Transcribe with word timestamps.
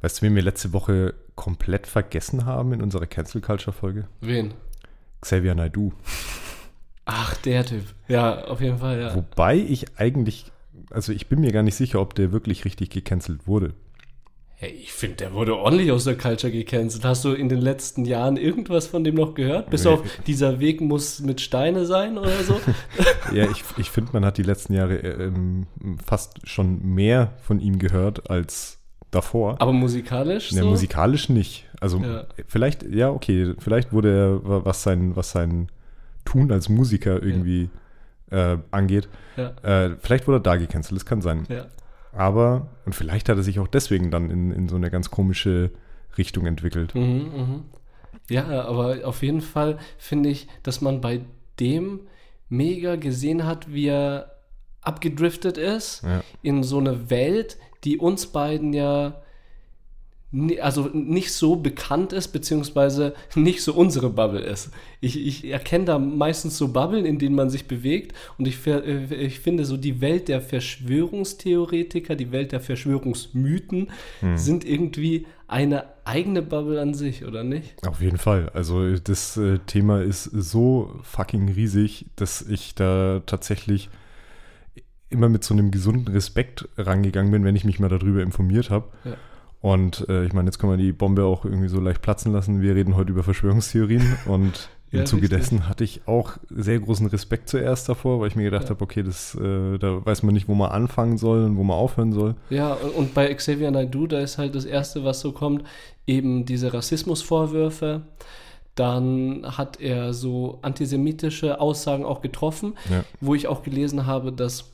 Weißt 0.00 0.18
du, 0.20 0.26
wen 0.26 0.34
wir 0.34 0.42
letzte 0.42 0.72
Woche 0.72 1.14
komplett 1.34 1.86
vergessen 1.86 2.46
haben 2.46 2.72
in 2.72 2.82
unserer 2.82 3.06
Cancel 3.06 3.40
Culture 3.40 3.72
Folge? 3.72 4.06
Wen? 4.20 4.54
Xavier 5.20 5.54
Naidoo. 5.54 5.92
Ach, 7.04 7.34
der 7.38 7.64
Typ. 7.64 7.84
Ja, 8.06 8.44
auf 8.44 8.60
jeden 8.60 8.78
Fall, 8.78 9.00
ja. 9.00 9.14
Wobei 9.14 9.56
ich 9.56 9.98
eigentlich, 9.98 10.52
also 10.90 11.12
ich 11.12 11.26
bin 11.28 11.40
mir 11.40 11.52
gar 11.52 11.62
nicht 11.62 11.74
sicher, 11.74 12.00
ob 12.00 12.14
der 12.14 12.32
wirklich 12.32 12.64
richtig 12.64 12.90
gecancelt 12.90 13.46
wurde. 13.46 13.72
Hey, 14.60 14.70
ich 14.72 14.92
finde, 14.92 15.16
der 15.16 15.32
wurde 15.32 15.56
ordentlich 15.56 15.92
aus 15.92 16.02
der 16.04 16.18
Culture 16.18 16.52
gecancelt. 16.52 17.04
Hast 17.04 17.24
du 17.24 17.32
in 17.32 17.48
den 17.48 17.60
letzten 17.60 18.04
Jahren 18.04 18.36
irgendwas 18.36 18.88
von 18.88 19.04
dem 19.04 19.14
noch 19.14 19.34
gehört? 19.34 19.70
Bis 19.70 19.84
Nee. 19.84 19.90
auf, 19.90 20.02
dieser 20.26 20.58
Weg 20.58 20.80
muss 20.80 21.20
mit 21.20 21.40
Steine 21.40 21.86
sein 21.86 22.18
oder 22.18 22.42
so? 22.42 22.60
Ja, 23.32 23.48
ich, 23.50 23.62
ich 23.76 23.90
finde, 23.90 24.10
man 24.14 24.24
hat 24.24 24.36
die 24.38 24.42
letzten 24.42 24.72
Jahre 24.74 24.96
äh, 24.96 25.24
ähm, 25.26 25.66
fast 26.04 26.40
schon 26.48 26.82
mehr 26.94 27.34
von 27.42 27.60
ihm 27.60 27.78
gehört 27.78 28.30
als 28.30 28.77
davor. 29.10 29.56
Aber 29.60 29.72
musikalisch 29.72 30.52
Ja, 30.52 30.62
so? 30.62 30.68
musikalisch 30.68 31.28
nicht. 31.28 31.66
Also 31.80 31.98
Ja. 32.00 32.26
vielleicht, 32.46 32.82
ja, 32.82 33.10
okay, 33.10 33.54
vielleicht 33.58 33.92
wurde 33.92 34.10
er, 34.16 34.48
wa- 34.48 34.60
was 34.64 34.82
sein, 34.82 35.16
was 35.16 35.30
sein 35.30 35.68
Tun 36.24 36.52
als 36.52 36.68
Musiker 36.68 37.22
irgendwie 37.22 37.70
äh, 38.30 38.58
angeht, 38.70 39.08
Ja, 39.38 39.52
äh, 39.86 39.96
vielleicht 40.00 40.26
wurde 40.28 40.38
er 40.38 40.42
da 40.42 40.56
gecancelt, 40.56 40.96
das 40.96 41.06
kann 41.06 41.22
sein. 41.22 41.46
ja. 41.48 41.66
Aber, 42.12 42.68
und 42.84 42.94
vielleicht 42.94 43.28
hat 43.28 43.36
er 43.38 43.42
sich 43.42 43.58
auch 43.60 43.68
deswegen 43.68 44.10
dann 44.10 44.30
in, 44.30 44.50
in 44.50 44.68
so 44.68 44.76
eine 44.76 44.90
ganz 44.90 45.10
komische 45.10 45.70
Richtung 46.18 46.46
entwickelt. 46.46 46.94
Mhm, 46.94 47.02
mhm. 47.02 47.64
Ja, 48.28 48.64
aber 48.66 48.98
auf 49.04 49.22
jeden 49.22 49.40
Fall 49.40 49.78
finde 49.98 50.28
ich, 50.30 50.48
dass 50.62 50.80
man 50.80 51.00
bei 51.00 51.20
dem 51.60 52.00
mega 52.50 52.96
gesehen 52.96 53.46
hat, 53.46 53.72
wie 53.72 53.86
er 53.88 54.32
abgedriftet 54.82 55.58
ist 55.58 56.02
Ja. 56.02 56.22
in 56.42 56.62
so 56.62 56.78
eine 56.78 57.10
Welt, 57.10 57.56
die 57.84 57.98
uns 57.98 58.26
beiden 58.26 58.72
ja 58.72 59.22
also 60.60 60.90
nicht 60.92 61.32
so 61.32 61.56
bekannt 61.56 62.12
ist, 62.12 62.28
beziehungsweise 62.28 63.14
nicht 63.34 63.62
so 63.62 63.72
unsere 63.72 64.10
Bubble 64.10 64.40
ist. 64.40 64.70
Ich, 65.00 65.18
ich 65.26 65.46
erkenne 65.50 65.86
da 65.86 65.98
meistens 65.98 66.58
so 66.58 66.68
Bubblen, 66.68 67.06
in 67.06 67.18
denen 67.18 67.34
man 67.34 67.48
sich 67.48 67.66
bewegt 67.66 68.14
und 68.36 68.46
ich, 68.46 68.66
äh, 68.66 69.04
ich 69.14 69.40
finde 69.40 69.64
so 69.64 69.78
die 69.78 70.02
Welt 70.02 70.28
der 70.28 70.42
Verschwörungstheoretiker, 70.42 72.14
die 72.14 72.30
Welt 72.30 72.52
der 72.52 72.60
Verschwörungsmythen 72.60 73.90
sind 74.34 74.66
irgendwie 74.66 75.26
eine 75.46 75.84
eigene 76.04 76.42
Bubble 76.42 76.78
an 76.80 76.92
sich, 76.92 77.24
oder 77.24 77.42
nicht? 77.42 77.86
Auf 77.88 78.02
jeden 78.02 78.18
Fall. 78.18 78.50
Also 78.52 78.96
das 78.96 79.38
äh, 79.38 79.58
Thema 79.60 80.02
ist 80.02 80.24
so 80.24 80.94
fucking 81.02 81.48
riesig, 81.48 82.04
dass 82.16 82.42
ich 82.42 82.74
da 82.74 83.22
tatsächlich 83.24 83.88
immer 85.10 85.28
mit 85.28 85.44
so 85.44 85.54
einem 85.54 85.70
gesunden 85.70 86.08
Respekt 86.12 86.68
rangegangen 86.76 87.30
bin, 87.32 87.44
wenn 87.44 87.56
ich 87.56 87.64
mich 87.64 87.80
mal 87.80 87.88
darüber 87.88 88.22
informiert 88.22 88.70
habe. 88.70 88.86
Ja. 89.04 89.12
Und 89.60 90.06
äh, 90.08 90.24
ich 90.24 90.32
meine, 90.32 90.46
jetzt 90.48 90.58
kann 90.58 90.70
man 90.70 90.78
die 90.78 90.92
Bombe 90.92 91.24
auch 91.24 91.44
irgendwie 91.44 91.68
so 91.68 91.80
leicht 91.80 92.00
platzen 92.02 92.32
lassen. 92.32 92.60
Wir 92.60 92.74
reden 92.74 92.94
heute 92.94 93.10
über 93.10 93.24
Verschwörungstheorien 93.24 94.16
und 94.26 94.68
im 94.92 95.00
Ja, 95.00 95.04
Zuge 95.04 95.22
richtig. 95.22 95.38
dessen 95.40 95.68
hatte 95.68 95.82
ich 95.84 96.02
auch 96.06 96.38
sehr 96.48 96.78
großen 96.78 97.06
Respekt 97.08 97.48
zuerst 97.48 97.88
davor, 97.88 98.20
weil 98.20 98.28
ich 98.28 98.36
mir 98.36 98.44
gedacht 98.44 98.64
Ja. 98.64 98.70
habe, 98.70 98.84
okay, 98.84 99.02
das, 99.02 99.34
äh, 99.34 99.78
da 99.78 100.04
weiß 100.06 100.22
man 100.22 100.32
nicht, 100.34 100.46
wo 100.48 100.54
man 100.54 100.70
anfangen 100.70 101.18
soll 101.18 101.42
und 101.44 101.56
wo 101.56 101.64
man 101.64 101.76
aufhören 101.76 102.12
soll. 102.12 102.36
Ja, 102.50 102.74
und 102.74 103.14
bei 103.14 103.32
Xavier 103.34 103.70
Naidoo, 103.70 104.06
da 104.06 104.20
ist 104.20 104.38
halt 104.38 104.54
das 104.54 104.64
Erste, 104.64 105.04
was 105.04 105.20
so 105.20 105.32
kommt, 105.32 105.64
eben 106.06 106.44
diese 106.46 106.72
Rassismusvorwürfe. 106.72 108.02
Dann 108.76 109.44
hat 109.44 109.80
er 109.80 110.14
so 110.14 110.60
antisemitische 110.62 111.60
Aussagen 111.60 112.04
auch 112.04 112.20
getroffen, 112.22 112.74
Ja. 112.88 113.02
wo 113.20 113.34
ich 113.34 113.48
auch 113.48 113.62
gelesen 113.64 114.06
habe, 114.06 114.30
dass 114.32 114.70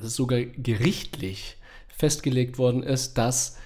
sogar 0.00 0.40
gerichtlich 0.40 1.56
festgelegt 1.88 2.58
worden 2.58 2.82
ist, 2.82 3.18
dass 3.18 3.58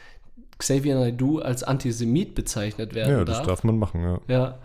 Xavier 0.58 0.95
Naidoo 0.95 1.39
als 1.39 1.62
Antisemit 1.62 2.34
bezeichnet 2.34 2.95
werden 2.95 3.11
Ja, 3.19 3.25
das 3.25 3.39
darf. 3.39 3.47
darf 3.47 3.64
man 3.64 3.78
machen, 3.78 4.03
ja. 4.03 4.20
Ja. 4.28 4.58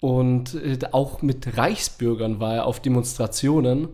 Und 0.00 0.54
äh, 0.54 0.78
auch 0.92 1.22
mit 1.22 1.56
Reichsbürgern 1.56 2.40
war 2.40 2.54
er 2.54 2.66
auf 2.66 2.80
Demonstrationen. 2.80 3.88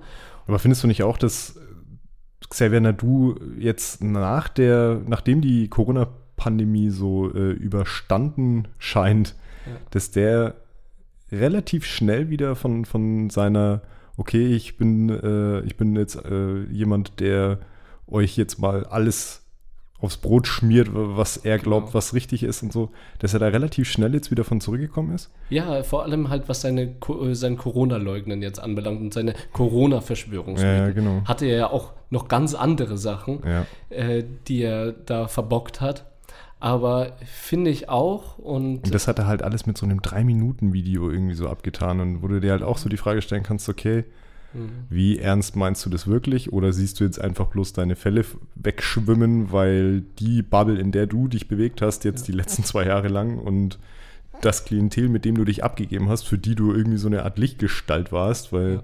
Aber 0.46 0.58
findest 0.58 0.82
du 0.82 0.86
nicht 0.86 1.02
auch, 1.02 1.18
dass 1.18 1.58
Xavier 2.48 2.80
Nadu 2.80 3.34
jetzt 3.58 4.02
nach 4.02 4.48
der, 4.48 5.00
nachdem 5.06 5.40
die 5.40 5.68
Corona-Pandemie 5.68 6.90
so 6.90 7.32
äh, 7.34 7.50
überstanden 7.52 8.68
scheint, 8.78 9.34
Ja. 9.66 9.72
dass 9.90 10.12
der 10.12 10.54
relativ 11.32 11.84
schnell 11.84 12.30
wieder 12.30 12.54
von, 12.54 12.84
von 12.84 13.30
seiner, 13.30 13.82
okay, 14.16 14.46
ich 14.46 14.76
bin, 14.76 15.08
äh, 15.10 15.60
ich 15.60 15.76
bin 15.76 15.94
jetzt 15.96 16.16
äh, 16.24 16.62
jemand, 16.70 17.20
der 17.20 17.58
euch 18.06 18.36
jetzt 18.36 18.58
mal 18.58 18.84
alles 18.84 19.42
aufs 19.98 20.18
Brot 20.18 20.46
schmiert, 20.46 20.88
was 20.92 21.38
er 21.38 21.58
glaubt, 21.58 21.86
Genau. 21.86 21.94
was 21.94 22.12
richtig 22.12 22.42
ist 22.42 22.62
und 22.62 22.70
so, 22.70 22.90
dass 23.18 23.32
er 23.32 23.40
da 23.40 23.46
relativ 23.48 23.88
schnell 23.88 24.12
jetzt 24.12 24.30
wieder 24.30 24.44
von 24.44 24.60
zurückgekommen 24.60 25.14
ist? 25.14 25.30
Ja, 25.48 25.82
vor 25.82 26.02
allem 26.02 26.28
halt, 26.28 26.50
was 26.50 26.60
seine, 26.60 26.82
äh, 27.22 27.34
sein 27.34 27.56
Corona-Leugnen 27.56 28.42
jetzt 28.42 28.58
anbelangt 28.60 29.00
und 29.00 29.14
seine 29.14 29.32
Corona-Verschwörungsmythen. 29.54 30.76
Ja, 30.76 30.86
ja, 30.88 30.92
genau. 30.92 31.22
Hatte 31.24 31.46
er 31.46 31.56
ja 31.56 31.70
auch 31.70 31.92
noch 32.10 32.28
ganz 32.28 32.54
andere 32.54 32.98
Sachen, 32.98 33.40
Ja. 33.46 33.66
äh, 33.88 34.22
die 34.48 34.62
er 34.62 34.92
da 34.92 35.28
verbockt 35.28 35.80
hat. 35.80 36.04
Aber 36.58 37.12
finde 37.26 37.70
ich 37.70 37.88
auch 37.88 38.38
und, 38.38 38.84
Und 38.84 38.94
das 38.94 39.08
hat 39.08 39.18
er 39.18 39.26
halt 39.26 39.42
alles 39.42 39.66
mit 39.66 39.76
so 39.76 39.84
einem 39.86 40.00
3-Minuten-Video 40.00 41.10
irgendwie 41.10 41.34
so 41.34 41.48
abgetan 41.48 42.00
und 42.00 42.22
wo 42.22 42.28
du 42.28 42.40
dir 42.40 42.52
halt 42.52 42.62
auch 42.62 42.78
so 42.78 42.88
die 42.88 42.96
Frage 42.96 43.20
stellen 43.22 43.42
kannst, 43.42 43.68
okay, 43.68 44.04
Mhm. 44.54 44.70
wie 44.88 45.18
ernst 45.18 45.54
meinst 45.56 45.84
du 45.84 45.90
das 45.90 46.06
wirklich 46.06 46.52
oder 46.52 46.72
siehst 46.72 46.98
du 47.00 47.04
jetzt 47.04 47.20
einfach 47.20 47.46
bloß 47.48 47.74
deine 47.74 47.94
Fälle 47.94 48.24
wegschwimmen, 48.54 49.52
weil 49.52 50.02
die 50.18 50.42
Bubble, 50.42 50.78
in 50.78 50.92
der 50.92 51.06
du 51.06 51.28
dich 51.28 51.48
bewegt 51.48 51.82
hast, 51.82 52.04
jetzt 52.04 52.26
die 52.28 52.32
letzten 52.32 52.64
zwei 52.64 52.86
Jahre 52.86 53.08
lang 53.08 53.38
und 53.38 53.78
das 54.40 54.64
Klientel, 54.64 55.08
mit 55.08 55.24
dem 55.24 55.34
du 55.34 55.44
dich 55.44 55.62
abgegeben 55.64 56.08
hast, 56.08 56.22
für 56.26 56.38
die 56.38 56.54
du 56.54 56.72
irgendwie 56.72 56.98
so 56.98 57.08
eine 57.08 57.24
Art 57.24 57.38
Lichtgestalt 57.38 58.12
warst, 58.12 58.52
weil 58.52 58.74
Ja. 58.74 58.82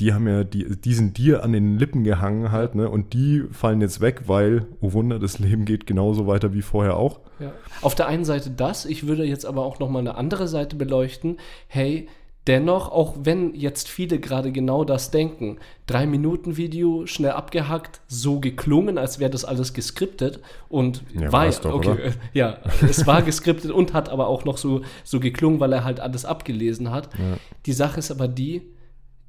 Die 0.00 0.12
haben 0.12 0.28
ja, 0.28 0.44
die, 0.44 0.76
die 0.76 0.94
sind 0.94 1.16
dir 1.16 1.42
an 1.42 1.52
den 1.52 1.78
Lippen 1.78 2.04
gehangen 2.04 2.52
halt, 2.52 2.74
ne? 2.74 2.88
Und 2.88 3.14
die 3.14 3.44
fallen 3.50 3.80
jetzt 3.80 4.00
weg, 4.00 4.22
weil, 4.26 4.66
oh 4.80 4.92
Wunder, 4.92 5.18
das 5.18 5.38
Leben 5.38 5.64
geht 5.64 5.86
genauso 5.86 6.26
weiter 6.26 6.52
wie 6.52 6.62
vorher 6.62 6.96
auch. 6.96 7.20
Ja. 7.38 7.52
Auf 7.82 7.94
der 7.94 8.06
einen 8.06 8.24
Seite 8.24 8.50
das, 8.50 8.84
ich 8.84 9.06
würde 9.06 9.24
jetzt 9.24 9.46
aber 9.46 9.64
auch 9.64 9.78
nochmal 9.78 10.00
eine 10.00 10.16
andere 10.16 10.48
Seite 10.48 10.76
beleuchten. 10.76 11.38
Hey, 11.66 12.08
dennoch, 12.46 12.90
auch 12.90 13.14
wenn 13.22 13.54
jetzt 13.54 13.88
viele 13.88 14.20
gerade 14.20 14.52
genau 14.52 14.84
das 14.84 15.10
denken, 15.10 15.58
drei 15.86 16.06
Minuten 16.06 16.58
Video, 16.58 17.06
schnell 17.06 17.32
abgehackt, 17.32 18.00
so 18.06 18.38
geklungen, 18.38 18.98
als 18.98 19.18
wäre 19.18 19.30
das 19.30 19.44
alles 19.44 19.72
geskriptet 19.72 20.40
und 20.68 21.02
Ja, 21.18 21.32
war 21.32 21.48
doch, 21.48 21.72
okay, 21.72 21.88
oder? 21.88 21.98
ja, 22.34 22.58
es 22.82 23.06
war 23.06 23.22
geskriptet 23.22 23.70
und 23.70 23.94
hat 23.94 24.10
aber 24.10 24.28
auch 24.28 24.44
noch 24.44 24.58
so, 24.58 24.82
so 25.04 25.20
geklungen, 25.20 25.58
weil 25.58 25.72
er 25.72 25.84
halt 25.84 26.00
alles 26.00 26.24
abgelesen 26.24 26.90
hat. 26.90 27.14
Ja. 27.14 27.38
Die 27.64 27.72
Sache 27.72 27.98
ist 27.98 28.10
aber 28.10 28.28
die, 28.28 28.62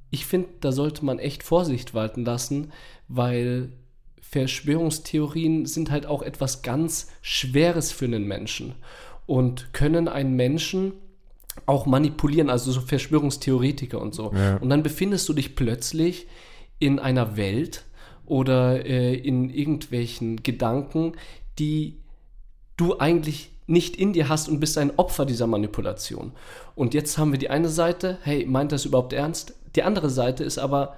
ich 0.10 0.26
finde, 0.26 0.50
da 0.62 0.72
sollte 0.72 1.04
man 1.06 1.20
echt 1.20 1.44
Vorsicht 1.44 1.94
walten 1.94 2.24
lassen, 2.24 2.72
weil 3.08 3.72
Verschwörungstheorien 4.22 5.66
sind 5.66 5.92
halt 5.92 6.06
auch 6.06 6.22
etwas 6.22 6.62
ganz 6.62 7.08
Schweres 7.22 7.92
für 7.92 8.06
einen 8.06 8.28
Menschen 8.28 8.76
und 9.26 9.74
können 9.74 10.08
einen 10.08 10.36
Menschen 10.36 10.94
auch 11.66 11.86
manipulieren, 11.86 12.50
also 12.50 12.72
so 12.72 12.82
Verschwörungstheoretiker 12.82 14.00
und 14.00 14.14
so. 14.14 14.32
Ja. 14.34 14.58
Und 14.58 14.70
dann 14.70 14.84
befindest 14.84 15.28
du 15.28 15.34
dich 15.34 15.56
plötzlich 15.56 16.28
in 16.80 17.00
einer 17.00 17.36
Welt 17.36 17.86
oder 18.26 18.86
äh, 18.86 19.16
in 19.16 19.50
irgendwelchen 19.50 20.44
Gedanken, 20.44 21.14
die 21.58 21.98
du 22.76 23.00
eigentlich 23.00 23.52
nicht 23.68 23.98
in 23.98 24.14
dir 24.14 24.30
hast 24.30 24.50
und 24.50 24.60
bist 24.60 24.78
ein 24.78 24.98
Opfer 24.98 25.26
dieser 25.26 25.48
Manipulation. 25.48 26.32
Und 26.74 26.94
jetzt 26.94 27.18
haben 27.18 27.32
wir 27.32 27.40
die 27.40 27.50
eine 27.50 27.70
Seite, 27.70 28.18
hey, 28.24 28.46
meint 28.46 28.72
das 28.72 28.86
überhaupt 28.86 29.14
ernst? 29.14 29.54
Die 29.76 29.84
andere 29.84 30.10
Seite 30.10 30.44
ist 30.44 30.58
aber, 30.58 30.96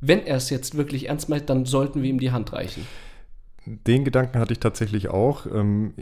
wenn 0.00 0.26
er 0.26 0.36
es 0.36 0.50
jetzt 0.50 0.76
wirklich 0.76 1.08
ernst 1.08 1.28
meint, 1.28 1.48
dann 1.48 1.66
sollten 1.66 2.02
wir 2.02 2.10
ihm 2.10 2.18
die 2.18 2.32
Hand 2.32 2.52
reichen. 2.52 2.86
Den 3.66 4.04
Gedanken 4.04 4.38
hatte 4.38 4.52
ich 4.52 4.60
tatsächlich 4.60 5.08
auch. 5.08 5.46
Ähm, 5.46 5.92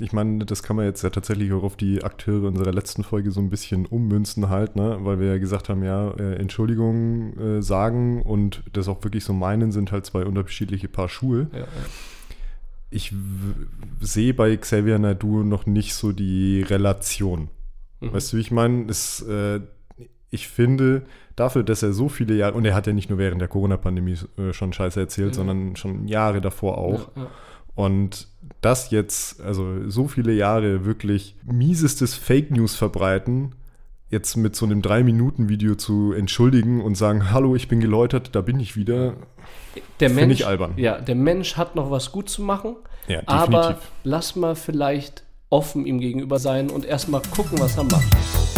Ich 0.00 0.12
meine, 0.12 0.46
das 0.46 0.62
kann 0.62 0.76
man 0.76 0.84
jetzt 0.84 1.02
ja 1.02 1.10
tatsächlich 1.10 1.52
auch 1.52 1.64
auf 1.64 1.76
die 1.76 2.04
Akteure 2.04 2.46
unserer 2.46 2.72
letzten 2.72 3.02
Folge 3.02 3.32
so 3.32 3.40
ein 3.40 3.50
bisschen 3.50 3.84
ummünzen 3.86 4.48
halt, 4.48 4.76
ne? 4.76 4.98
weil 5.00 5.18
wir 5.18 5.26
ja 5.26 5.38
gesagt 5.38 5.68
haben, 5.68 5.82
ja, 5.82 6.12
äh, 6.12 6.36
Entschuldigung 6.36 7.36
äh, 7.36 7.62
sagen 7.62 8.22
und 8.22 8.62
das 8.72 8.86
auch 8.86 9.02
wirklich 9.02 9.24
so 9.24 9.32
meinen, 9.32 9.72
sind 9.72 9.90
halt 9.90 10.06
zwei 10.06 10.24
unterschiedliche 10.24 10.88
Paar 10.88 11.08
Schuhe. 11.08 11.48
Ja, 11.52 11.66
Ich 12.90 13.12
sehe 14.00 14.34
bei 14.34 14.56
Xavier 14.56 14.98
Naidu 14.98 15.42
noch 15.44 15.66
nicht 15.66 15.94
so 15.94 16.12
die 16.12 16.62
Relation. 16.62 17.48
Mhm. 18.00 18.12
Weißt 18.12 18.32
du, 18.32 18.36
wie 18.36 18.40
ich 18.40 18.50
meine? 18.50 18.86
Es, 18.90 19.22
äh, 19.22 19.60
ich 20.30 20.48
finde, 20.48 21.02
dafür, 21.36 21.62
dass 21.62 21.82
er 21.82 21.92
so 21.92 22.08
viele 22.08 22.34
Jahre, 22.34 22.54
und 22.54 22.64
er 22.64 22.74
hat 22.74 22.86
ja 22.86 22.92
nicht 22.92 23.10
nur 23.10 23.18
während 23.18 23.40
der 23.40 23.48
Corona-Pandemie 23.48 24.16
äh, 24.38 24.52
schon 24.52 24.72
Scheiße 24.72 24.98
erzählt, 25.00 25.30
Ja. 25.30 25.34
sondern 25.34 25.76
schon 25.76 26.08
Jahre 26.08 26.40
davor 26.40 26.78
auch. 26.78 27.10
Ja, 27.16 27.22
ja. 27.22 27.30
Und 27.76 28.28
das 28.60 28.90
jetzt, 28.90 29.40
also 29.40 29.88
so 29.88 30.08
viele 30.08 30.32
Jahre 30.32 30.84
wirklich 30.84 31.36
miesestes 31.44 32.14
Fake 32.14 32.50
News 32.50 32.74
verbreiten, 32.74 33.54
jetzt 34.10 34.36
mit 34.36 34.56
so 34.56 34.66
einem 34.66 34.80
3-Minuten-Video 34.82 35.76
zu 35.76 36.12
entschuldigen 36.12 36.80
und 36.80 36.96
sagen, 36.96 37.30
hallo, 37.30 37.54
ich 37.54 37.68
bin 37.68 37.80
geläutert, 37.80 38.30
da 38.34 38.40
bin 38.40 38.58
ich 38.58 38.76
wieder, 38.76 39.14
Der 40.00 40.10
finde 40.10 40.26
Mensch, 40.26 40.40
ich 40.40 40.46
albern. 40.46 40.74
Ja, 40.76 41.00
der 41.00 41.14
Mensch 41.14 41.56
hat 41.56 41.76
noch 41.76 41.90
was 41.90 42.10
gut 42.12 42.28
zu 42.28 42.42
machen, 42.42 42.76
Ja, 43.06 43.22
aber 43.26 43.78
lass 44.02 44.36
mal 44.36 44.56
vielleicht 44.56 45.24
offen 45.48 45.86
ihm 45.86 46.00
gegenüber 46.00 46.38
sein 46.38 46.70
und 46.70 46.84
erstmal 46.84 47.22
gucken, 47.34 47.58
was 47.60 47.76
er 47.76 47.84
macht. 47.84 48.49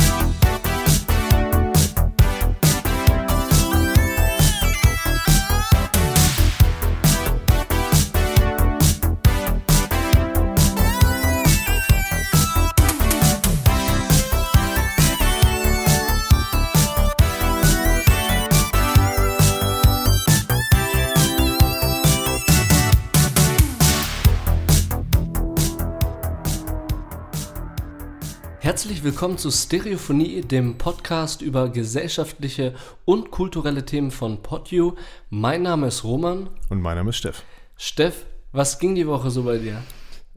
Herzlich 29.02 29.14
willkommen 29.14 29.36
zu 29.36 29.50
Stereophonie, 29.50 30.42
dem 30.42 30.78
Podcast 30.78 31.42
über 31.42 31.70
gesellschaftliche 31.70 32.72
und 33.04 33.32
kulturelle 33.32 33.84
Themen 33.84 34.12
von 34.12 34.44
PodU. 34.44 34.94
Mein 35.28 35.62
Name 35.62 35.88
ist 35.88 36.04
Roman. 36.04 36.48
Und 36.68 36.80
mein 36.80 36.96
Name 36.96 37.10
ist 37.10 37.16
Steff. 37.16 37.42
Steff, 37.76 38.26
was 38.52 38.78
ging 38.78 38.94
die 38.94 39.08
Woche 39.08 39.32
so 39.32 39.42
bei 39.42 39.58
dir? 39.58 39.82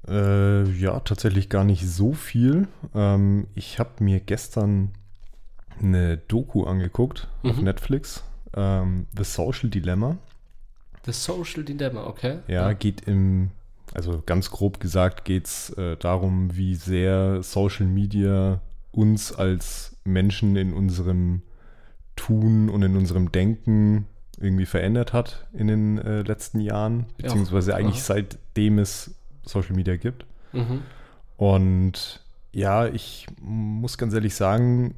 Äh, 0.07 0.63
ja, 0.79 1.00
tatsächlich 1.01 1.50
gar 1.50 1.63
nicht 1.63 1.88
so 1.88 2.13
viel. 2.13 2.67
Ähm, 2.95 3.45
ich 3.53 3.77
habe 3.77 4.03
mir 4.03 4.19
gestern 4.19 4.94
eine 5.79 6.18
Doku 6.18 6.63
angeguckt 6.63 7.27
auf 7.44 7.61
Netflix, 7.61 8.23
ähm, 8.56 9.06
The 9.15 9.25
Social 9.25 9.69
Dilemma. 9.69 10.18
The 11.06 11.11
Social 11.11 11.63
Dilemma, 11.63 12.07
okay. 12.07 12.39
Ja, 12.47 12.73
geht 12.73 13.01
im, 13.01 13.51
also 13.95 14.21
ganz 14.25 14.51
grob 14.51 14.80
gesagt, 14.80 15.25
geht 15.25 15.45
es 15.47 15.69
äh, 15.71 15.97
darum, 15.97 16.56
wie 16.56 16.75
sehr 16.75 17.42
Social 17.44 17.86
Media 17.86 18.62
uns 18.92 19.31
als 19.33 19.95
Menschen 20.03 20.56
in 20.56 20.74
unserem 20.74 21.42
Tun 22.15 22.69
und 22.69 22.81
in 22.83 22.95
unserem 22.95 23.31
Denken 23.31 24.07
irgendwie 24.39 24.65
verändert 24.65 25.13
hat 25.13 25.45
in 25.53 25.68
den 25.68 25.97
äh, 25.97 26.21
letzten 26.21 26.59
Jahren, 26.59 27.06
Ja. 27.18 27.27
beziehungsweise 27.27 27.75
eigentlich 27.75 27.97
Aha. 27.97 28.15
seitdem 28.15 28.80
es 28.80 29.15
Social 29.45 29.75
Media 29.75 29.95
gibt. 29.95 30.25
Mhm. 30.53 30.81
Und 31.38 32.21
ja, 32.51 32.88
ich 32.88 33.27
muss 33.42 33.97
ganz 33.97 34.13
ehrlich 34.13 34.36
sagen, 34.36 34.95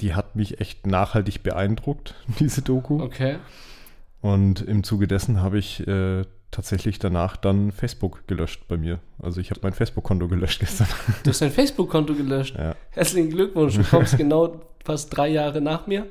die 0.00 0.14
hat 0.14 0.36
mich 0.36 0.60
echt 0.60 0.86
nachhaltig 0.86 1.42
beeindruckt, 1.42 2.14
diese 2.40 2.62
Doku. 2.62 3.02
Okay. 3.02 3.36
Und 4.20 4.60
im 4.60 4.84
Zuge 4.84 5.06
dessen 5.08 5.40
habe 5.40 5.58
ich 5.58 5.86
äh, 5.86 6.24
tatsächlich 6.52 7.00
danach 7.00 7.36
dann 7.36 7.72
Facebook 7.72 8.28
gelöscht 8.28 8.68
bei 8.68 8.76
mir. 8.76 9.00
Also 9.20 9.40
ich 9.40 9.50
habe 9.50 9.60
mein 9.64 9.72
Facebook-Konto 9.72 10.28
gelöscht 10.28 10.60
gestern. 10.60 10.86
Du 11.24 11.30
hast 11.30 11.42
dein 11.42 11.50
Facebook-Konto 11.50 12.14
gelöscht. 12.14 12.54
ja. 12.56 12.76
Herzlichen 12.90 13.30
Glückwunsch, 13.30 13.74
du 13.74 13.82
kommst 13.82 14.16
genau 14.16 14.60
fast 14.84 15.16
drei 15.16 15.28
Jahre 15.28 15.60
nach 15.60 15.88
mir. 15.88 16.06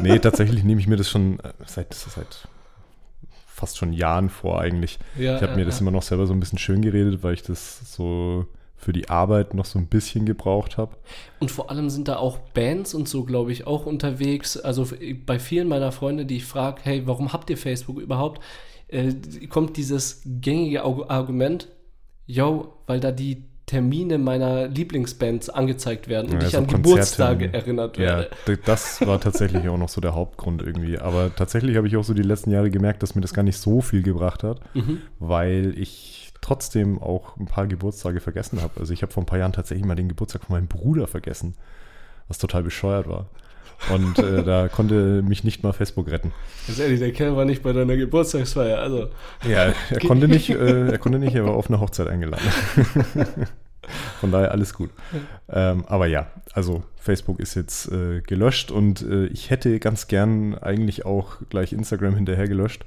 Nee, 0.00 0.18
tatsächlich 0.18 0.64
nehme 0.64 0.80
ich 0.80 0.88
mir 0.88 0.96
das 0.96 1.08
schon 1.08 1.38
äh, 1.40 1.52
seit, 1.66 1.94
seit 1.94 2.48
fast 3.46 3.78
schon 3.78 3.92
Jahren 3.92 4.28
vor 4.28 4.60
eigentlich. 4.60 4.98
Ja, 5.16 5.36
Ich 5.36 5.42
habe 5.42 5.52
ja, 5.52 5.58
mir 5.58 5.64
das 5.64 5.76
ja. 5.76 5.82
immer 5.82 5.92
noch 5.92 6.02
selber 6.02 6.26
so 6.26 6.32
ein 6.32 6.40
bisschen 6.40 6.58
schön 6.58 6.82
geredet, 6.82 7.22
weil 7.22 7.34
ich 7.34 7.42
das 7.42 7.94
so 7.94 8.46
für 8.76 8.92
die 8.92 9.08
Arbeit 9.08 9.54
noch 9.54 9.64
so 9.64 9.78
ein 9.78 9.86
bisschen 9.86 10.26
gebraucht 10.26 10.76
habe. 10.76 10.96
Und 11.38 11.52
vor 11.52 11.70
allem 11.70 11.88
sind 11.88 12.08
da 12.08 12.16
auch 12.16 12.38
Bands 12.38 12.94
und 12.94 13.08
so, 13.08 13.22
glaube 13.22 13.52
ich, 13.52 13.64
auch 13.68 13.86
unterwegs. 13.86 14.56
Also 14.56 14.88
bei 15.24 15.38
vielen 15.38 15.68
meiner 15.68 15.92
Freunde, 15.92 16.26
die 16.26 16.38
ich 16.38 16.44
frage, 16.44 16.80
hey, 16.82 17.06
warum 17.06 17.32
habt 17.32 17.48
ihr 17.50 17.56
Facebook 17.56 18.00
überhaupt? 18.00 18.40
Äh, 18.92 19.14
kommt 19.48 19.76
dieses 19.76 20.22
gängige 20.24 20.82
Argument, 20.84 21.68
yo, 22.26 22.74
weil 22.86 23.00
da 23.00 23.10
die 23.10 23.44
Termine 23.64 24.18
meiner 24.18 24.68
Lieblingsbands 24.68 25.48
angezeigt 25.48 26.08
werden 26.08 26.30
und 26.32 26.40
Ja, 26.42 26.46
ich 26.46 26.52
so 26.52 26.58
an. 26.58 26.66
Geburtstage 26.66 27.52
erinnert 27.54 27.96
Ja, 27.96 28.02
werde. 28.18 28.30
d- 28.46 28.58
das 28.64 29.00
war 29.06 29.18
tatsächlich 29.20 29.66
auch 29.68 29.78
noch 29.78 29.88
so 29.88 30.00
der 30.00 30.14
Hauptgrund 30.14 30.60
irgendwie. 30.62 30.98
Aber 30.98 31.34
tatsächlich 31.34 31.76
habe 31.76 31.86
ich 31.86 31.96
auch 31.96 32.04
so 32.04 32.12
die 32.12 32.22
letzten 32.22 32.50
Jahre 32.50 32.70
gemerkt, 32.70 33.02
dass 33.02 33.14
mir 33.14 33.22
das 33.22 33.32
gar 33.32 33.44
nicht 33.44 33.56
so 33.56 33.80
viel 33.80 34.02
gebracht 34.02 34.42
hat, 34.42 34.60
Mhm. 34.74 34.98
weil 35.20 35.74
ich 35.78 36.32
trotzdem 36.42 37.00
auch 37.00 37.36
ein 37.38 37.46
paar 37.46 37.66
Geburtstage 37.68 38.20
vergessen 38.20 38.60
habe. 38.60 38.78
Also 38.80 38.92
ich 38.92 39.02
habe 39.02 39.12
vor 39.12 39.22
ein 39.22 39.26
paar 39.26 39.38
Jahren 39.38 39.52
tatsächlich 39.52 39.86
mal 39.86 39.94
den 39.94 40.08
Geburtstag 40.08 40.42
von 40.44 40.56
meinem 40.56 40.66
Bruder 40.66 41.06
vergessen, 41.06 41.54
was 42.28 42.38
total 42.38 42.64
bescheuert 42.64 43.08
war. 43.08 43.30
Und 43.90 44.18
äh, 44.18 44.44
da 44.44 44.68
konnte 44.68 45.22
mich 45.22 45.44
nicht 45.44 45.62
mal 45.62 45.72
Facebook 45.72 46.10
retten. 46.10 46.32
Ganz 46.66 46.78
ehrlich, 46.78 47.00
der 47.00 47.12
Kerl 47.12 47.36
war 47.36 47.44
nicht 47.44 47.62
bei 47.62 47.72
deiner 47.72 47.96
Geburtstagsfeier. 47.96 48.78
Also, 48.78 49.08
Ja, 49.48 49.72
er 49.90 50.00
konnte 50.06 50.28
nicht, 50.28 50.50
äh, 50.50 50.88
er 50.88 50.98
konnte 50.98 51.18
nicht, 51.18 51.34
er 51.34 51.44
war 51.44 51.54
auf 51.54 51.68
eine 51.68 51.80
Hochzeit 51.80 52.08
eingeladen. 52.08 52.46
Von 54.20 54.30
daher 54.30 54.52
alles 54.52 54.74
gut. 54.74 54.90
Ähm, 55.48 55.84
aber 55.88 56.06
ja, 56.06 56.28
also 56.52 56.84
Facebook 56.96 57.40
ist 57.40 57.56
jetzt 57.56 57.90
äh, 57.90 58.20
gelöscht 58.20 58.70
und 58.70 59.02
äh, 59.02 59.26
ich 59.26 59.50
hätte 59.50 59.80
ganz 59.80 60.06
gern 60.06 60.56
eigentlich 60.56 61.04
auch 61.04 61.38
gleich 61.50 61.72
Instagram 61.72 62.14
hinterher 62.14 62.46
gelöscht. 62.46 62.84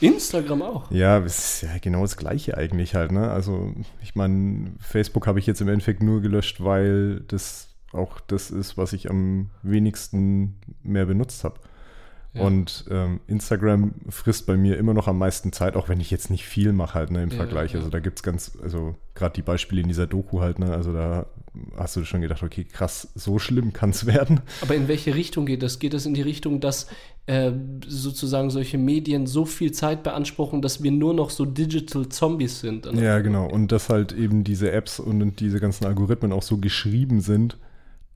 Instagram 0.00 0.62
auch. 0.62 0.90
Ja, 0.90 1.18
es 1.18 1.38
ist 1.38 1.62
ja 1.62 1.78
genau 1.80 2.02
das 2.02 2.16
Gleiche 2.16 2.56
eigentlich 2.56 2.94
halt, 2.94 3.12
ne? 3.12 3.30
Also 3.30 3.74
ich 4.02 4.14
meine, 4.14 4.72
Facebook 4.80 5.26
habe 5.26 5.38
ich 5.38 5.46
jetzt 5.46 5.60
im 5.60 5.68
Endeffekt 5.68 6.02
nur 6.02 6.22
gelöscht, 6.22 6.62
weil 6.62 7.20
das 7.28 7.67
auch 7.98 8.20
das 8.20 8.50
ist, 8.50 8.76
was 8.78 8.92
ich 8.92 9.10
am 9.10 9.50
wenigsten 9.62 10.56
mehr 10.82 11.06
benutzt 11.06 11.44
habe. 11.44 11.60
Ja. 12.34 12.42
Und 12.42 12.84
ähm, 12.90 13.20
Instagram 13.26 13.94
frisst 14.10 14.46
bei 14.46 14.56
mir 14.56 14.76
immer 14.76 14.92
noch 14.92 15.08
am 15.08 15.18
meisten 15.18 15.50
Zeit, 15.50 15.76
auch 15.76 15.88
wenn 15.88 15.98
ich 15.98 16.10
jetzt 16.10 16.30
nicht 16.30 16.44
viel 16.44 16.72
mache 16.72 16.94
halt 16.94 17.10
ne, 17.10 17.22
im 17.22 17.30
Ja, 17.30 17.36
Vergleich. 17.36 17.72
ja. 17.72 17.78
Also 17.78 17.90
da 17.90 18.00
gibt 18.00 18.18
es 18.18 18.22
ganz, 18.22 18.52
also 18.62 18.94
gerade 19.14 19.34
die 19.34 19.42
Beispiele 19.42 19.80
in 19.80 19.88
dieser 19.88 20.06
Doku 20.06 20.40
halt, 20.40 20.58
ne, 20.58 20.70
also 20.72 20.92
da 20.92 21.26
hast 21.76 21.96
du 21.96 22.04
schon 22.04 22.20
gedacht, 22.20 22.42
okay, 22.42 22.64
krass, 22.64 23.08
so 23.14 23.38
schlimm 23.38 23.72
kann 23.72 23.90
es 23.90 24.04
werden. 24.06 24.40
Aber 24.60 24.74
in 24.74 24.88
welche 24.88 25.14
Richtung 25.14 25.46
geht 25.46 25.62
das? 25.62 25.78
Geht 25.78 25.94
es 25.94 26.04
in 26.04 26.12
die 26.12 26.22
Richtung, 26.22 26.60
dass 26.60 26.88
äh, 27.26 27.50
sozusagen 27.86 28.50
solche 28.50 28.76
Medien 28.76 29.26
so 29.26 29.46
viel 29.46 29.72
Zeit 29.72 30.02
beanspruchen, 30.02 30.60
dass 30.60 30.82
wir 30.82 30.92
nur 30.92 31.14
noch 31.14 31.30
so 31.30 31.46
Digital 31.46 32.10
Zombies 32.10 32.60
sind? 32.60 32.86
Ja, 32.92 33.20
genau. 33.20 33.48
Und 33.48 33.72
dass 33.72 33.88
halt 33.88 34.12
eben 34.12 34.44
diese 34.44 34.70
Apps 34.70 35.00
und 35.00 35.40
diese 35.40 35.60
ganzen 35.60 35.86
Algorithmen 35.86 36.32
auch 36.32 36.42
so 36.42 36.58
geschrieben 36.58 37.22
sind, 37.22 37.56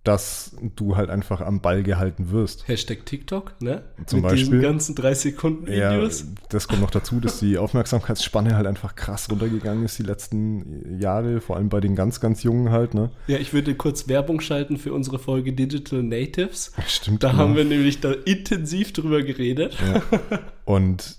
dass 0.04 0.56
du 0.74 0.96
halt 0.96 1.10
einfach 1.10 1.40
am 1.40 1.60
Ball 1.60 1.84
gehalten 1.84 2.32
wirst. 2.32 2.66
Hashtag 2.66 3.06
TikTok, 3.06 3.54
ne? 3.60 3.84
Zum 4.06 4.22
Mit 4.22 4.32
diesen 4.32 4.50
Beispiel. 4.50 4.60
ganzen 4.60 4.94
3 4.96 5.14
Sekunden 5.14 5.72
Ja, 5.72 5.92
Videos. 5.94 6.24
das 6.48 6.66
kommt 6.66 6.80
noch 6.80 6.90
dazu, 6.90 7.20
dass 7.20 7.38
die 7.38 7.56
Aufmerksamkeitsspanne 7.58 8.56
halt 8.56 8.66
einfach 8.66 8.96
krass 8.96 9.30
runtergegangen 9.30 9.84
ist 9.84 9.98
die 9.98 10.02
letzten 10.02 10.98
Jahre, 10.98 11.40
vor 11.40 11.56
allem 11.56 11.68
bei 11.68 11.78
den 11.78 11.94
ganz, 11.94 12.18
ganz 12.18 12.42
Jungen 12.42 12.70
halt, 12.70 12.94
ne? 12.94 13.12
Ja. 13.28 13.38
ich 13.38 13.52
würde 13.52 13.76
kurz 13.76 14.08
Werbung 14.08 14.40
schalten 14.40 14.76
für 14.76 14.92
unsere 14.92 15.20
Folge 15.20 15.52
Digital 15.52 16.02
Natives. 16.02 16.72
Stimmt. 16.88 17.22
Da 17.22 17.30
genau. 17.30 17.42
haben 17.44 17.56
wir 17.56 17.64
nämlich 17.64 18.00
da 18.00 18.10
intensiv 18.12 18.92
drüber 18.92 19.22
geredet. 19.22 19.76
Ja. 19.80 20.40
Und 20.64 21.16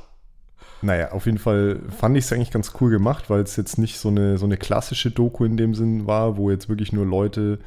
naja, 0.81 1.13
auf 1.13 1.25
jeden 1.25 1.37
Fall 1.37 1.79
fand 1.97 2.17
ich 2.17 2.25
es 2.25 2.33
eigentlich 2.33 2.51
ganz 2.51 2.73
cool 2.81 2.91
gemacht, 2.91 3.29
weil 3.29 3.43
es 3.43 3.55
jetzt 3.55 3.77
nicht 3.77 3.97
so 3.97 4.09
eine, 4.09 4.37
so 4.37 4.43
eine 4.45 4.57
klassische 4.57 5.09
Doku 5.09 5.45
in 5.45 5.55
dem 5.55 5.73
Sinn 5.73 6.05
war, 6.05 6.35
wo 6.35 6.51
jetzt 6.51 6.67
wirklich 6.67 6.91
nur 6.91 7.05
Leute 7.05 7.59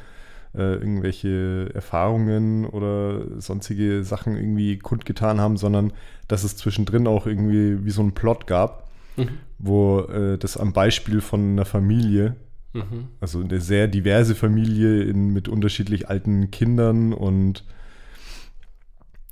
äh, 0.57 0.75
irgendwelche 0.75 1.71
Erfahrungen 1.75 2.65
oder 2.67 3.41
sonstige 3.41 4.03
Sachen 4.05 4.37
irgendwie 4.37 4.79
kundgetan 4.79 5.41
haben, 5.41 5.57
sondern 5.57 5.93
dass 6.29 6.45
es 6.45 6.57
zwischendrin 6.57 7.07
auch 7.07 7.27
irgendwie 7.27 7.85
wie 7.85 7.91
so 7.91 8.03
einen 8.03 8.13
Plot 8.13 8.47
gab, 8.47 8.87
Mhm. 9.17 9.29
wo 9.59 10.01
äh, 10.01 10.37
das 10.37 10.57
am 10.59 10.73
Beispiel 10.75 11.21
von 11.21 11.53
einer 11.53 11.65
Familie 11.65 12.37
Mhm. 12.75 13.09
also 13.21 13.41
eine 13.41 13.61
sehr 13.61 13.89
diverse 13.89 14.35
Familie 14.35 15.03
in, 15.05 15.33
mit 15.33 15.49
unterschiedlich 15.49 16.11
alten 16.11 16.51
Kindern 16.51 17.15
und 17.15 17.65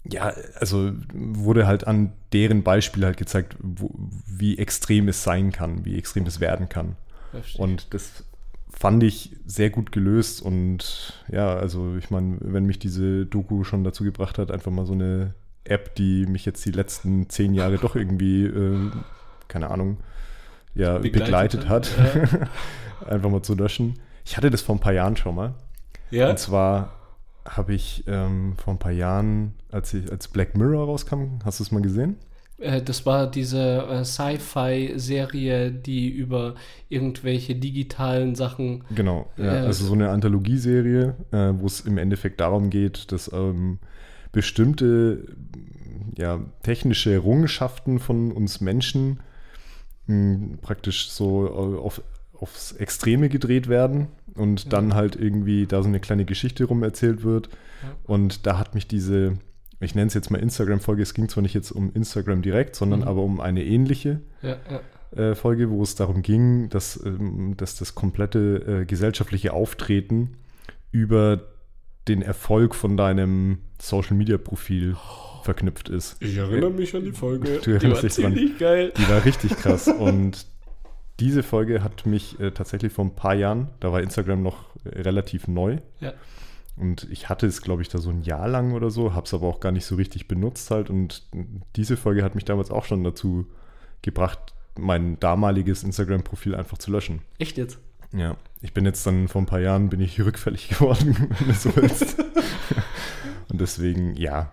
ja, 0.08 0.32
also 0.56 0.92
wurde 1.12 1.66
halt 1.66 1.86
an 1.86 2.12
deren 2.32 2.62
Beispiel 2.62 3.04
halt 3.04 3.16
gezeigt, 3.16 3.56
wo, 3.60 3.90
wie 4.26 4.58
extrem 4.58 5.08
es 5.08 5.22
sein 5.22 5.50
kann, 5.52 5.84
wie 5.84 5.96
extrem 5.98 6.26
es 6.26 6.40
werden 6.40 6.68
kann. 6.68 6.96
Verstehe. 7.30 7.62
Und 7.62 7.92
das 7.94 8.24
fand 8.76 9.02
ich 9.02 9.36
sehr 9.46 9.70
gut 9.70 9.92
gelöst 9.92 10.42
und 10.42 11.22
ja, 11.30 11.54
also 11.54 11.96
ich 11.96 12.10
meine, 12.10 12.38
wenn 12.40 12.66
mich 12.66 12.78
diese 12.78 13.24
Doku 13.24 13.64
schon 13.64 13.84
dazu 13.84 14.04
gebracht 14.04 14.38
hat, 14.38 14.50
einfach 14.50 14.72
mal 14.72 14.84
so 14.84 14.92
eine 14.92 15.34
App, 15.64 15.94
die 15.94 16.26
mich 16.26 16.44
jetzt 16.44 16.64
die 16.66 16.72
letzten 16.72 17.28
zehn 17.30 17.54
Jahre 17.54 17.78
doch 17.78 17.96
irgendwie, 17.96 18.44
äh, 18.44 18.90
keine 19.48 19.70
Ahnung, 19.70 19.98
ja, 20.74 20.98
begleitet, 20.98 21.60
Begleitet 21.62 21.68
hat, 21.68 21.96
hat, 21.96 22.48
einfach 23.08 23.30
mal 23.30 23.42
zu 23.42 23.54
löschen. 23.54 23.94
Ich 24.24 24.36
hatte 24.36 24.50
das 24.50 24.62
vor 24.62 24.74
ein 24.74 24.80
paar 24.80 24.92
Jahren 24.92 25.16
schon 25.16 25.34
mal. 25.34 25.54
ja? 26.10 26.30
Und 26.30 26.38
zwar 26.38 26.94
habe 27.44 27.74
ich 27.74 28.04
ähm, 28.06 28.54
vor 28.56 28.74
ein 28.74 28.78
paar 28.78 28.92
Jahren, 28.92 29.54
als, 29.70 29.94
ich, 29.94 30.10
als 30.10 30.28
Black 30.28 30.56
Mirror 30.56 30.86
rauskam, 30.86 31.38
hast 31.44 31.60
du 31.60 31.64
es 31.64 31.70
mal 31.70 31.82
gesehen? 31.82 32.16
Äh, 32.58 32.82
das 32.82 33.04
war 33.06 33.30
diese 33.30 33.86
äh, 33.88 34.04
Sci-Fi-Serie, 34.04 35.70
die 35.72 36.08
über 36.08 36.54
irgendwelche 36.88 37.54
digitalen 37.54 38.34
Sachen. 38.34 38.84
Genau, 38.94 39.30
ja, 39.36 39.44
Äh, 39.62 39.66
also 39.66 39.84
so 39.86 39.94
eine 39.94 40.10
Anthologieserie, 40.10 41.14
äh, 41.32 41.52
wo 41.54 41.66
es 41.66 41.80
im 41.80 41.98
Endeffekt 41.98 42.40
darum 42.40 42.70
geht, 42.70 43.10
dass 43.12 43.30
ähm, 43.32 43.78
bestimmte 44.32 45.36
ja, 46.16 46.40
technische 46.62 47.12
Errungenschaften 47.12 47.98
von 47.98 48.30
uns 48.32 48.60
Menschen 48.60 49.20
mh, 50.06 50.58
praktisch 50.60 51.10
so 51.10 51.48
auf, 51.48 52.02
aufs 52.34 52.72
Extreme 52.72 53.28
gedreht 53.28 53.68
werden 53.68 54.08
und 54.34 54.72
dann 54.72 54.94
halt 54.94 55.16
irgendwie 55.16 55.66
da 55.66 55.82
so 55.82 55.88
eine 55.88 56.00
kleine 56.00 56.24
Geschichte 56.24 56.64
rum 56.64 56.82
erzählt 56.82 57.22
wird. 57.24 57.48
Ja. 57.82 57.96
Und 58.04 58.46
da 58.46 58.58
hat 58.58 58.74
mich 58.74 58.86
diese, 58.86 59.38
ich 59.84 59.94
nenne 59.94 60.08
es 60.08 60.14
jetzt 60.14 60.30
mal 60.30 60.38
Instagram-Folge, 60.38 61.02
es 61.02 61.14
ging 61.14 61.28
zwar 61.28 61.42
nicht 61.42 61.54
jetzt 61.54 61.70
um 61.70 61.92
Instagram 61.94 62.42
direkt, 62.42 62.76
sondern 62.76 63.00
Mhm. 63.00 63.08
aber 63.08 63.22
um 63.22 63.40
eine 63.40 63.64
ähnliche 63.64 64.20
Ja, 64.42 64.56
ja. 65.14 65.20
äh, 65.30 65.34
Folge, 65.34 65.70
wo 65.70 65.82
es 65.82 65.94
darum 65.94 66.22
ging, 66.22 66.68
dass, 66.70 67.00
ähm, 67.04 67.54
dass 67.56 67.76
das 67.76 67.94
komplette 67.94 68.80
äh, 68.82 68.84
gesellschaftliche 68.84 69.52
Auftreten 69.52 70.36
über 70.90 71.40
den 72.08 72.20
Erfolg 72.22 72.74
von 72.74 72.96
deinem 72.96 73.58
Social-Media-Profil 73.80 74.96
verknüpft 75.42 75.88
ist. 75.88 76.16
Ich 76.20 76.36
erinnere 76.36 76.70
mich 76.70 76.94
an 76.94 77.04
die 77.04 77.12
Folge. 77.12 77.60
Du 77.62 77.70
erinnerst 77.72 78.02
dich 78.02 78.14
dran. 78.16 78.34
geil. 78.58 78.92
Die 78.96 79.08
war 79.08 79.24
richtig 79.24 79.56
krass. 79.56 79.88
Und 79.88 80.46
diese 81.20 81.42
Folge 81.42 81.82
hat 81.82 82.06
mich 82.06 82.38
äh, 82.40 82.50
tatsächlich 82.50 82.92
vor 82.92 83.04
ein 83.04 83.14
paar 83.14 83.34
Jahren, 83.34 83.68
da 83.80 83.92
war 83.92 84.02
Instagram 84.02 84.42
noch 84.42 84.64
äh, 84.84 85.00
relativ 85.02 85.48
neu. 85.48 85.78
Ja. 86.00 86.12
Und 86.76 87.06
ich 87.10 87.28
hatte 87.28 87.46
es, 87.46 87.62
glaube 87.62 87.82
ich, 87.82 87.88
da 87.88 87.98
so 87.98 88.10
ein 88.10 88.22
Jahr 88.22 88.48
lang 88.48 88.72
oder 88.72 88.90
so, 88.90 89.14
habe 89.14 89.26
es 89.26 89.34
aber 89.34 89.46
auch 89.46 89.60
gar 89.60 89.70
nicht 89.70 89.86
so 89.86 89.94
richtig 89.94 90.26
benutzt 90.26 90.70
halt. 90.70 90.90
Und 90.90 91.22
diese 91.76 91.96
Folge 91.96 92.24
hat 92.24 92.34
mich 92.34 92.44
damals 92.44 92.70
auch 92.70 92.84
schon 92.84 93.04
dazu 93.04 93.46
gebracht, 94.02 94.54
mein 94.76 95.20
damaliges 95.20 95.84
Instagram-Profil 95.84 96.54
einfach 96.54 96.78
zu 96.78 96.90
löschen. 96.90 97.22
Echt 97.38 97.56
jetzt? 97.58 97.78
Ja, 98.12 98.36
ich 98.60 98.74
bin 98.74 98.84
jetzt 98.84 99.06
dann 99.06 99.28
vor 99.28 99.42
ein 99.42 99.46
paar 99.46 99.60
Jahren 99.60 99.88
bin 99.88 100.00
ich 100.00 100.20
rückfällig 100.24 100.68
geworden, 100.68 101.28
wenn 101.38 101.48
du 101.48 101.54
so 101.54 101.74
willst. 101.76 102.18
Und 103.48 103.60
deswegen, 103.60 104.16
ja, 104.16 104.52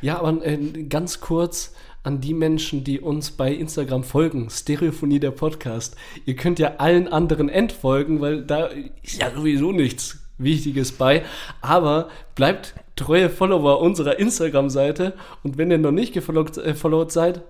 Ja, 0.00 0.18
aber 0.18 0.44
äh, 0.44 0.56
ganz 0.84 1.20
kurz 1.20 1.72
an 2.02 2.20
die 2.20 2.34
Menschen, 2.34 2.82
die 2.82 3.00
uns 3.00 3.30
bei 3.30 3.52
Instagram 3.52 4.02
folgen. 4.02 4.50
Stereophonie 4.50 5.20
der 5.20 5.30
Podcast. 5.30 5.96
Ihr 6.24 6.34
könnt 6.34 6.58
ja 6.58 6.76
allen 6.76 7.06
anderen 7.06 7.48
entfolgen, 7.48 8.20
weil 8.20 8.44
da 8.44 8.66
ist 9.02 9.20
ja 9.20 9.30
sowieso 9.30 9.72
nichts 9.72 10.27
Wichtiges 10.38 10.92
bei. 10.92 11.24
Aber 11.60 12.08
bleibt 12.34 12.74
treue 12.96 13.30
Follower 13.30 13.80
unserer 13.80 14.18
Instagram-Seite. 14.18 15.14
Und 15.42 15.58
wenn 15.58 15.70
ihr 15.70 15.78
noch 15.78 15.92
nicht 15.92 16.12
gefollowt 16.12 16.56
äh, 16.58 16.74
followed 16.74 17.12
seid 17.12 17.42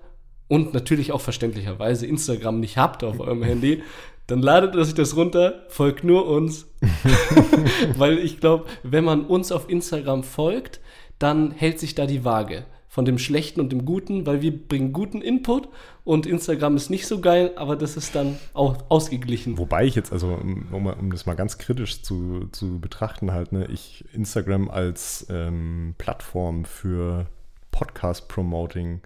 und 0.49 0.75
natürlich 0.75 1.13
auch 1.13 1.21
verständlicherweise 1.21 2.07
Instagram 2.07 2.61
nicht 2.61 2.79
habt 2.79 3.05
auf 3.05 3.21
eurem 3.21 3.43
Handy, 3.43 3.83
dann 4.27 4.43
ladet 4.43 4.77
euch 4.77 4.93
das 4.93 5.17
runter, 5.17 5.65
folgt 5.69 6.05
nur 6.05 6.27
uns. 6.27 6.67
Weil 7.97 8.19
ich 8.19 8.41
glaube, 8.41 8.67
wenn 8.83 9.05
man 9.05 9.25
uns 9.25 9.53
auf 9.53 9.71
Instagram 9.71 10.23
folgt, 10.23 10.81
dann 11.19 11.51
hält 11.51 11.79
sich 11.81 11.95
da 11.95 12.07
die 12.07 12.25
Waage 12.25 12.65
von 12.99 13.05
dem 13.05 13.19
Schlechten 13.21 13.61
und 13.61 13.71
dem 13.71 13.85
Guten, 13.85 14.27
weil 14.27 14.43
wir 14.43 14.51
bringen 14.51 14.93
guten 14.93 15.23
Input 15.23 15.69
und 16.03 16.27
Instagram 16.27 16.75
ist 16.75 16.91
nicht 16.91 17.07
so 17.07 17.21
geil, 17.21 17.53
aber 17.55 17.77
das 17.77 17.97
ist 17.97 18.17
dann 18.17 18.41
auch 18.55 18.77
ausgeglichen. 18.89 19.57
Wobei 19.57 19.85
ich 19.85 19.95
jetzt, 19.95 20.13
also 20.13 20.31
um, 20.33 20.67
um 20.73 21.13
das 21.13 21.25
mal 21.25 21.37
ganz 21.37 21.59
kritisch 21.59 22.03
zu, 22.03 22.49
zu 22.51 22.81
betrachten, 22.81 23.31
halt, 23.31 23.53
ne, 23.53 23.69
ich 23.71 24.05
Instagram 24.13 24.69
als 24.69 25.29
ähm, 25.31 25.95
Plattform 25.97 26.65
für 26.65 27.27
Podcast-Promoting 27.71 29.01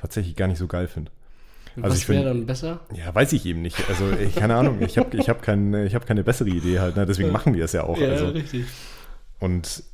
tatsächlich 0.00 0.36
gar 0.36 0.48
nicht 0.48 0.56
so 0.56 0.66
geil 0.66 0.88
finde. 0.88 1.10
Also 1.76 1.96
Was 1.96 2.08
wäre 2.08 2.24
dann 2.24 2.46
besser? 2.46 2.80
Ja, 2.94 3.14
weiß 3.14 3.34
ich 3.34 3.44
eben 3.44 3.60
nicht. 3.60 3.76
Also, 3.90 4.10
ich, 4.10 4.36
keine 4.36 4.54
Ahnung, 4.54 4.80
ich 4.80 4.96
habe 4.96 5.14
ich 5.18 5.28
hab 5.28 5.42
kein, 5.42 5.74
ich 5.84 5.94
hab 5.94 6.06
keine 6.06 6.24
bessere 6.24 6.48
Idee 6.48 6.80
halt, 6.80 6.96
ne? 6.96 7.04
deswegen 7.04 7.30
machen 7.30 7.52
wir 7.52 7.66
es 7.66 7.72
ja 7.72 7.84
auch. 7.84 7.98
ja, 7.98 8.08
also. 8.08 8.28
richtig. 8.28 8.64
Und 9.38 9.84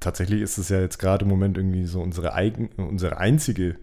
tatsächlich 0.00 0.40
ist 0.40 0.58
es 0.58 0.68
ja 0.68 0.80
jetzt 0.80 0.98
gerade 0.98 1.24
im 1.24 1.28
Moment 1.28 1.56
irgendwie 1.56 1.86
so 1.86 2.00
unsere, 2.00 2.34
eigen, 2.34 2.70
unsere 2.76 3.18
einzige 3.18 3.76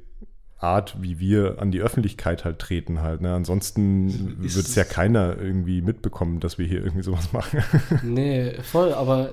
Art, 0.59 0.95
wie 0.99 1.19
wir 1.19 1.57
an 1.59 1.71
die 1.71 1.81
Öffentlichkeit 1.81 2.43
halt 2.43 2.57
treten 2.57 3.01
halt. 3.01 3.21
Ne? 3.21 3.31
Ansonsten 3.33 4.41
wird 4.41 4.65
es 4.65 4.73
ja 4.73 4.83
keiner 4.83 5.37
irgendwie 5.37 5.81
mitbekommen, 5.81 6.39
dass 6.39 6.57
wir 6.57 6.65
hier 6.65 6.83
irgendwie 6.83 7.03
sowas 7.03 7.31
machen. 7.33 7.63
Nee, 8.01 8.53
voll, 8.63 8.93
aber 8.93 9.29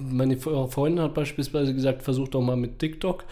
meine 0.00 0.38
Freundin 0.38 1.04
hat 1.04 1.14
beispielsweise 1.14 1.74
gesagt, 1.74 2.02
versuch 2.02 2.28
doch 2.28 2.40
mal 2.40 2.56
mit 2.56 2.78
TikTok. 2.78 3.24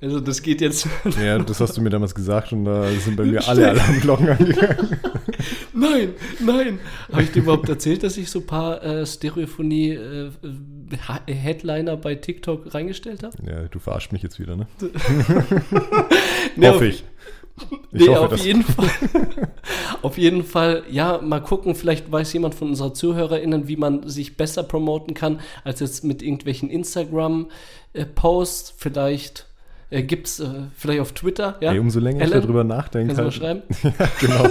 Also 0.00 0.20
das 0.20 0.42
geht 0.42 0.60
jetzt. 0.60 0.88
ja, 1.22 1.38
das 1.38 1.60
hast 1.60 1.76
du 1.76 1.80
mir 1.80 1.90
damals 1.90 2.14
gesagt 2.14 2.52
und 2.52 2.64
da 2.64 2.90
sind 2.90 3.16
bei 3.16 3.24
mir 3.24 3.40
alle 3.48 3.70
Alarmglocken 3.70 4.28
angegangen. 4.28 5.00
Nein, 5.74 6.14
nein. 6.40 6.78
Habe 7.10 7.22
ich 7.22 7.32
dir 7.32 7.40
überhaupt 7.42 7.68
erzählt, 7.68 8.02
dass 8.04 8.16
ich 8.16 8.30
so 8.30 8.38
ein 8.40 8.46
paar 8.46 8.82
äh, 8.82 9.04
Stereophonie-Headliner 9.04 11.96
bei 11.96 12.14
TikTok 12.14 12.72
reingestellt 12.74 13.22
habe? 13.22 13.36
Ja, 13.46 13.64
du 13.70 13.78
verarscht 13.78 14.12
mich 14.12 14.22
jetzt 14.22 14.38
wieder, 14.40 14.56
ne? 14.56 14.66
Nee, 16.56 16.68
Hoffe 16.68 16.76
auf- 16.76 16.82
ich. 16.82 17.04
Ich 17.92 18.00
Nee, 18.00 18.08
hoffe, 18.08 18.34
auf 18.34 18.44
jeden 18.44 18.64
Fall. 18.64 18.88
auf 20.02 20.18
jeden 20.18 20.42
Fall, 20.44 20.82
ja, 20.90 21.20
mal 21.22 21.38
gucken, 21.40 21.76
vielleicht 21.76 22.10
weiß 22.10 22.32
jemand 22.32 22.56
von 22.56 22.70
unserer 22.70 22.92
ZuhörerInnen, 22.94 23.68
wie 23.68 23.76
man 23.76 24.08
sich 24.08 24.36
besser 24.36 24.64
promoten 24.64 25.14
kann, 25.14 25.38
als 25.62 25.78
jetzt 25.78 26.02
mit 26.02 26.20
irgendwelchen 26.20 26.68
Instagram-Posts. 26.68 28.74
Vielleicht 28.76 29.46
äh, 29.90 30.02
gibt 30.02 30.26
es 30.26 30.40
äh, 30.40 30.48
vielleicht 30.76 31.00
auf 31.00 31.12
Twitter, 31.12 31.56
ja? 31.60 31.70
Ey, 31.72 31.78
umso 31.78 32.00
länger 32.00 32.24
ich 32.24 32.32
Ellen, 32.32 32.42
darüber 32.42 32.64
nachdenke, 32.64 33.14
Kannst 33.14 33.36
du 33.38 33.42
mal 33.42 33.48
halt, 33.52 33.62
schreiben? 33.82 33.94
Ja, 34.00 34.08
genau. 34.20 34.50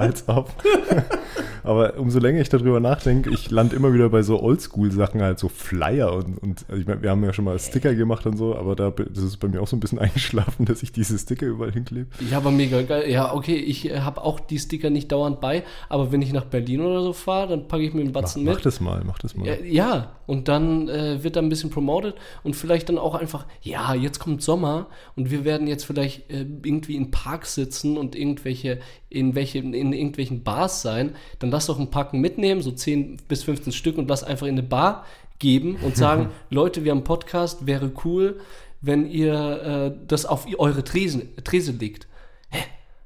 Als 0.00 0.24
ob. 0.28 0.50
Aber 1.62 1.98
umso 1.98 2.18
länger 2.18 2.40
ich 2.40 2.48
darüber 2.48 2.80
nachdenke, 2.80 3.30
ich 3.30 3.50
lande 3.50 3.76
immer 3.76 3.92
wieder 3.92 4.08
bei 4.08 4.22
so 4.22 4.40
Oldschool-Sachen, 4.42 5.22
halt 5.22 5.38
so 5.38 5.48
Flyer 5.48 6.12
und, 6.12 6.38
und 6.38 6.64
also 6.68 6.80
ich 6.80 6.86
meine, 6.86 7.02
wir 7.02 7.10
haben 7.10 7.24
ja 7.24 7.32
schon 7.32 7.44
mal 7.44 7.58
Sticker 7.58 7.94
gemacht 7.94 8.26
und 8.26 8.36
so, 8.36 8.56
aber 8.56 8.76
da 8.76 8.90
das 8.90 9.24
ist 9.24 9.38
bei 9.38 9.48
mir 9.48 9.60
auch 9.60 9.66
so 9.66 9.76
ein 9.76 9.80
bisschen 9.80 9.98
eingeschlafen, 10.00 10.66
dass 10.66 10.82
ich 10.82 10.92
diese 10.92 11.18
Sticker 11.18 11.46
überall 11.46 11.72
hinklebe. 11.72 12.08
Ja, 12.30 12.38
aber 12.38 12.50
mega 12.50 12.82
geil. 12.82 13.10
Ja, 13.10 13.34
okay, 13.34 13.56
ich 13.56 13.90
äh, 13.90 14.00
habe 14.00 14.22
auch 14.22 14.40
die 14.40 14.58
Sticker 14.58 14.90
nicht 14.90 15.12
dauernd 15.12 15.40
bei, 15.40 15.64
aber 15.88 16.12
wenn 16.12 16.22
ich 16.22 16.32
nach 16.32 16.44
Berlin 16.44 16.80
oder 16.80 17.02
so 17.02 17.12
fahre, 17.12 17.48
dann 17.48 17.68
packe 17.68 17.82
ich 17.82 17.94
mir 17.94 18.00
einen 18.00 18.12
Mach, 18.12 18.22
Batzen 18.22 18.44
mach 18.44 18.54
mit. 18.54 18.66
das 18.66 18.80
mal, 18.80 19.02
mach 19.04 19.18
das 19.18 19.36
mal. 19.36 19.46
Ja, 19.46 19.54
ja, 19.64 20.12
und 20.26 20.48
dann 20.48 20.88
äh, 20.88 21.22
wird 21.22 21.36
da 21.36 21.40
ein 21.40 21.48
bisschen 21.48 21.70
promoted 21.70 22.14
und 22.42 22.54
vielleicht 22.54 22.88
dann 22.88 22.98
auch 22.98 23.14
einfach, 23.14 23.46
ja, 23.62 23.94
jetzt 23.94 24.18
kommt 24.20 24.42
Sommer 24.42 24.86
und 25.16 25.30
wir 25.30 25.44
werden 25.44 25.66
jetzt 25.66 25.84
vielleicht 25.84 26.30
äh, 26.30 26.46
irgendwie 26.62 26.96
in 26.96 27.10
Parks 27.10 27.54
sitzen 27.54 27.96
und 27.96 28.14
irgendwelche, 28.14 28.80
in 29.08 29.34
welche, 29.34 29.58
in 29.58 29.92
irgendwelchen 29.92 30.42
Bars 30.42 30.82
sein. 30.82 31.14
Dann 31.38 31.50
lass 31.50 31.66
doch 31.66 31.78
ein 31.78 31.90
Packen 31.90 32.20
mitnehmen, 32.20 32.62
so 32.62 32.72
10 32.72 33.18
bis 33.28 33.44
15 33.44 33.72
Stück 33.72 33.98
und 33.98 34.08
lass 34.08 34.24
einfach 34.24 34.46
in 34.46 34.54
eine 34.54 34.62
Bar 34.62 35.04
geben 35.38 35.76
und 35.76 35.96
sagen, 35.96 36.28
Leute, 36.50 36.84
wir 36.84 36.90
haben 36.92 36.98
einen 36.98 37.04
Podcast, 37.04 37.66
wäre 37.66 37.90
cool, 38.04 38.40
wenn 38.80 39.06
ihr 39.06 39.32
äh, 39.62 40.06
das 40.06 40.26
auf 40.26 40.46
eure 40.58 40.84
Tresen, 40.84 41.28
Trese 41.44 41.72
legt. 41.72 42.06
Hä? 42.50 42.60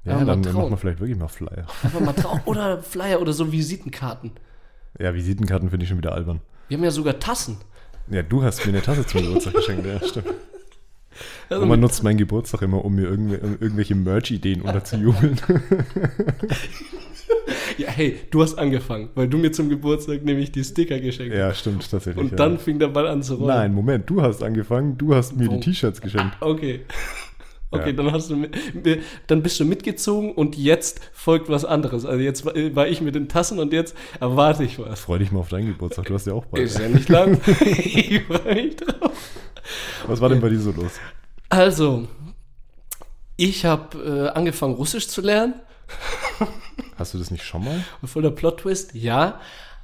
Ja, 0.04 0.24
dann, 0.24 0.40
machen 0.40 0.70
wir 0.70 0.76
vielleicht 0.76 1.00
wirklich 1.00 1.18
mal 1.18 1.28
Flyer. 1.28 1.66
Einfach 1.82 2.00
mal 2.00 2.12
trauen. 2.12 2.40
Oder 2.44 2.82
Flyer 2.82 3.20
oder 3.20 3.32
so 3.32 3.50
Visitenkarten. 3.50 4.32
Ja, 4.98 5.14
Visitenkarten 5.14 5.70
finde 5.70 5.84
ich 5.84 5.88
schon 5.88 5.98
wieder 5.98 6.12
albern. 6.12 6.40
Wir 6.68 6.76
haben 6.76 6.84
ja 6.84 6.90
sogar 6.90 7.18
Tassen. 7.18 7.56
Ja, 8.10 8.22
du 8.22 8.42
hast 8.42 8.64
mir 8.64 8.72
eine 8.72 8.82
Tasse 8.82 9.06
zum 9.06 9.22
Geburtstag 9.22 9.54
geschenkt, 9.54 9.86
ja, 9.86 10.06
stimmt. 10.06 10.26
Also 11.48 11.62
Und 11.62 11.68
man 11.68 11.80
nutzt 11.80 12.02
meinen 12.02 12.18
Geburtstag 12.18 12.62
immer, 12.62 12.84
um 12.84 12.94
mir 12.94 13.04
irgendw 13.04 13.34
irgendwelche 13.34 13.94
Merch-Ideen 13.94 14.62
unterzujubeln. 14.62 15.40
Ja, 17.78 17.88
hey, 17.88 18.18
du 18.30 18.42
hast 18.42 18.56
angefangen, 18.58 19.10
weil 19.14 19.28
du 19.28 19.38
mir 19.38 19.52
zum 19.52 19.68
Geburtstag 19.68 20.24
nämlich 20.24 20.52
die 20.52 20.62
Sticker 20.64 20.98
geschenkt 21.00 21.32
hast. 21.32 21.38
ja, 21.38 21.54
stimmt, 21.54 21.90
tatsächlich. 21.90 22.22
Und 22.22 22.30
ja. 22.30 22.36
dann 22.36 22.58
fing 22.58 22.78
der 22.78 22.88
Ball 22.88 23.06
an 23.06 23.22
zu 23.22 23.34
rollen. 23.34 23.48
Nein, 23.48 23.74
Moment, 23.74 24.08
du 24.08 24.22
hast 24.22 24.42
angefangen, 24.42 24.96
du 24.98 25.14
hast 25.14 25.36
mir 25.36 25.48
Oh. 25.50 25.54
die 25.54 25.60
T-Shirts 25.60 26.00
geschenkt. 26.00 26.36
Okay. 26.40 26.80
Okay, 27.70 27.90
Ja. 27.90 27.96
dann 27.96 28.12
hast 28.12 28.30
du 28.30 28.36
dann 29.26 29.42
bist 29.42 29.58
du 29.58 29.64
mitgezogen 29.64 30.30
und 30.32 30.56
jetzt 30.56 31.00
folgt 31.12 31.48
was 31.48 31.64
anderes. 31.64 32.04
Also 32.06 32.20
jetzt 32.22 32.44
war, 32.46 32.52
war 32.76 32.86
ich 32.86 33.00
mit 33.00 33.16
den 33.16 33.26
Tassen 33.28 33.58
und 33.58 33.72
jetzt 33.72 33.96
erwarte 34.20 34.62
ich 34.62 34.78
was. 34.78 35.00
Freu 35.00 35.18
dich 35.18 35.32
mal 35.32 35.40
auf 35.40 35.48
deinen 35.48 35.66
Geburtstag, 35.66 36.04
du 36.06 36.14
hast 36.14 36.28
ja 36.28 36.34
auch 36.34 36.44
bald. 36.44 36.62
Ist 36.62 36.78
ja 36.78 36.88
nicht 36.88 37.08
lang. 37.08 37.40
ich 37.64 38.22
freue 38.22 38.54
mich 38.54 38.76
drauf. 38.76 39.10
Was 40.06 40.20
war 40.20 40.28
denn 40.28 40.40
bei 40.40 40.50
dir 40.50 40.60
so 40.60 40.70
los? 40.70 40.92
Also, 41.48 42.06
ich 43.36 43.64
habe 43.64 43.98
äh, 44.32 44.38
angefangen 44.38 44.74
Russisch 44.74 45.08
zu 45.08 45.20
lernen. 45.20 45.54
Hast 46.96 47.14
du 47.14 47.18
das 47.18 47.30
nicht 47.30 47.44
schon 47.44 47.64
mal? 47.64 47.84
Voll 48.04 48.22
der 48.22 48.30
Plot-Twist, 48.30 48.94
ja, 48.94 49.40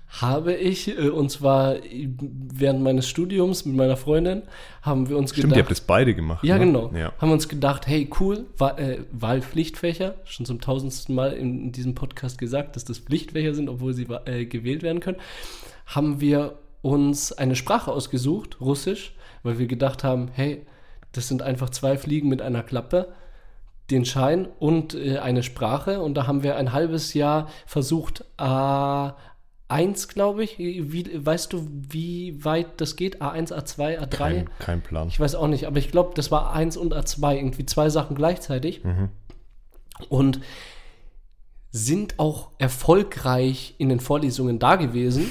habe 0.08 0.54
ich. 0.54 0.88
äh, 0.88 1.08
Und 1.08 1.30
zwar 1.30 1.76
äh, 1.76 2.08
während 2.18 2.82
meines 2.82 3.08
Studiums 3.08 3.64
mit 3.64 3.76
meiner 3.76 3.96
Freundin 3.96 4.42
haben 4.82 5.08
wir 5.08 5.16
uns 5.16 5.30
Stimmt, 5.30 5.44
gedacht. 5.44 5.56
ihr 5.56 5.62
habt 5.62 5.70
das 5.70 5.80
beide 5.80 6.14
gemacht. 6.14 6.44
Ja, 6.44 6.58
ne? 6.58 6.66
genau. 6.66 6.92
Ja. 6.94 7.12
Haben 7.18 7.28
wir 7.28 7.34
uns 7.34 7.48
gedacht, 7.48 7.86
hey, 7.86 8.10
cool, 8.20 8.46
äh, 8.76 8.98
Wahlpflichtfächer, 9.12 10.16
schon 10.24 10.46
zum 10.46 10.60
tausendsten 10.60 11.14
Mal 11.14 11.32
in, 11.32 11.72
diesem 11.72 11.94
Podcast 11.94 12.38
gesagt, 12.38 12.76
dass 12.76 12.84
das 12.84 12.98
Pflichtfächer 12.98 13.54
sind, 13.54 13.68
obwohl 13.68 13.94
sie 13.94 14.06
äh, 14.24 14.46
gewählt 14.46 14.82
werden 14.82 15.00
können. 15.00 15.18
Haben 15.86 16.20
wir 16.20 16.58
uns 16.82 17.32
eine 17.32 17.56
Sprache 17.56 17.92
ausgesucht, 17.92 18.60
Russisch, 18.60 19.14
weil 19.42 19.58
wir 19.58 19.66
gedacht 19.66 20.02
haben, 20.04 20.28
hey, 20.32 20.66
das 21.12 21.28
sind 21.28 21.42
einfach 21.42 21.70
zwei 21.70 21.96
Fliegen 21.98 22.28
mit 22.28 22.40
einer 22.42 22.62
Klappe. 22.62 23.12
Den 23.90 24.04
Schein 24.04 24.48
und 24.58 24.94
äh, 24.94 25.18
eine 25.18 25.42
Sprache. 25.42 26.00
Und 26.00 26.14
da 26.14 26.26
haben 26.26 26.42
wir 26.42 26.56
ein 26.56 26.72
halbes 26.72 27.14
Jahr 27.14 27.48
versucht, 27.66 28.24
A1, 28.38 28.92
glaube 30.12 30.44
ich. 30.44 30.58
Wie, 30.58 31.24
weißt 31.24 31.52
du, 31.52 31.66
wie 31.70 32.44
weit 32.44 32.80
das 32.80 32.96
geht? 32.96 33.22
A1, 33.22 33.52
A2, 33.52 33.98
A3? 34.00 34.08
Kein, 34.08 34.50
kein 34.58 34.80
Plan. 34.82 35.08
Ich 35.08 35.20
weiß 35.20 35.34
auch 35.34 35.48
nicht, 35.48 35.66
aber 35.66 35.78
ich 35.78 35.90
glaube, 35.90 36.12
das 36.14 36.30
war 36.30 36.56
A1 36.56 36.78
und 36.78 36.94
A2, 36.94 37.36
irgendwie 37.36 37.66
zwei 37.66 37.88
Sachen 37.88 38.16
gleichzeitig. 38.16 38.82
Und 40.08 40.40
sind 41.72 42.18
auch 42.18 42.50
erfolgreich 42.58 43.74
in 43.78 43.88
den 43.88 44.00
Vorlesungen 44.00 44.58
da 44.58 44.76
gewesen. 44.76 45.30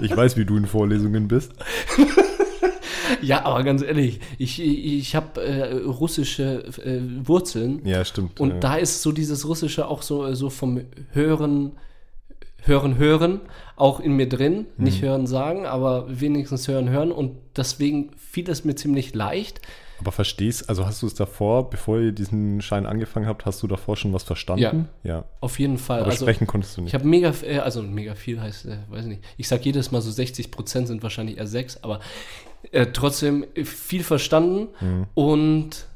Ich 0.00 0.16
weiß, 0.16 0.36
wie 0.36 0.44
du 0.44 0.56
in 0.56 0.66
Vorlesungen 0.66 1.28
bist. 1.28 1.52
Ja, 3.22 3.44
aber 3.44 3.62
ganz 3.64 3.82
ehrlich, 3.82 4.20
ich, 4.38 4.60
ich 4.60 5.14
habe 5.14 5.42
äh, 5.42 5.76
russische 5.84 6.64
äh, 6.84 7.00
Wurzeln. 7.26 7.84
Ja, 7.84 8.04
stimmt. 8.04 8.40
Und 8.40 8.50
ja. 8.50 8.58
da 8.58 8.76
ist 8.76 9.02
so 9.02 9.12
dieses 9.12 9.46
Russische 9.46 9.88
auch 9.88 10.02
so, 10.02 10.32
so 10.34 10.50
vom 10.50 10.80
Hören, 11.12 11.72
Hören, 12.62 12.98
Hören 12.98 13.40
auch 13.76 14.00
in 14.00 14.12
mir 14.12 14.28
drin. 14.28 14.66
Mhm. 14.76 14.84
Nicht 14.84 15.02
hören, 15.02 15.26
sagen, 15.26 15.66
aber 15.66 16.06
wenigstens 16.08 16.68
hören, 16.68 16.90
hören. 16.90 17.12
Und 17.12 17.36
deswegen 17.56 18.10
fiel 18.16 18.48
es 18.50 18.64
mir 18.64 18.74
ziemlich 18.74 19.14
leicht. 19.14 19.60
Aber 20.00 20.12
verstehst, 20.12 20.68
also 20.70 20.86
hast 20.86 21.02
du 21.02 21.06
es 21.06 21.14
davor, 21.14 21.68
bevor 21.68 21.98
ihr 21.98 22.12
diesen 22.12 22.62
Schein 22.62 22.86
angefangen 22.86 23.26
habt, 23.26 23.44
hast 23.44 23.62
du 23.62 23.66
davor 23.66 23.96
schon 23.96 24.14
was 24.14 24.22
verstanden? 24.22 24.88
Ja. 25.02 25.24
Auf 25.40 25.58
jeden 25.58 25.76
Fall. 25.76 26.00
Aber 26.00 26.10
also, 26.10 26.24
sprechen 26.24 26.46
konntest 26.46 26.76
du 26.76 26.80
ich 26.80 26.84
nicht. 26.84 26.94
habe 26.94 27.06
mega, 27.06 27.34
äh, 27.42 27.58
also 27.58 27.82
mega 27.82 28.14
viel 28.14 28.40
heißt, 28.40 28.64
äh, 28.66 28.78
weiß 28.88 29.04
nicht. 29.04 29.22
Ich 29.36 29.46
sage 29.46 29.62
jedes 29.64 29.90
Mal 29.90 30.00
so 30.00 30.10
60 30.10 30.50
Prozent 30.50 30.88
sind 30.88 31.02
wahrscheinlich 31.02 31.36
eher 31.36 31.46
6, 31.46 31.84
aber 31.84 32.00
äh, 32.72 32.86
trotzdem 32.92 33.44
viel 33.64 34.02
verstanden 34.04 34.68
Mhm. 34.80 35.06
und 35.14 35.86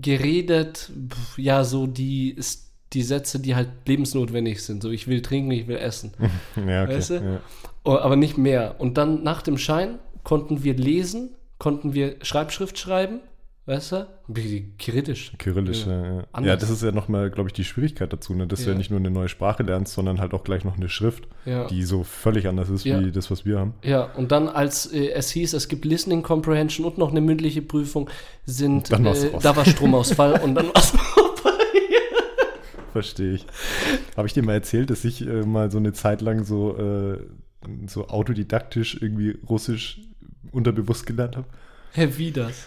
geredet, 0.00 0.90
ja, 1.36 1.64
so 1.64 1.86
die, 1.86 2.36
die 2.92 3.02
Sätze, 3.02 3.40
die 3.40 3.54
halt 3.54 3.68
lebensnotwendig 3.86 4.62
sind. 4.62 4.82
So, 4.82 4.90
ich 4.90 5.08
will 5.08 5.22
trinken, 5.22 5.50
ich 5.50 5.66
will 5.66 5.76
essen. 5.76 6.12
ja, 6.56 6.84
okay. 6.84 6.94
weißt 6.96 7.10
du? 7.10 7.14
ja. 7.14 7.40
Oh, 7.84 7.96
aber 7.96 8.16
nicht 8.16 8.36
mehr. 8.38 8.76
Und 8.78 8.98
dann 8.98 9.22
nach 9.22 9.42
dem 9.42 9.58
Schein 9.58 9.98
konnten 10.22 10.62
wir 10.62 10.74
lesen, 10.74 11.30
konnten 11.58 11.94
wir 11.94 12.16
Schreibschrift 12.22 12.78
schreiben, 12.78 13.20
weißt 13.66 13.92
du? 13.92 14.06
Kritisch. 14.78 15.32
Kyrillisch, 15.38 15.86
Ja. 15.86 15.92
ja. 16.04 16.24
Ja, 16.38 16.42
ja, 16.46 16.56
das 16.56 16.70
ist 16.70 16.82
ja 16.82 16.92
nochmal, 16.92 17.30
glaube 17.30 17.48
ich, 17.48 17.52
die 17.52 17.64
Schwierigkeit 17.64 18.12
dazu, 18.12 18.34
ne? 18.34 18.46
dass 18.46 18.60
du 18.60 18.66
Ja. 18.66 18.72
ja 18.72 18.78
nicht 18.78 18.90
nur 18.90 18.98
eine 18.98 19.10
neue 19.10 19.28
Sprache 19.28 19.62
lernst, 19.62 19.94
sondern 19.94 20.20
halt 20.20 20.34
auch 20.34 20.42
gleich 20.44 20.64
noch 20.64 20.76
eine 20.76 20.88
Schrift, 20.88 21.28
Ja. 21.44 21.66
die 21.68 21.84
so 21.84 22.02
völlig 22.02 22.48
anders 22.48 22.68
ist 22.68 22.84
Ja. 22.84 23.00
wie 23.04 23.12
das, 23.12 23.30
was 23.30 23.44
wir 23.44 23.58
haben. 23.58 23.74
Ja, 23.84 24.04
und 24.16 24.32
dann, 24.32 24.48
als 24.48 24.86
äh, 24.92 25.10
es 25.10 25.30
hieß, 25.30 25.52
es 25.52 25.68
gibt 25.68 25.84
Listening 25.84 26.22
Comprehension 26.22 26.86
und 26.86 26.98
noch 26.98 27.10
eine 27.10 27.20
mündliche 27.20 27.62
Prüfung, 27.62 28.10
sind 28.46 28.90
Dann 28.90 29.04
war's 29.04 29.24
äh, 29.24 29.30
da 29.40 29.54
war 29.54 29.64
Stromausfall 29.64 30.40
und 30.40 30.54
dann 30.54 30.66
war 30.66 30.74
es 30.76 30.92
Verstehe 32.92 33.34
ich. 33.34 33.46
Habe 34.16 34.26
ich 34.26 34.34
dir 34.34 34.42
mal 34.42 34.54
erzählt, 34.54 34.90
dass 34.90 35.04
ich 35.04 35.24
äh, 35.26 35.42
mal 35.42 35.70
so 35.70 35.78
eine 35.78 35.92
Zeit 35.92 36.22
lang 36.22 36.42
so, 36.44 36.76
äh, 36.76 37.18
so 37.86 38.08
autodidaktisch 38.08 38.98
irgendwie 39.00 39.38
Russisch 39.48 40.00
unterbewusst 40.50 41.06
gelernt 41.06 41.36
habe? 41.36 41.46
Hä, 41.92 42.08
wie 42.16 42.32
das? 42.32 42.66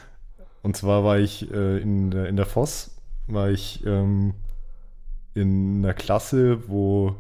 Und 0.64 0.76
zwar 0.76 1.04
war 1.04 1.20
ich 1.20 1.52
äh, 1.54 1.78
in, 1.78 2.10
der, 2.10 2.28
in 2.28 2.36
der 2.36 2.46
Voss, 2.46 2.96
war 3.28 3.52
ich 3.52 3.86
ähm, 3.86 4.34
in 5.36 5.84
einer 5.84 5.94
Klasse, 5.94 6.68
wo 6.68 7.16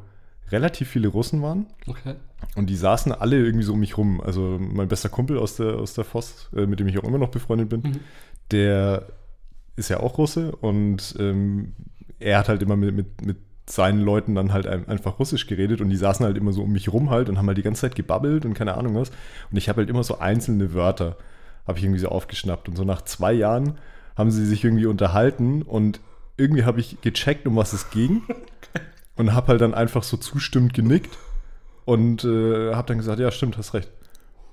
relativ 0.51 0.89
viele 0.89 1.07
Russen 1.09 1.41
waren. 1.41 1.67
Okay. 1.87 2.15
Und 2.55 2.69
die 2.69 2.75
saßen 2.75 3.11
alle 3.11 3.37
irgendwie 3.37 3.63
so 3.65 3.73
um 3.73 3.79
mich 3.79 3.97
rum. 3.97 4.21
Also 4.21 4.57
mein 4.59 4.87
bester 4.87 5.09
Kumpel 5.09 5.37
aus 5.37 5.55
der, 5.57 5.75
aus 5.75 5.93
der 5.93 6.03
Voss, 6.03 6.49
äh, 6.55 6.65
mit 6.65 6.79
dem 6.79 6.87
ich 6.87 6.97
auch 6.99 7.03
immer 7.03 7.17
noch 7.17 7.29
befreundet 7.29 7.69
bin, 7.69 7.81
Mhm. 7.81 7.99
der 8.51 9.07
ist 9.75 9.89
ja 9.89 9.99
auch 9.99 10.17
Russe 10.17 10.55
und 10.55 11.15
ähm, 11.19 11.73
er 12.19 12.37
hat 12.39 12.47
halt 12.49 12.61
immer 12.61 12.75
mit, 12.75 12.95
mit, 12.95 13.25
mit 13.25 13.37
seinen 13.67 14.01
Leuten 14.01 14.35
dann 14.35 14.53
halt 14.53 14.67
ein, 14.67 14.87
einfach 14.87 15.17
Russisch 15.19 15.47
geredet 15.47 15.81
und 15.81 15.89
die 15.89 15.95
saßen 15.95 16.25
halt 16.25 16.37
immer 16.37 16.51
so 16.53 16.61
um 16.63 16.71
mich 16.71 16.91
rum 16.93 17.09
halt 17.09 17.27
und 17.29 17.37
haben 17.37 17.47
halt 17.47 17.57
die 17.57 17.63
ganze 17.63 17.81
Zeit 17.81 17.95
gebabbelt 17.95 18.45
und 18.45 18.53
keine 18.53 18.75
Ahnung 18.75 18.93
was. 18.95 19.09
Und 19.49 19.57
ich 19.57 19.69
habe 19.69 19.77
halt 19.77 19.89
immer 19.89 20.03
so 20.03 20.19
einzelne 20.19 20.73
Wörter, 20.73 21.17
habe 21.67 21.77
ich 21.77 21.83
irgendwie 21.83 21.99
so 21.99 22.09
aufgeschnappt. 22.09 22.69
Und 22.69 22.75
so 22.75 22.83
nach 22.83 23.01
zwei 23.03 23.33
Jahren 23.33 23.77
haben 24.15 24.31
sie 24.31 24.45
sich 24.45 24.63
irgendwie 24.63 24.85
unterhalten 24.85 25.61
und 25.61 25.99
irgendwie 26.37 26.63
habe 26.63 26.79
ich 26.79 27.01
gecheckt, 27.01 27.47
um 27.47 27.55
was 27.55 27.73
es 27.73 27.89
ging 27.89 28.23
und 29.15 29.33
habe 29.33 29.49
halt 29.49 29.61
dann 29.61 29.73
einfach 29.73 30.03
so 30.03 30.17
zustimmend 30.17 30.73
genickt 30.73 31.17
und 31.85 32.23
äh, 32.23 32.73
habe 32.73 32.87
dann 32.87 32.97
gesagt, 32.97 33.19
ja 33.19 33.31
stimmt, 33.31 33.57
hast 33.57 33.73
recht. 33.73 33.91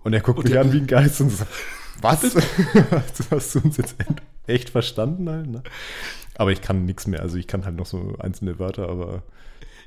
Und 0.02 0.12
er 0.12 0.20
guckt 0.20 0.38
Und 0.38 0.48
mich 0.48 0.58
an 0.58 0.72
wie 0.72 0.78
ein 0.78 0.86
Geist 0.86 1.20
und 1.20 1.30
sagt, 1.30 1.50
was? 2.00 2.22
hast 3.30 3.54
du 3.54 3.60
uns 3.60 3.76
jetzt 3.76 3.96
echt 4.46 4.70
verstanden 4.70 5.28
halt? 5.28 5.46
Ne? 5.46 5.62
Aber 6.36 6.52
ich 6.52 6.62
kann 6.62 6.84
nichts 6.84 7.06
mehr, 7.06 7.20
also 7.20 7.36
ich 7.36 7.46
kann 7.46 7.64
halt 7.64 7.76
noch 7.76 7.86
so 7.86 8.14
einzelne 8.18 8.58
Wörter, 8.58 8.88
aber 8.88 9.22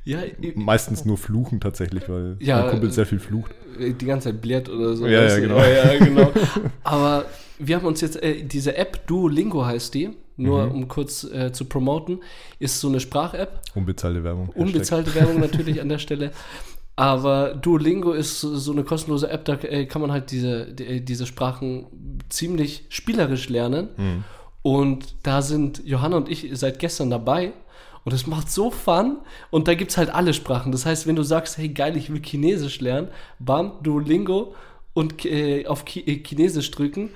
Ja, 0.05 0.19
meistens 0.55 1.05
nur 1.05 1.17
fluchen 1.17 1.59
tatsächlich, 1.61 2.09
weil 2.09 2.35
Ja, 2.39 2.61
mein 2.61 2.71
Kumpel 2.71 2.89
äh, 2.89 2.91
sehr 2.91 3.05
viel 3.05 3.19
flucht. 3.19 3.51
die 3.79 4.05
ganze 4.05 4.29
Zeit 4.31 4.41
blärt 4.41 4.67
oder 4.69 4.95
so. 4.95 5.07
Ja, 5.07 5.23
ja, 5.23 5.39
genau. 5.39 5.57
ja, 5.57 5.97
genau. 6.05 6.31
Aber 6.83 7.25
wir 7.59 7.75
haben 7.77 7.85
uns 7.85 8.01
jetzt, 8.01 8.21
äh, 8.21 8.43
diese 8.43 8.75
App, 8.75 9.07
Duolingo 9.07 9.65
heißt 9.65 9.93
die, 9.93 10.09
nur 10.35 10.65
Mhm. 10.65 10.71
um 10.71 10.87
kurz 10.87 11.23
äh, 11.23 11.51
zu 11.53 11.65
promoten, 11.65 12.19
ist 12.59 12.79
so 12.81 12.89
eine 12.89 12.99
Sprach-App. 12.99 13.61
Unbezahlte 13.75 14.23
Werbung. 14.23 14.47
Hashtag. 14.47 14.61
Unbezahlte 14.61 15.15
Werbung 15.15 15.39
natürlich 15.39 15.79
an 15.79 15.89
der 15.89 15.99
Stelle. 15.99 16.31
Aber 16.95 17.55
Duolingo 17.55 18.11
ist 18.11 18.41
so 18.41 18.71
eine 18.71 18.83
kostenlose 18.83 19.29
App, 19.29 19.45
da 19.45 19.53
äh, 19.55 19.85
kann 19.85 20.01
man 20.01 20.11
halt 20.11 20.29
diese, 20.31 20.65
die, 20.73 21.03
diese 21.03 21.25
Sprachen 21.25 21.87
ziemlich 22.29 22.85
spielerisch 22.89 23.49
lernen. 23.49 23.89
Mhm. 23.97 24.23
Und 24.61 25.15
da 25.23 25.41
sind 25.41 25.81
Johanna 25.85 26.17
und 26.17 26.29
ich 26.29 26.49
seit 26.53 26.79
gestern 26.79 27.09
dabei. 27.09 27.53
Und 28.05 28.13
es 28.13 28.27
macht 28.27 28.51
so 28.51 28.69
Fun. 28.69 29.17
Und 29.49 29.67
da 29.67 29.75
gibt 29.75 29.91
es 29.91 29.97
halt 29.97 30.09
alle 30.13 30.33
Sprachen. 30.33 30.71
Das 30.71 30.85
heißt, 30.85 31.07
wenn 31.07 31.15
du 31.15 31.23
sagst, 31.23 31.57
hey 31.57 31.69
geil, 31.69 31.95
ich 31.97 32.11
will 32.11 32.21
Chinesisch 32.21 32.81
lernen, 32.81 33.07
bam, 33.39 33.73
Duolingo 33.81 34.53
und 34.93 35.25
äh, 35.25 35.65
auf 35.67 35.85
Chi 35.85 36.01
äh, 36.01 36.21
Chinesisch 36.23 36.69
drücken. 36.71 37.09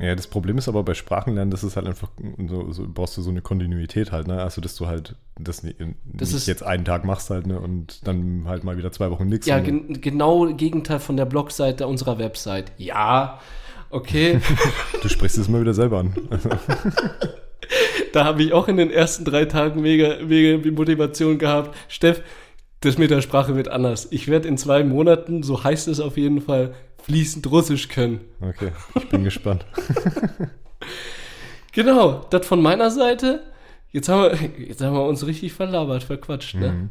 Ja, 0.00 0.16
das 0.16 0.26
Problem 0.26 0.58
ist 0.58 0.66
aber 0.66 0.82
bei 0.82 0.94
Sprachenlernen, 0.94 1.52
das 1.52 1.62
ist 1.62 1.76
halt 1.76 1.86
einfach, 1.86 2.08
so, 2.48 2.72
so 2.72 2.84
brauchst 2.92 3.16
du 3.16 3.22
so 3.22 3.30
eine 3.30 3.42
Kontinuität 3.42 4.10
halt, 4.10 4.26
ne? 4.26 4.42
Also, 4.42 4.60
dass 4.60 4.74
du 4.74 4.88
halt 4.88 5.14
das 5.38 5.62
nicht, 5.62 5.76
Das 5.78 6.30
nicht 6.30 6.36
ist- 6.38 6.46
jetzt 6.48 6.64
einen 6.64 6.84
Tag 6.84 7.04
machst 7.04 7.30
halt, 7.30 7.46
ne? 7.46 7.60
Und 7.60 8.04
dann 8.08 8.42
halt 8.48 8.64
mal 8.64 8.76
wieder 8.76 8.90
zwei 8.90 9.10
Wochen 9.12 9.28
nichts. 9.28 9.46
Ja, 9.46 9.60
gen 9.60 10.00
genau 10.00 10.52
Gegenteil 10.52 10.98
von 10.98 11.16
der 11.16 11.26
Blogseite 11.26 11.86
unserer 11.86 12.18
Website. 12.18 12.72
Ja, 12.76 13.38
okay. 13.90 14.40
Du 15.02 15.08
sprichst 15.08 15.38
es 15.38 15.46
immer 15.46 15.60
wieder 15.60 15.74
selber 15.74 15.98
an. 16.00 16.14
Da 18.12 18.24
habe 18.24 18.42
ich 18.42 18.52
auch 18.52 18.68
in 18.68 18.76
den 18.76 18.90
ersten 18.90 19.24
drei 19.24 19.44
Tagen 19.44 19.82
mega, 19.82 20.16
mega 20.24 20.70
Motivation 20.70 21.38
gehabt. 21.38 21.76
Steff, 21.88 22.22
das 22.80 22.98
mit 22.98 23.10
der 23.10 23.22
Sprache 23.22 23.56
wird 23.56 23.68
anders. 23.68 24.08
Ich 24.10 24.28
werde 24.28 24.46
in 24.48 24.56
zwei 24.56 24.84
Monaten, 24.84 25.42
so 25.42 25.64
heißt 25.64 25.88
es 25.88 26.00
auf 26.00 26.16
jeden 26.16 26.40
Fall, 26.40 26.74
fließend 27.02 27.50
Russisch 27.50 27.88
können. 27.88 28.20
okay, 28.40 28.70
ich 28.94 29.08
bin 29.08 29.24
gespannt. 29.24 29.66
Genau, 31.74 32.24
das 32.30 32.46
von 32.46 32.62
meiner 32.62 32.90
Seite. 32.90 33.40
Jetzt 33.90 34.08
haben 34.08 34.22
wir, 34.22 34.66
jetzt 34.66 34.80
haben 34.80 34.94
wir 34.94 35.04
uns 35.04 35.26
richtig 35.26 35.52
verlabert, 35.52 36.04
verquatscht, 36.04 36.54
ne? 36.54 36.72
Mhm. 36.72 36.90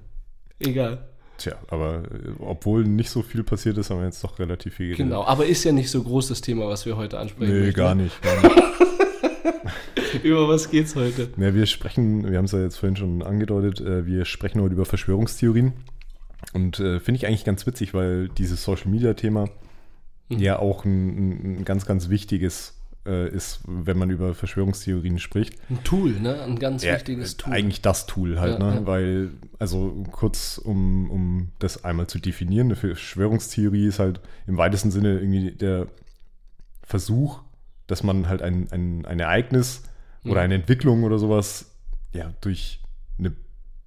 Egal. 0.60 1.08
Tja, 1.38 1.54
aber 1.70 2.04
äh, 2.04 2.32
obwohl 2.40 2.84
nicht 2.84 3.10
so 3.10 3.22
viel 3.22 3.44
passiert 3.44 3.78
ist, 3.78 3.90
haben 3.90 4.00
wir 4.00 4.06
jetzt 4.06 4.24
doch 4.24 4.40
relativ 4.40 4.76
viel 4.76 4.88
geredet. 4.88 5.06
Genau, 5.06 5.24
aber 5.24 5.46
ist 5.46 5.64
ja 5.64 5.72
nicht 5.72 5.90
so 5.90 6.04
groß 6.04 6.28
das 6.28 6.42
Thema, 6.42 6.68
was 6.68 6.86
wir 6.86 6.96
heute 6.98 7.18
ansprechen. 7.18 7.54
Nee, 7.54 7.60
möchten. 7.68 7.78
gar 7.78 7.96
nicht. 7.96 8.22
Gar 8.22 8.44
nicht. 8.44 8.56
Über 10.24 10.48
was 10.48 10.70
geht's 10.70 10.96
heute? 10.96 11.30
Ja, 11.38 11.54
wir 11.54 11.66
sprechen, 11.66 12.30
wir 12.30 12.38
haben 12.38 12.46
es 12.46 12.52
ja 12.52 12.62
jetzt 12.62 12.78
vorhin 12.78 12.96
schon 12.96 13.22
angedeutet, 13.24 13.82
äh, 13.82 14.06
wir 14.06 14.26
sprechen 14.26 14.62
heute 14.62 14.74
über 14.74 14.86
Verschwörungstheorien. 14.86 15.74
Und 16.54 16.80
äh, 16.80 17.00
finde 17.00 17.18
ich 17.18 17.28
eigentlich 17.28 17.46
ganz 17.46 17.66
witzig, 17.66 17.94
weil 17.94 18.30
dieses 18.30 18.64
Social 18.64 18.90
Media 18.90 19.14
Thema 19.14 19.50
Mhm. 20.30 20.40
ja 20.40 20.60
auch 20.60 20.86
ein, 20.86 21.18
ein, 21.18 21.56
ein 21.60 21.66
ganz, 21.66 21.86
ganz 21.86 22.08
wichtiges 22.10 22.76
äh, 23.06 23.28
ist, 23.30 23.60
wenn 23.68 23.98
man 23.98 24.10
über 24.10 24.34
Verschwörungstheorien 24.34 25.20
spricht. 25.20 25.56
Ein 25.70 25.84
Tool, 25.84 26.12
ne? 26.12 26.42
Ein 26.44 26.58
ganz 26.58 26.84
Ja, 26.84 26.94
wichtiges 26.96 27.36
Tool. 27.36 27.52
Eigentlich 27.52 27.82
das 27.82 28.06
Tool 28.06 28.40
halt, 28.40 28.60
Ja, 28.60 28.66
ne? 28.72 28.76
ja. 28.76 28.86
Weil, 28.88 29.32
also 29.60 30.06
kurz, 30.12 30.58
um, 30.58 31.12
um 31.12 31.50
das 31.60 31.84
einmal 31.84 32.08
zu 32.08 32.20
definieren, 32.20 32.68
eine 32.68 32.76
Verschwörungstheorie 32.78 33.88
ist 33.88 34.00
halt 34.00 34.22
im 34.48 34.56
weitesten 34.58 34.92
Sinne 34.92 35.20
irgendwie 35.20 35.52
der 35.52 35.88
Versuch, 36.84 37.42
dass 37.88 38.04
man 38.04 38.28
halt 38.30 38.42
ein, 38.42 38.68
ein, 38.72 39.06
ein 39.06 39.20
Ereignis 39.20 39.84
oder 40.24 40.36
Mhm. 40.36 40.38
eine 40.40 40.56
Entwicklung 40.56 41.04
oder 41.04 41.20
sowas 41.20 41.72
ja 42.14 42.34
durch 42.42 42.80
eine 43.20 43.34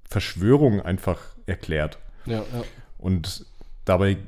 Verschwörung 0.05 0.81
einfach 0.81 1.21
erklärt. 1.47 1.99
Ja, 2.27 2.39
ja. 2.41 2.65
Und 2.99 3.47
dabei 3.85 4.19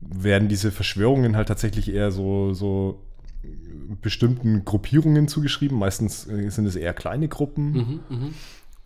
werden 0.00 0.48
diese 0.48 0.70
Verschwörungen 0.70 1.36
halt 1.36 1.48
tatsächlich 1.48 1.92
eher 1.92 2.10
so, 2.12 2.52
so 2.54 3.02
bestimmten 4.02 4.64
Gruppierungen 4.64 5.26
zugeschrieben. 5.28 5.78
Meistens 5.78 6.26
äh, 6.28 6.48
sind 6.50 6.66
es 6.66 6.76
eher 6.76 6.94
kleine 6.94 7.28
Gruppen. 7.28 7.72
Mhm, 7.72 8.00
mhm. 8.08 8.34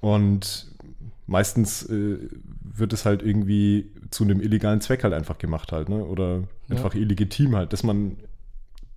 Und 0.01 0.71
meistens 1.27 1.85
äh, 1.85 2.19
wird 2.63 2.93
es 2.93 3.05
halt 3.05 3.23
irgendwie 3.23 3.91
zu 4.11 4.25
einem 4.25 4.41
illegalen 4.41 4.81
Zweck 4.81 5.05
halt 5.05 5.15
einfach 5.15 5.39
gemacht 5.39 5.73
halt, 5.73 5.89
ne? 5.89 6.05
Oder 6.05 6.41
Ja. 6.69 6.77
einfach 6.77 6.95
illegitim 6.95 7.55
halt, 7.57 7.73
dass 7.73 7.83
man 7.83 8.17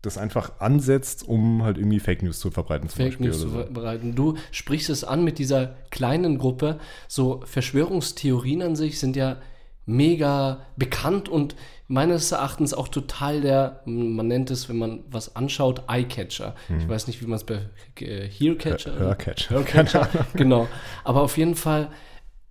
das 0.06 0.18
einfach 0.18 0.60
ansetzt, 0.60 1.28
um 1.28 1.64
halt 1.64 1.78
irgendwie 1.78 2.00
Fake 2.00 2.24
News 2.24 2.40
zu 2.40 2.52
verbreiten. 2.52 2.90
Zum 2.90 2.98
Fake 2.98 3.08
Beispiel 3.12 3.28
News 3.28 3.42
zu 3.42 3.50
so. 3.50 3.56
verbreiten. 3.56 4.16
Du 4.16 4.36
sprichst 4.52 4.90
es 4.90 5.04
an 5.04 5.24
mit 5.24 5.40
dieser 5.40 5.76
kleinen 5.90 6.38
Gruppe. 6.38 6.80
So 7.08 7.42
Verschwörungstheorien 7.46 8.62
an 8.62 8.76
sich 8.76 9.00
sind 9.00 9.16
ja 9.16 9.38
mega 9.86 10.62
bekannt 10.76 11.30
und 11.30 11.56
meines 11.88 12.32
Erachtens 12.32 12.74
auch 12.74 12.88
total 12.88 13.42
der, 13.42 13.82
man 13.86 14.28
nennt 14.28 14.50
es, 14.50 14.68
wenn 14.70 14.78
man 14.78 15.04
was 15.10 15.36
anschaut, 15.36 15.84
Eyecatcher. 15.88 16.56
Hm. 16.68 16.80
Ich 16.80 16.90
weiß 16.90 17.08
nicht, 17.08 17.22
wie 17.22 17.28
man 17.28 17.36
es 17.36 17.44
bei 17.44 17.60
äh, 18.00 18.28
Hearcatcher. 18.28 18.98
Hörcatcher. 18.98 19.50
Hörcatcher, 19.56 20.10
genau. 20.34 20.68
Aber 21.04 21.22
auf 21.22 21.38
jeden 21.38 21.56
Fall 21.56 21.92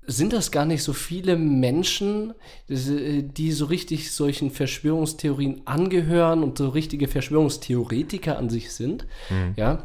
sind 0.07 0.33
das 0.33 0.51
gar 0.51 0.67
nicht 0.67 0.83
so 0.83 0.93
viele 0.93 1.37
Menschen, 1.37 2.35
die 2.69 3.53
so 3.53 3.65
richtig 3.67 4.13
solchen 4.13 4.51
Verschwörungstheorien 4.51 5.63
angehören 5.67 6.43
und 6.43 6.59
so 6.59 6.69
richtige 6.69 7.09
Verschwörungstheoretiker 7.09 8.37
an 8.39 8.51
sich 8.51 8.73
sind. 8.73 9.07
Mhm. 9.31 9.55
Ja. 9.57 9.85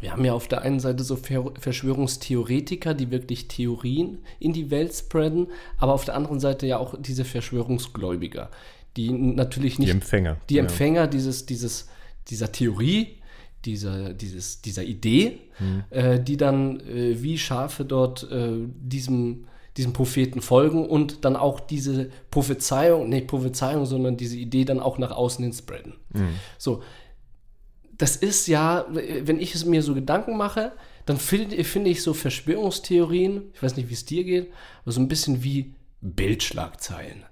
Wir 0.00 0.12
haben 0.12 0.24
ja 0.24 0.32
auf 0.32 0.48
der 0.48 0.62
einen 0.62 0.80
Seite 0.80 1.04
so 1.04 1.16
Verschwörungstheoretiker, 1.16 2.94
die 2.94 3.10
wirklich 3.12 3.46
Theorien 3.46 4.18
in 4.40 4.52
die 4.52 4.70
Welt 4.70 4.92
spreaden, 4.92 5.48
aber 5.78 5.92
auf 5.92 6.04
der 6.04 6.16
anderen 6.16 6.40
Seite 6.40 6.66
ja 6.66 6.78
auch 6.78 6.96
diese 6.98 7.24
Verschwörungsgläubiger, 7.24 8.50
die 8.96 9.12
natürlich 9.12 9.78
nicht. 9.78 9.88
Die 9.88 9.92
Empfänger. 9.92 10.36
Die 10.50 10.58
Empfänger 10.58 11.02
ja. 11.02 11.06
dieses, 11.06 11.46
dieses, 11.46 11.88
dieser 12.28 12.50
Theorie, 12.50 13.18
dieser, 13.64 14.14
dieses, 14.14 14.62
dieser 14.62 14.84
Idee, 14.84 15.40
mhm. 15.58 15.84
äh, 15.90 16.20
die 16.20 16.36
dann 16.36 16.80
äh, 16.80 17.22
wie 17.22 17.38
Schafe 17.38 17.84
dort 17.84 18.30
äh, 18.30 18.52
diesem, 18.66 19.46
diesem 19.76 19.92
Propheten 19.92 20.40
folgen 20.40 20.86
und 20.86 21.24
dann 21.24 21.36
auch 21.36 21.60
diese 21.60 22.10
Prophezeiung, 22.30 23.08
nicht 23.08 23.26
Prophezeiung, 23.26 23.86
sondern 23.86 24.16
diese 24.16 24.36
Idee 24.36 24.64
dann 24.64 24.80
auch 24.80 24.98
nach 24.98 25.10
außen 25.10 25.42
hin 25.42 25.52
spreaden. 25.52 25.94
Mhm. 26.12 26.28
So, 26.58 26.82
das 27.96 28.16
ist 28.16 28.48
ja, 28.48 28.86
wenn 28.90 29.40
ich 29.40 29.54
es 29.54 29.64
mir 29.64 29.82
so 29.82 29.94
Gedanken 29.94 30.36
mache, 30.36 30.72
dann 31.06 31.18
finde 31.18 31.62
find 31.64 31.86
ich 31.86 32.02
so 32.02 32.14
Verschwörungstheorien, 32.14 33.50
ich 33.52 33.62
weiß 33.62 33.76
nicht, 33.76 33.88
wie 33.88 33.94
es 33.94 34.04
dir 34.04 34.24
geht, 34.24 34.52
aber 34.82 34.92
so 34.92 35.00
ein 35.00 35.08
bisschen 35.08 35.44
wie 35.44 35.74
Bildschlagzeilen. 36.00 37.24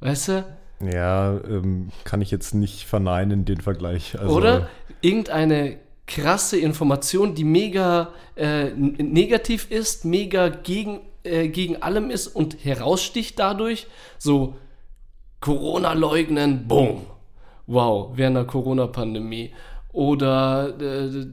Weißt 0.00 0.28
du? 0.28 0.58
Ja, 0.80 1.38
ähm, 1.38 1.90
kann 2.04 2.20
ich 2.20 2.30
jetzt 2.30 2.54
nicht 2.54 2.84
verneinen, 2.84 3.44
den 3.44 3.60
Vergleich. 3.60 4.18
Also, 4.18 4.36
Oder 4.36 4.68
irgendeine 5.00 5.78
krasse 6.06 6.58
Information, 6.58 7.34
die 7.34 7.44
mega 7.44 8.12
äh, 8.36 8.70
negativ 8.70 9.70
ist, 9.70 10.04
mega 10.04 10.48
gegen, 10.48 11.00
äh, 11.24 11.48
gegen 11.48 11.82
allem 11.82 12.10
ist 12.10 12.28
und 12.28 12.64
heraussticht 12.64 13.38
dadurch. 13.38 13.86
So 14.18 14.56
Corona 15.40 15.92
leugnen, 15.92 16.66
boom. 16.66 17.06
Wow, 17.66 18.12
während 18.16 18.36
der 18.36 18.44
Corona-Pandemie. 18.44 19.52
Oder 19.92 20.80
äh, 20.80 21.26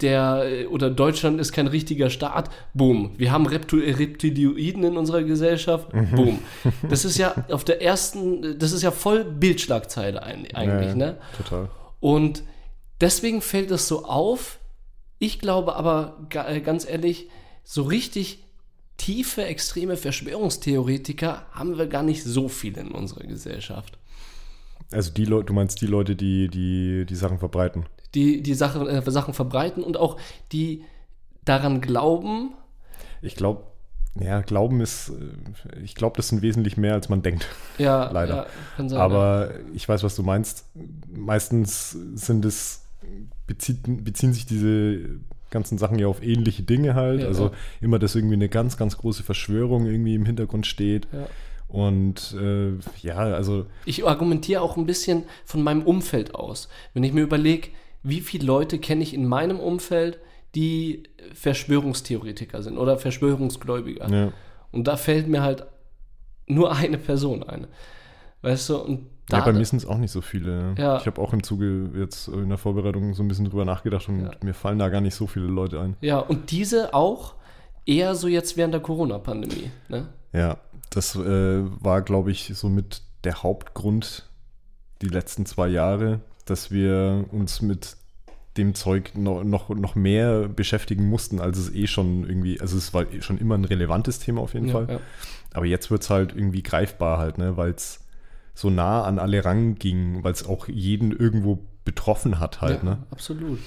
der 0.00 0.66
oder 0.70 0.90
Deutschland 0.90 1.40
ist 1.40 1.52
kein 1.52 1.66
richtiger 1.66 2.10
Staat, 2.10 2.50
boom. 2.74 3.12
Wir 3.16 3.32
haben 3.32 3.46
Reptilioiden 3.46 4.84
in 4.84 4.96
unserer 4.96 5.22
Gesellschaft, 5.22 5.92
mhm. 5.94 6.10
boom. 6.10 6.38
Das 6.88 7.04
ist 7.04 7.16
ja 7.16 7.46
auf 7.50 7.64
der 7.64 7.80
ersten, 7.82 8.58
das 8.58 8.72
ist 8.72 8.82
ja 8.82 8.90
voll 8.90 9.24
Bildschlagzeile 9.24 10.22
eigentlich, 10.22 10.88
ja, 10.88 10.94
ne? 10.94 11.18
Total. 11.36 11.70
Und 12.00 12.42
deswegen 13.00 13.40
fällt 13.40 13.70
es 13.70 13.88
so 13.88 14.04
auf. 14.04 14.58
Ich 15.18 15.38
glaube 15.38 15.76
aber 15.76 16.26
äh, 16.30 16.60
ganz 16.60 16.86
ehrlich, 16.86 17.28
so 17.64 17.82
richtig 17.82 18.44
tiefe, 18.98 19.44
extreme 19.44 19.96
Verschwörungstheoretiker 19.96 21.46
haben 21.52 21.78
wir 21.78 21.86
gar 21.86 22.02
nicht 22.02 22.22
so 22.22 22.48
viele 22.48 22.80
in 22.82 22.92
unserer 22.92 23.24
Gesellschaft. 23.24 23.98
Also 24.92 25.10
die 25.10 25.24
Leute, 25.24 25.46
du 25.46 25.52
meinst 25.52 25.80
die 25.80 25.86
Leute, 25.86 26.16
die 26.16 26.48
die, 26.48 27.06
die 27.06 27.14
Sachen 27.14 27.38
verbreiten? 27.38 27.86
Die 28.16 28.42
die 28.42 28.54
Sachen, 28.54 28.88
äh, 28.88 29.10
Sachen 29.10 29.34
verbreiten 29.34 29.84
und 29.84 29.96
auch 29.96 30.16
die 30.50 30.82
daran 31.44 31.80
glauben. 31.80 32.54
Ich 33.22 33.36
glaube, 33.36 33.62
ja, 34.20 34.40
Glauben 34.40 34.80
ist, 34.80 35.10
äh, 35.10 35.80
ich 35.82 35.94
glaube, 35.94 36.16
das 36.16 36.28
sind 36.28 36.42
wesentlich 36.42 36.76
mehr, 36.76 36.94
als 36.94 37.08
man 37.08 37.22
denkt. 37.22 37.46
Ja, 37.78 38.10
leider. 38.12 38.46
Ja, 38.78 38.88
sein, 38.88 38.98
Aber 38.98 39.52
ja. 39.52 39.60
ich 39.74 39.88
weiß, 39.88 40.02
was 40.02 40.16
du 40.16 40.22
meinst. 40.22 40.64
Meistens 41.14 41.96
sind 42.14 42.44
es, 42.44 42.84
bezieht, 43.46 43.80
beziehen 44.04 44.32
sich 44.32 44.46
diese 44.46 45.20
ganzen 45.50 45.78
Sachen 45.78 45.98
ja 45.98 46.06
auf 46.06 46.22
ähnliche 46.22 46.62
Dinge 46.62 46.94
halt. 46.94 47.20
Ja, 47.20 47.28
also 47.28 47.50
immer, 47.80 47.98
dass 47.98 48.14
irgendwie 48.14 48.34
eine 48.34 48.48
ganz, 48.48 48.76
ganz 48.76 48.96
große 48.96 49.22
Verschwörung 49.22 49.86
irgendwie 49.86 50.14
im 50.14 50.26
Hintergrund 50.26 50.66
steht. 50.66 51.06
Und 51.68 52.34
äh, 52.40 52.72
ja, 53.02 53.16
also. 53.16 53.66
Ich 53.84 54.06
argumentiere 54.06 54.62
auch 54.62 54.76
ein 54.76 54.86
bisschen 54.86 55.24
von 55.44 55.62
meinem 55.62 55.82
Umfeld 55.82 56.34
aus. 56.34 56.68
Wenn 56.94 57.04
ich 57.04 57.12
mir 57.12 57.22
überlege, 57.22 57.68
wie 58.08 58.20
viele 58.20 58.46
Leute 58.46 58.78
kenne 58.78 59.02
ich 59.02 59.14
in 59.14 59.26
meinem 59.26 59.58
Umfeld, 59.58 60.18
die 60.54 61.02
Verschwörungstheoretiker 61.34 62.62
sind 62.62 62.78
oder 62.78 62.98
Verschwörungsgläubiger. 62.98 64.08
Ja. 64.08 64.32
Und 64.72 64.86
da 64.86 64.96
fällt 64.96 65.28
mir 65.28 65.42
halt 65.42 65.66
nur 66.46 66.74
eine 66.74 66.98
Person 66.98 67.42
ein. 67.42 67.66
Weißt 68.42 68.68
du, 68.70 68.76
und 68.78 69.06
da, 69.28 69.38
ja, 69.38 69.44
bei 69.44 69.52
mir 69.52 69.64
sind 69.64 69.78
es 69.78 69.86
auch 69.86 69.98
nicht 69.98 70.12
so 70.12 70.20
viele. 70.20 70.74
Ja. 70.78 70.98
Ich 70.98 71.06
habe 71.06 71.20
auch 71.20 71.32
im 71.32 71.42
Zuge 71.42 71.90
jetzt 71.96 72.28
in 72.28 72.48
der 72.48 72.58
Vorbereitung 72.58 73.12
so 73.14 73.24
ein 73.24 73.28
bisschen 73.28 73.46
drüber 73.46 73.64
nachgedacht 73.64 74.08
und 74.08 74.26
ja. 74.26 74.30
mir 74.42 74.54
fallen 74.54 74.78
da 74.78 74.88
gar 74.88 75.00
nicht 75.00 75.16
so 75.16 75.26
viele 75.26 75.46
Leute 75.46 75.80
ein. 75.80 75.96
Ja, 76.00 76.20
und 76.20 76.52
diese 76.52 76.94
auch 76.94 77.34
eher 77.86 78.14
so 78.14 78.28
jetzt 78.28 78.56
während 78.56 78.72
der 78.72 78.80
Corona-Pandemie. 78.80 79.70
Ne? 79.88 80.08
Ja, 80.32 80.58
das 80.90 81.16
äh, 81.16 81.62
war, 81.82 82.02
glaube 82.02 82.30
ich, 82.30 82.52
somit 82.54 83.02
der 83.24 83.42
Hauptgrund 83.42 84.30
die 85.02 85.08
letzten 85.08 85.44
zwei 85.44 85.68
Jahre, 85.68 86.20
dass 86.46 86.70
wir 86.70 87.26
uns 87.30 87.60
mit 87.60 87.96
dem 88.56 88.74
Zeug 88.74 89.12
noch, 89.16 89.44
noch, 89.44 89.68
noch 89.68 89.94
mehr 89.94 90.48
beschäftigen 90.48 91.08
mussten, 91.08 91.40
als 91.40 91.58
es 91.58 91.74
eh 91.74 91.86
schon 91.86 92.26
irgendwie, 92.26 92.60
also 92.60 92.76
es 92.76 92.94
war 92.94 93.04
schon 93.20 93.38
immer 93.38 93.56
ein 93.56 93.64
relevantes 93.64 94.18
Thema 94.18 94.40
auf 94.40 94.54
jeden 94.54 94.68
ja, 94.68 94.72
Fall. 94.72 94.86
Ja. 94.88 95.00
Aber 95.52 95.66
jetzt 95.66 95.90
wird 95.90 96.02
es 96.02 96.10
halt 96.10 96.34
irgendwie 96.34 96.62
greifbar 96.62 97.18
halt, 97.18 97.38
ne, 97.38 97.56
weil 97.56 97.70
es 97.70 98.00
so 98.54 98.70
nah 98.70 99.04
an 99.04 99.18
alle 99.18 99.44
ranging, 99.44 100.24
weil 100.24 100.32
es 100.32 100.46
auch 100.46 100.68
jeden 100.68 101.12
irgendwo 101.12 101.58
betroffen 101.84 102.40
hat 102.40 102.62
halt, 102.62 102.82
ja, 102.82 102.90
ne? 102.90 102.98
Absolut. 103.10 103.58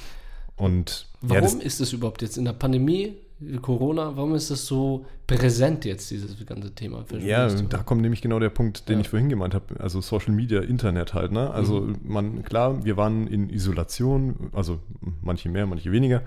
Und 0.56 1.08
warum 1.22 1.60
ja, 1.60 1.66
ist 1.66 1.80
es 1.80 1.94
überhaupt 1.94 2.22
jetzt 2.22 2.38
in 2.38 2.46
der 2.46 2.54
Pandemie 2.54 3.16
Corona, 3.62 4.18
warum 4.18 4.36
ist 4.36 4.52
das 4.52 4.66
so 4.66 5.06
präsent 5.26 5.86
jetzt, 5.86 6.12
dieses 6.12 6.46
ganze 6.46 6.76
Thema? 6.76 7.06
Ja, 7.20 7.48
da 7.48 7.78
kommt 7.80 8.02
nämlich 8.02 8.22
genau 8.22 8.40
der 8.40 8.50
Punkt, 8.50 8.90
den 8.90 8.96
ja. 8.96 9.02
ich 9.02 9.10
vorhin 9.10 9.30
gemeint 9.30 9.54
habe, 9.54 9.80
also 9.80 10.02
Social 10.02 10.34
Media, 10.34 10.62
Internet 10.62 11.14
halt, 11.14 11.32
ne? 11.32 11.50
Also 11.52 11.82
mhm. 11.82 12.00
man, 12.04 12.44
klar, 12.44 12.84
wir 12.84 12.98
waren 12.98 13.28
in 13.28 13.50
Isolation, 13.50 14.50
also 14.52 14.80
manche 15.22 15.48
mehr, 15.48 15.66
manche 15.68 15.92
weniger, 15.92 16.24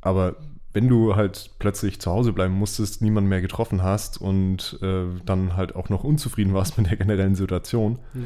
aber 0.00 0.36
wenn 0.72 0.88
du 0.88 1.14
halt 1.14 1.50
plötzlich 1.58 2.00
zu 2.00 2.10
Hause 2.10 2.32
bleiben 2.32 2.54
musstest, 2.54 3.02
niemanden 3.02 3.28
mehr 3.28 3.42
getroffen 3.42 3.82
hast 3.82 4.20
und 4.20 4.78
äh, 4.82 5.04
dann 5.24 5.54
halt 5.54 5.76
auch 5.76 5.90
noch 5.90 6.02
unzufrieden 6.02 6.54
warst 6.54 6.76
mit 6.78 6.90
der 6.90 6.96
generellen 6.96 7.36
Situation, 7.36 7.98
ja. 8.14 8.20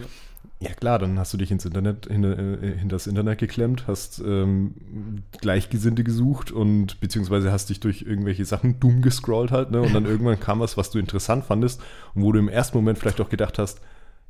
Ja 0.59 0.73
klar, 0.73 0.99
dann 0.99 1.19
hast 1.19 1.35
du 1.35 1.37
dich 1.37 1.51
ins 1.51 1.67
Internet, 1.67 2.07
hinter, 2.07 2.39
äh, 2.39 2.77
das 2.87 3.07
Internet 3.07 3.39
geklemmt, 3.39 3.87
hast 3.87 4.21
ähm, 4.21 5.23
Gleichgesinnte 5.41 6.03
gesucht 6.03 6.51
und 6.51 6.99
beziehungsweise 6.99 7.53
hast 7.53 7.69
dich 7.69 7.81
durch 7.81 8.03
irgendwelche 8.03 8.47
Sachen 8.47 8.81
dumm 8.81 9.03
gescrollt 9.03 9.51
halt, 9.51 9.71
ne? 9.71 9.83
Und 9.83 9.93
dann 9.93 10.07
irgendwann 10.07 10.41
kam 10.41 10.61
was, 10.61 10.79
was 10.79 10.91
du 10.91 10.99
interessant 10.99 11.45
fandest 11.45 11.83
und 12.15 12.23
wo 12.23 12.33
du 12.33 12.39
im 12.39 12.49
ersten 12.49 12.79
Moment 12.79 12.99
vielleicht 12.99 13.21
auch 13.21 13.29
gedacht 13.29 13.59
hast, 13.59 13.81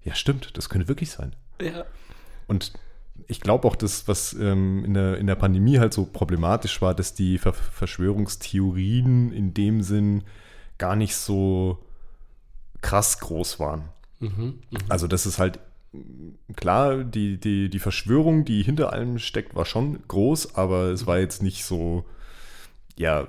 ja 0.03 0.15
stimmt, 0.15 0.57
das 0.57 0.69
könnte 0.69 0.89
wirklich 0.89 1.11
sein. 1.11 1.37
Ja. 1.61 1.85
Und 2.49 2.73
ich 3.29 3.41
glaube 3.41 3.67
auch, 3.69 3.77
dass 3.77 4.09
was 4.09 4.33
ähm, 4.33 4.85
in, 4.85 4.95
der, 4.95 5.19
in 5.19 5.29
der 5.29 5.37
Pandemie 5.37 5.79
halt 5.79 5.95
so 5.95 6.05
problematisch 6.05 6.83
war, 6.83 6.95
dass 6.95 7.15
die 7.15 7.39
Ver 7.39 7.53
Verschwörungstheorien 7.53 9.33
in 9.33 9.55
dem 9.55 9.83
Sinn 9.83 10.25
gar 10.79 10.97
nicht 10.97 11.15
so 11.17 11.79
krass 12.83 13.21
groß 13.21 13.59
waren. 13.61 13.85
Mhm, 14.21 14.61
mh. 14.71 14.81
Also, 14.89 15.07
dass 15.07 15.27
es 15.27 15.39
halt 15.39 15.59
klar, 16.55 17.05
die, 17.05 17.39
die, 17.39 17.69
die 17.69 17.79
Verschwörung, 17.79 18.45
die 18.45 18.63
hinter 18.63 18.93
allem 18.93 19.19
steckt, 19.19 19.55
war 19.55 19.65
schon 19.65 19.99
groß, 20.09 20.55
aber 20.55 20.91
es 20.91 21.07
war 21.07 21.19
jetzt 21.19 21.43
nicht 21.43 21.65
so, 21.65 22.05
ja, 22.97 23.29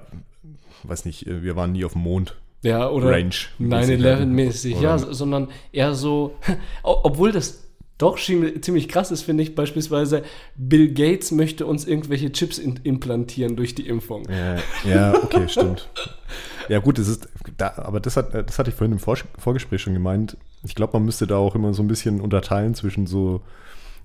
weiß 0.83 1.05
nicht, 1.05 1.25
wir 1.25 1.55
waren 1.55 1.71
nie 1.71 1.85
auf 1.85 1.93
dem 1.93 2.01
Mond. 2.01 2.35
Ja, 2.63 2.89
oder 2.89 3.11
9-11-mäßig, 3.11 4.81
ja, 4.81 4.97
sondern 4.97 5.49
eher 5.71 5.93
so, 5.93 6.35
obwohl 6.83 7.31
das 7.31 7.63
doch 7.97 8.17
ziemlich 8.19 8.89
krass 8.89 9.09
ist, 9.09 9.23
finde 9.23 9.43
ich, 9.43 9.55
beispielsweise 9.55 10.23
Bill 10.55 10.93
Gates 10.93 11.31
möchte 11.31 11.65
uns 11.65 11.85
irgendwelche 11.85 12.31
Chips 12.31 12.59
in, 12.59 12.79
implantieren 12.83 13.55
durch 13.55 13.73
die 13.73 13.87
Impfung. 13.87 14.27
Ja, 14.29 14.57
ja 14.87 15.23
okay, 15.23 15.49
stimmt. 15.49 15.89
Ja, 16.69 16.79
gut, 16.79 16.99
das 16.99 17.07
ist, 17.07 17.27
da, 17.57 17.73
aber 17.77 17.99
das, 17.99 18.17
hat, 18.17 18.33
das 18.33 18.59
hatte 18.59 18.69
ich 18.69 18.75
vorhin 18.75 18.91
im 18.91 18.99
Vor 18.99 19.17
Vorgespräch 19.39 19.81
schon 19.81 19.93
gemeint. 19.93 20.37
Ich 20.67 20.75
glaube, 20.75 20.93
man 20.93 21.05
müsste 21.05 21.27
da 21.27 21.37
auch 21.37 21.55
immer 21.55 21.73
so 21.73 21.81
ein 21.81 21.87
bisschen 21.87 22.19
unterteilen 22.19 22.75
zwischen 22.75 23.07
so 23.07 23.41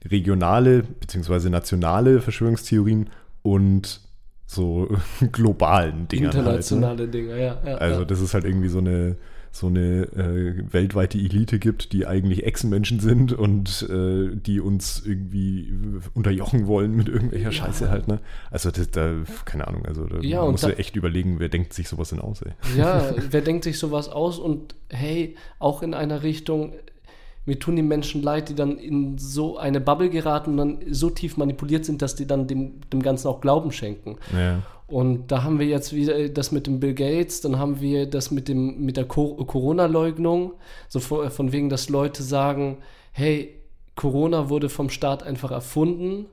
regionale 0.09 0.85
bzw. 0.85 1.49
nationale 1.49 2.21
Verschwörungstheorien 2.21 3.11
und 3.43 4.01
so 4.47 4.89
globalen 5.33 6.07
Dingern. 6.07 6.31
Internationale 6.31 6.89
halt, 6.91 6.99
ne? 7.01 7.09
Dinge, 7.09 7.43
ja, 7.43 7.59
ja. 7.67 7.75
Also, 7.79 8.05
das 8.05 8.21
ist 8.21 8.33
halt 8.33 8.45
irgendwie 8.45 8.69
so 8.69 8.79
eine, 8.79 9.17
so 9.55 9.67
eine 9.67 10.05
äh, 10.17 10.73
weltweite 10.73 11.19
Elite 11.19 11.59
gibt, 11.59 11.93
die 11.93 12.07
eigentlich 12.07 12.45
Echsenmenschen 12.45 13.01
sind 13.01 13.35
und 13.35 13.87
äh, 13.91 14.35
die 14.35 14.61
uns 14.61 15.03
irgendwie 15.05 15.75
unterjochen 16.15 16.67
wollen 16.67 16.97
mit 16.97 17.09
irgendwelcher 17.09 17.51
ja. 17.51 17.53
Scheiße 17.53 17.91
halt, 17.91 18.09
ne? 18.09 18.21
Also 18.51 18.71
das, 18.71 18.91
da, 18.91 19.13
keine 19.45 19.69
Ahnung, 19.69 19.85
also 19.85 20.07
da 20.07 20.21
ja, 20.21 20.43
musst 20.43 20.65
du 20.65 20.79
echt 20.79 20.97
überlegen, 20.97 21.39
wer 21.39 21.51
denkt 21.51 21.75
sich 21.75 21.87
sowas 21.87 22.09
denn 22.09 22.19
aus, 22.19 22.41
ey. 22.41 22.53
Ja, 22.79 23.15
wer 23.31 23.43
denkt 23.43 23.65
sich 23.65 23.79
sowas 23.79 24.09
aus 24.09 24.39
und 24.39 24.75
hey, 24.89 25.37
auch 25.59 25.83
in 25.83 25.93
einer 25.93 26.23
Richtung, 26.23 26.73
mir 27.45 27.59
tun 27.59 27.77
die 27.77 27.83
Menschen 27.83 28.23
leid, 28.23 28.49
die 28.49 28.55
dann 28.55 28.79
in 28.79 29.19
so 29.19 29.59
eine 29.59 29.83
Bubble 29.83 30.09
geraten 30.09 30.53
und 30.53 30.57
dann 30.57 30.79
so 30.95 31.11
tief 31.11 31.37
manipuliert 31.37 31.85
sind, 31.85 32.01
dass 32.01 32.15
die 32.15 32.27
dann 32.27 32.47
dem, 32.47 32.81
dem 32.91 33.03
Ganzen 33.03 33.29
auch 33.29 33.43
Glauben 33.43 33.71
schenken. 33.71 34.17
Ja. 34.33 34.63
Und 34.93 35.29
da 35.29 35.43
haben 35.43 35.59
wir 35.59 35.65
jetzt 35.65 35.95
wieder 35.95 36.29
das 36.29 36.53
mit 36.53 36.67
dem 36.67 36.79
Bill 36.79 36.93
Gates, 36.93 37.41
dann 37.41 37.59
haben 37.59 37.81
wir 37.81 38.05
das 38.05 38.31
mit, 38.31 38.47
dem, 38.47 38.85
mit 38.85 38.99
der 38.99 39.07
Corona-Leugnung, 39.07 40.53
so 40.87 41.01
von, 41.01 41.31
von 41.31 41.51
wegen, 41.51 41.71
dass 41.71 41.89
Leute 41.89 42.23
sagen, 42.23 42.77
hey, 43.13 43.59
Corona 43.97 44.51
wurde 44.51 44.69
vom 44.69 44.91
Staat 44.91 45.23
einfach 45.23 45.51
erfunden. 45.51 46.27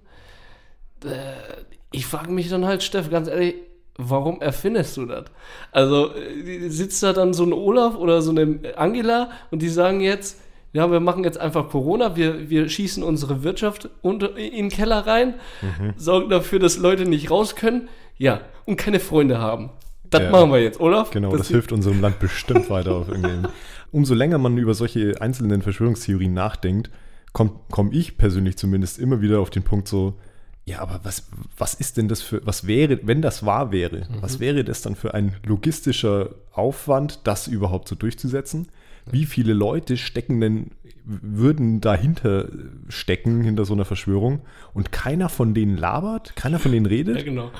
Äh, 1.05 1.61
ich 1.93 2.05
frage 2.05 2.31
mich 2.31 2.49
dann 2.49 2.65
halt, 2.65 2.83
Steff, 2.83 3.09
ganz 3.09 3.29
ehrlich, 3.29 3.55
warum 3.97 4.41
erfindest 4.41 4.97
du 4.97 5.05
das? 5.05 5.27
Also 5.71 6.13
äh, 6.13 6.67
sitzt 6.67 7.01
da 7.01 7.13
dann 7.13 7.33
so 7.33 7.45
ein 7.45 7.53
Olaf 7.53 7.95
oder 7.95 8.21
so 8.21 8.31
eine 8.31 8.59
Angela 8.75 9.29
und 9.51 9.61
die 9.61 9.69
sagen 9.69 10.01
jetzt, 10.01 10.37
ja, 10.73 10.91
wir 10.91 10.99
machen 10.99 11.23
jetzt 11.23 11.39
einfach 11.39 11.69
Corona, 11.69 12.17
wir, 12.17 12.49
wir 12.49 12.67
schießen 12.67 13.03
unsere 13.03 13.41
Wirtschaft 13.41 13.89
unter, 14.01 14.35
in 14.35 14.65
den 14.65 14.69
Keller 14.69 15.07
rein, 15.07 15.35
mhm. 15.61 15.93
sorgen 15.95 16.29
dafür, 16.29 16.59
dass 16.59 16.77
Leute 16.77 17.05
nicht 17.05 17.31
raus 17.31 17.55
können, 17.55 17.87
ja, 18.19 18.41
und 18.65 18.75
keine 18.75 18.99
Freunde 18.99 19.39
haben. 19.39 19.71
Das 20.11 20.21
ja, 20.21 20.31
machen 20.31 20.51
wir 20.51 20.61
jetzt, 20.61 20.79
Olaf. 20.79 21.09
Genau, 21.11 21.31
das, 21.31 21.39
das 21.39 21.47
hilft 21.47 21.71
unserem 21.71 22.01
Land 22.01 22.19
bestimmt 22.19 22.69
weiter 22.69 22.95
auf 22.95 23.07
irgendeinem. 23.07 23.47
Umso 23.91 24.13
länger 24.13 24.37
man 24.37 24.57
über 24.57 24.75
solche 24.75 25.19
einzelnen 25.19 25.63
Verschwörungstheorien 25.63 26.33
nachdenkt, 26.33 26.91
komme 27.33 27.51
komm 27.71 27.91
ich 27.91 28.17
persönlich 28.17 28.57
zumindest 28.57 28.99
immer 28.99 29.21
wieder 29.21 29.39
auf 29.39 29.49
den 29.49 29.63
Punkt 29.63 29.87
so, 29.87 30.19
ja, 30.65 30.81
aber 30.81 30.99
was, 31.01 31.27
was 31.57 31.73
ist 31.73 31.97
denn 31.97 32.07
das 32.07 32.21
für, 32.21 32.45
was 32.45 32.67
wäre, 32.67 32.99
wenn 33.03 33.23
das 33.23 33.43
wahr 33.43 33.71
wäre, 33.71 34.07
mhm. 34.09 34.21
was 34.21 34.39
wäre 34.39 34.63
das 34.63 34.83
dann 34.83 34.95
für 34.95 35.15
ein 35.15 35.35
logistischer 35.45 36.35
Aufwand, 36.51 37.21
das 37.23 37.47
überhaupt 37.47 37.87
so 37.87 37.95
durchzusetzen? 37.95 38.67
Wie 39.09 39.25
viele 39.25 39.53
Leute 39.53 39.97
stecken 39.97 40.39
denn, 40.39 40.71
würden 41.03 41.81
dahinter 41.81 42.49
stecken, 42.87 43.41
hinter 43.41 43.65
so 43.65 43.73
einer 43.73 43.85
Verschwörung 43.85 44.41
und 44.73 44.91
keiner 44.91 45.29
von 45.29 45.55
denen 45.55 45.75
labert, 45.77 46.35
keiner 46.35 46.59
von 46.59 46.71
denen 46.71 46.85
redet? 46.85 47.17
Ja, 47.17 47.23
genau. 47.23 47.51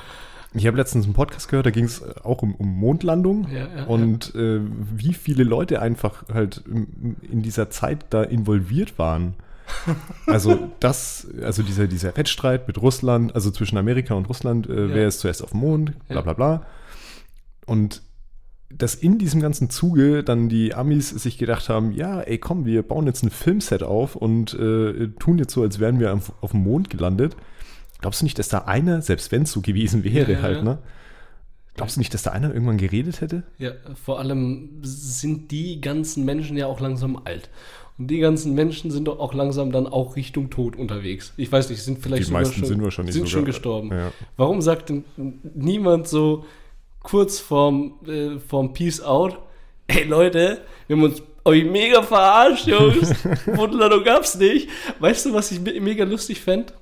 Ich 0.52 0.66
habe 0.66 0.76
letztens 0.76 1.04
einen 1.04 1.14
Podcast 1.14 1.48
gehört, 1.48 1.66
da 1.66 1.70
ging 1.70 1.84
es 1.84 2.02
auch 2.24 2.42
um, 2.42 2.54
um 2.56 2.68
Mondlandung 2.68 3.46
ja, 3.50 3.68
ja, 3.76 3.84
und 3.84 4.34
ja. 4.34 4.56
Äh, 4.56 4.60
wie 4.94 5.14
viele 5.14 5.44
Leute 5.44 5.80
einfach 5.80 6.28
halt 6.28 6.64
in 6.66 7.42
dieser 7.42 7.70
Zeit 7.70 8.06
da 8.10 8.22
involviert 8.22 8.98
waren. 8.98 9.34
Also 10.26 10.58
das, 10.80 11.28
also 11.42 11.62
dieser, 11.62 11.86
dieser 11.86 12.16
Wettstreit 12.16 12.66
mit 12.66 12.82
Russland, 12.82 13.34
also 13.36 13.52
zwischen 13.52 13.78
Amerika 13.78 14.14
und 14.14 14.28
Russland, 14.28 14.68
äh, 14.68 14.92
wer 14.92 15.06
ist 15.06 15.20
zuerst 15.20 15.44
auf 15.44 15.50
dem 15.50 15.60
Mond, 15.60 15.92
bla 16.08 16.20
bla 16.22 16.32
bla. 16.32 16.66
Und 17.66 18.02
dass 18.70 18.94
in 18.94 19.18
diesem 19.18 19.40
ganzen 19.40 19.68
Zuge 19.68 20.22
dann 20.22 20.48
die 20.48 20.74
Amis 20.74 21.10
sich 21.10 21.38
gedacht 21.38 21.68
haben, 21.68 21.92
ja, 21.92 22.20
ey, 22.20 22.38
komm, 22.38 22.64
wir 22.64 22.82
bauen 22.82 23.06
jetzt 23.06 23.22
ein 23.24 23.30
Filmset 23.30 23.82
auf 23.82 24.14
und 24.14 24.54
äh, 24.54 25.08
tun 25.18 25.38
jetzt 25.38 25.52
so, 25.52 25.62
als 25.62 25.80
wären 25.80 25.98
wir 25.98 26.14
auf, 26.14 26.32
auf, 26.40 26.52
dem 26.52 26.62
Mond 26.62 26.88
gelandet. 26.88 27.36
Glaubst 28.00 28.20
du 28.20 28.24
nicht, 28.24 28.38
dass 28.38 28.48
da 28.48 28.58
einer, 28.60 29.02
selbst 29.02 29.30
wenn 29.32 29.42
es 29.42 29.52
so 29.52 29.60
gewesen 29.60 30.04
wäre, 30.04 30.32
ja, 30.32 30.42
halt, 30.42 30.56
ja. 30.58 30.62
ne? 30.62 30.78
Glaubst 31.74 31.96
du 31.96 32.00
nicht, 32.00 32.12
dass 32.12 32.22
da 32.22 32.32
einer 32.32 32.52
irgendwann 32.52 32.78
geredet 32.78 33.20
hätte? 33.20 33.44
Ja, 33.58 33.72
vor 34.04 34.18
allem 34.18 34.80
sind 34.82 35.50
die 35.50 35.80
ganzen 35.80 36.24
Menschen 36.24 36.56
ja 36.56 36.66
auch 36.66 36.80
langsam 36.80 37.20
alt. 37.24 37.48
Und 37.96 38.08
die 38.08 38.18
ganzen 38.18 38.54
Menschen 38.54 38.90
sind 38.90 39.04
doch 39.04 39.18
auch 39.18 39.34
langsam 39.34 39.72
dann 39.72 39.86
auch 39.86 40.16
Richtung 40.16 40.50
Tod 40.50 40.76
unterwegs. 40.76 41.32
Ich 41.36 41.50
weiß 41.52 41.70
nicht, 41.70 41.82
sind 41.82 41.98
vielleicht 41.98 42.28
die 42.28 42.32
meisten 42.32 42.54
schon, 42.54 42.68
sind 42.68 42.82
wahrscheinlich 42.82 43.14
sind 43.14 43.28
schon 43.28 43.44
gestorben. 43.44 43.90
Ja. 43.92 44.12
Warum 44.36 44.62
sagt 44.62 44.88
denn 44.88 45.04
niemand 45.54 46.08
so, 46.08 46.44
kurz 47.02 47.38
vorm, 47.38 47.94
äh, 48.06 48.38
vorm 48.38 48.72
Peace 48.72 49.00
Out, 49.00 49.38
ey 49.86 50.04
Leute, 50.04 50.62
wir 50.86 50.96
haben 50.96 51.02
uns 51.04 51.22
euch 51.44 51.64
mega 51.64 52.02
verarscht, 52.02 52.66
Jungs. 52.66 53.14
Mondlandung 53.54 54.04
gab's 54.04 54.36
nicht. 54.36 54.68
Weißt 54.98 55.26
du, 55.26 55.32
was 55.34 55.50
ich 55.52 55.60
mega 55.60 56.04
lustig 56.04 56.40
fände? 56.40 56.72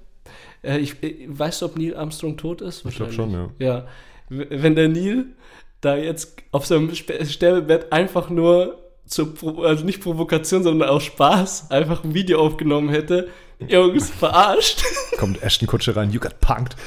Äh, 0.62 0.78
ich, 0.78 1.02
äh, 1.02 1.26
weißt 1.28 1.62
du, 1.62 1.66
ob 1.66 1.76
Neil 1.76 1.96
Armstrong 1.96 2.36
tot 2.36 2.60
ist? 2.60 2.84
Ich 2.84 2.96
glaube 2.96 3.12
schon, 3.12 3.32
ja. 3.32 3.50
Ja. 3.58 3.86
Wenn 4.28 4.74
der 4.74 4.88
Neil 4.88 5.26
da 5.80 5.96
jetzt 5.96 6.36
auf 6.52 6.66
seinem 6.66 6.94
Sterbebett 6.94 7.92
einfach 7.92 8.30
nur 8.30 8.78
zur, 9.06 9.34
Pro 9.34 9.62
also 9.62 9.84
nicht 9.84 10.02
Provokation, 10.02 10.62
sondern 10.62 10.88
aus 10.88 11.04
Spaß 11.04 11.70
einfach 11.70 12.04
ein 12.04 12.14
Video 12.14 12.40
aufgenommen 12.40 12.90
hätte. 12.90 13.28
Jungs, 13.66 14.10
verarscht. 14.10 14.84
Kommt 15.18 15.42
Ashton 15.42 15.66
Kutscher 15.66 15.96
rein, 15.96 16.10
you 16.10 16.20
got 16.20 16.38
punked. 16.40 16.76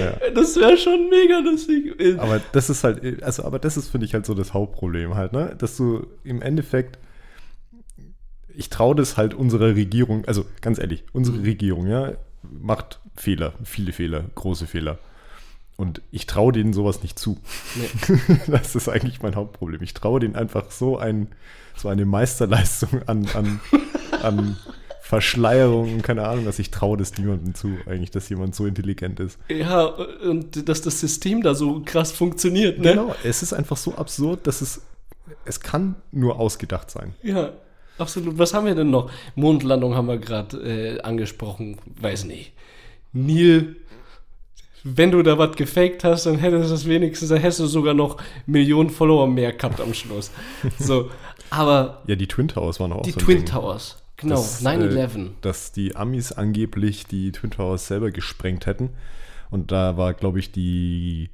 Ja. 0.00 0.30
Das 0.34 0.56
wäre 0.56 0.76
schon 0.76 1.08
mega 1.08 1.38
lustig. 1.38 1.94
Aber 2.18 2.40
das 2.52 2.70
ist 2.70 2.84
halt, 2.84 3.22
also, 3.22 3.44
aber 3.44 3.58
das 3.58 3.76
ist, 3.76 3.88
finde 3.88 4.06
ich, 4.06 4.14
halt 4.14 4.24
so 4.26 4.34
das 4.34 4.54
Hauptproblem 4.54 5.14
halt, 5.14 5.32
ne? 5.32 5.56
Dass 5.58 5.76
du 5.76 6.06
im 6.22 6.40
Endeffekt, 6.40 6.98
ich 8.56 8.70
traue 8.70 8.94
das 8.94 9.16
halt 9.16 9.34
unserer 9.34 9.74
Regierung, 9.74 10.24
also 10.26 10.46
ganz 10.60 10.78
ehrlich, 10.78 11.04
unsere. 11.12 11.42
Regierung, 11.42 11.86
ja, 11.86 12.12
macht 12.42 13.00
Fehler, 13.14 13.52
viele 13.64 13.92
Fehler, 13.92 14.24
große 14.34 14.66
Fehler. 14.66 14.98
Und 15.76 16.00
ich 16.10 16.26
traue 16.26 16.52
denen 16.52 16.72
sowas 16.72 17.02
nicht 17.02 17.18
zu. 17.18 17.38
Nee. 17.74 18.18
das 18.46 18.74
ist 18.74 18.88
eigentlich 18.88 19.22
mein 19.22 19.34
Hauptproblem. 19.34 19.82
Ich 19.82 19.92
traue 19.92 20.20
denen 20.20 20.34
einfach 20.34 20.70
so, 20.70 20.96
ein, 20.96 21.28
so 21.76 21.88
eine 21.88 22.06
Meisterleistung 22.06 23.02
an, 23.06 23.26
an, 23.34 23.60
an 24.22 24.56
Verschleierung, 25.02 26.00
keine 26.00 26.26
Ahnung, 26.26 26.46
dass 26.46 26.58
ich 26.58 26.70
traue 26.70 26.96
das 26.96 27.16
niemandem 27.18 27.54
zu, 27.54 27.76
eigentlich, 27.84 28.10
dass 28.10 28.28
jemand 28.30 28.54
so 28.54 28.66
intelligent 28.66 29.20
ist. 29.20 29.38
Ja, 29.48 29.84
und 29.84 30.68
dass 30.68 30.80
das 30.80 30.98
System 30.98 31.42
da 31.42 31.54
so 31.54 31.82
krass 31.84 32.10
funktioniert, 32.10 32.78
ne? 32.78 32.90
Genau, 32.90 33.14
es 33.22 33.42
ist 33.42 33.52
einfach 33.52 33.76
so 33.76 33.94
absurd, 33.94 34.46
dass 34.46 34.62
es, 34.62 34.80
es 35.44 35.60
kann 35.60 35.94
nur 36.10 36.40
ausgedacht 36.40 36.90
sein. 36.90 37.14
Ja, 37.22 37.52
absolut. 37.98 38.38
Was 38.38 38.54
haben 38.54 38.66
wir 38.66 38.74
denn 38.74 38.90
noch? 38.90 39.10
Mondlandung 39.34 39.94
haben 39.94 40.08
wir 40.08 40.18
gerade 40.18 40.56
äh, 40.58 41.00
angesprochen, 41.00 41.78
weiß 42.00 42.24
nicht. 42.24 42.52
Neil, 43.12 43.76
wenn 44.84 45.10
du 45.10 45.22
da 45.22 45.36
was 45.36 45.56
gefaked 45.56 46.04
hast, 46.04 46.26
dann 46.26 46.38
hättest 46.38 46.70
du 46.70 46.74
es 46.74 46.86
wenigstens, 46.86 47.30
dann 47.30 47.38
hättest 47.40 47.60
du 47.60 47.66
sogar 47.66 47.94
noch 47.94 48.18
Millionen 48.46 48.90
Follower 48.90 49.26
mehr 49.26 49.52
gehabt 49.52 49.80
am 49.80 49.94
Schluss. 49.94 50.30
So, 50.78 51.10
aber. 51.50 52.02
Ja, 52.06 52.14
die 52.14 52.26
Twin 52.28 52.48
Towers 52.48 52.78
waren 52.78 52.92
auch 52.92 53.02
Die 53.02 53.10
so 53.10 53.20
Twin 53.20 53.38
Ding. 53.38 53.46
Towers. 53.46 53.96
Genau, 54.16 54.40
9-11. 54.40 55.26
Äh, 55.26 55.30
dass 55.42 55.72
die 55.72 55.96
Amis 55.96 56.32
angeblich 56.32 57.06
die 57.06 57.32
Twin 57.32 57.50
Towers 57.50 57.88
selber 57.88 58.10
gesprengt 58.10 58.66
hätten. 58.66 58.90
Und 59.50 59.72
da 59.72 59.96
war, 59.96 60.14
glaube 60.14 60.38
ich, 60.38 60.52
die, 60.52 61.30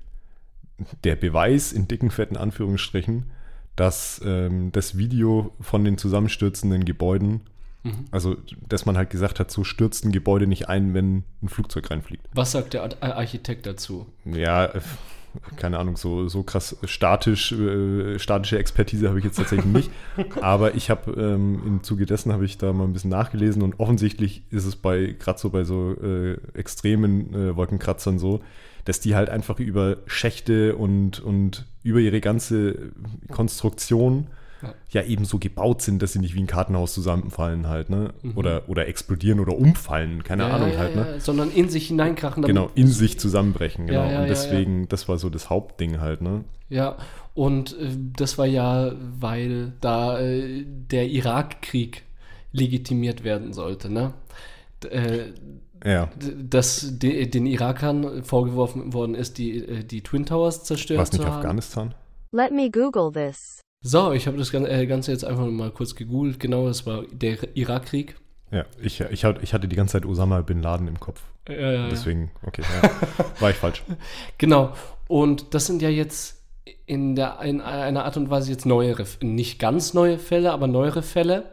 der 1.04 1.16
Beweis 1.16 1.72
in 1.72 1.86
dicken, 1.88 2.10
fetten 2.10 2.36
Anführungsstrichen, 2.36 3.30
dass 3.76 4.20
ähm, 4.24 4.72
das 4.72 4.98
Video 4.98 5.52
von 5.60 5.84
den 5.84 5.98
zusammenstürzenden 5.98 6.84
Gebäuden, 6.84 7.40
mhm. 7.82 8.06
also 8.10 8.36
dass 8.68 8.86
man 8.86 8.96
halt 8.96 9.10
gesagt 9.10 9.40
hat, 9.40 9.50
so 9.50 9.64
stürzt 9.64 10.04
ein 10.04 10.12
Gebäude 10.12 10.46
nicht 10.46 10.68
ein, 10.68 10.94
wenn 10.94 11.24
ein 11.42 11.48
Flugzeug 11.48 11.90
reinfliegt. 11.90 12.26
Was 12.34 12.52
sagt 12.52 12.74
der 12.74 13.02
Architekt 13.02 13.66
dazu? 13.66 14.06
Ja, 14.24 14.70
keine 15.56 15.78
Ahnung, 15.78 15.96
so, 15.96 16.28
so 16.28 16.42
krass 16.42 16.76
statisch, 16.84 17.52
äh, 17.52 18.18
statische 18.18 18.58
Expertise 18.58 19.08
habe 19.08 19.18
ich 19.18 19.24
jetzt 19.24 19.36
tatsächlich 19.36 19.72
nicht. 19.72 19.90
Aber 20.42 20.74
ich 20.74 20.90
habe 20.90 21.12
ähm, 21.12 21.62
im 21.64 21.82
Zuge 21.82 22.06
dessen 22.06 22.32
habe 22.32 22.44
ich 22.44 22.58
da 22.58 22.72
mal 22.72 22.84
ein 22.84 22.92
bisschen 22.92 23.10
nachgelesen 23.10 23.62
und 23.62 23.80
offensichtlich 23.80 24.42
ist 24.50 24.66
es 24.66 24.76
bei, 24.76 25.16
gerade 25.18 25.38
so 25.38 25.50
bei 25.50 25.64
so 25.64 25.92
äh, 25.92 26.36
extremen 26.54 27.34
äh, 27.34 27.56
Wolkenkratzern 27.56 28.18
so, 28.18 28.42
dass 28.84 29.00
die 29.00 29.14
halt 29.14 29.30
einfach 29.30 29.58
über 29.58 29.98
Schächte 30.06 30.76
und, 30.76 31.20
und 31.20 31.66
über 31.82 32.00
ihre 32.00 32.20
ganze 32.20 32.92
Konstruktion 33.30 34.28
ja. 34.90 35.02
eben 35.02 35.24
so 35.24 35.38
gebaut 35.38 35.82
sind, 35.82 36.02
dass 36.02 36.12
sie 36.12 36.18
nicht 36.18 36.34
wie 36.34 36.40
ein 36.40 36.46
Kartenhaus 36.46 36.94
zusammenfallen 36.94 37.68
halt, 37.68 37.90
ne? 37.90 38.12
Mhm. 38.22 38.36
Oder, 38.36 38.68
oder 38.68 38.86
explodieren 38.86 39.40
oder 39.40 39.56
umfallen, 39.56 40.22
keine 40.22 40.44
ja, 40.44 40.50
Ahnung 40.50 40.72
ja, 40.72 40.78
halt, 40.78 40.96
ne? 40.96 41.20
Sondern 41.20 41.50
in 41.50 41.68
sich 41.68 41.88
hineinkrachen. 41.88 42.42
Genau, 42.42 42.70
in 42.74 42.86
sich 42.86 43.18
zusammenbrechen, 43.18 43.86
genau. 43.86 44.20
und 44.20 44.28
deswegen, 44.28 44.88
das 44.88 45.08
war 45.08 45.18
so 45.18 45.30
das 45.30 45.50
Hauptding 45.50 46.00
halt, 46.00 46.22
ne? 46.22 46.44
Ja, 46.68 46.96
und 47.34 47.78
äh, 47.78 47.88
das 48.16 48.38
war 48.38 48.46
ja, 48.46 48.92
weil 49.18 49.72
da 49.80 50.20
äh, 50.20 50.64
der 50.66 51.08
Irakkrieg 51.08 52.04
legitimiert 52.52 53.24
werden 53.24 53.52
sollte, 53.52 53.90
ne? 53.90 54.12
Äh, 54.84 55.32
ja. 55.84 56.08
dass 56.36 56.98
de, 56.98 57.26
den 57.26 57.46
Irakern 57.46 58.22
vorgeworfen 58.22 58.92
worden 58.92 59.14
ist, 59.14 59.38
die, 59.38 59.58
äh, 59.58 59.84
die 59.84 60.02
Twin 60.02 60.26
Towers 60.26 60.64
zerstört 60.64 61.00
Was 61.00 61.12
nicht 61.12 61.24
Afghanistan? 61.24 61.94
Let 62.30 62.52
me 62.52 62.70
Google 62.70 63.12
this. 63.12 63.60
So, 63.82 64.12
ich 64.12 64.26
habe 64.26 64.38
das 64.38 64.54
äh, 64.54 64.86
Ganze 64.86 65.10
jetzt 65.10 65.24
einfach 65.24 65.46
mal 65.46 65.70
kurz 65.70 65.96
gegoogelt. 65.96 66.38
Genau, 66.38 66.66
das 66.68 66.86
war 66.86 67.04
der 67.10 67.56
Irakkrieg. 67.56 68.16
Ja, 68.52 68.64
ich, 68.80 69.00
ich, 69.00 69.24
ich 69.24 69.54
hatte 69.54 69.66
die 69.66 69.76
ganze 69.76 69.92
Zeit 69.92 70.06
Osama 70.06 70.40
Bin 70.42 70.62
Laden 70.62 70.86
im 70.86 71.00
Kopf. 71.00 71.22
Ja, 71.48 71.72
ja, 71.72 71.88
Deswegen, 71.88 72.30
okay, 72.46 72.62
ja, 72.62 72.90
war 73.40 73.50
ich 73.50 73.56
falsch. 73.56 73.82
Genau. 74.38 74.72
Und 75.08 75.54
das 75.54 75.66
sind 75.66 75.82
ja 75.82 75.88
jetzt 75.88 76.42
in, 76.86 77.16
der, 77.16 77.40
in 77.42 77.60
einer 77.60 78.04
Art 78.04 78.16
und 78.16 78.30
Weise 78.30 78.52
jetzt 78.52 78.66
neuere, 78.66 79.04
nicht 79.20 79.58
ganz 79.58 79.94
neue 79.94 80.18
Fälle, 80.18 80.52
aber 80.52 80.68
neuere 80.68 81.02
Fälle. 81.02 81.52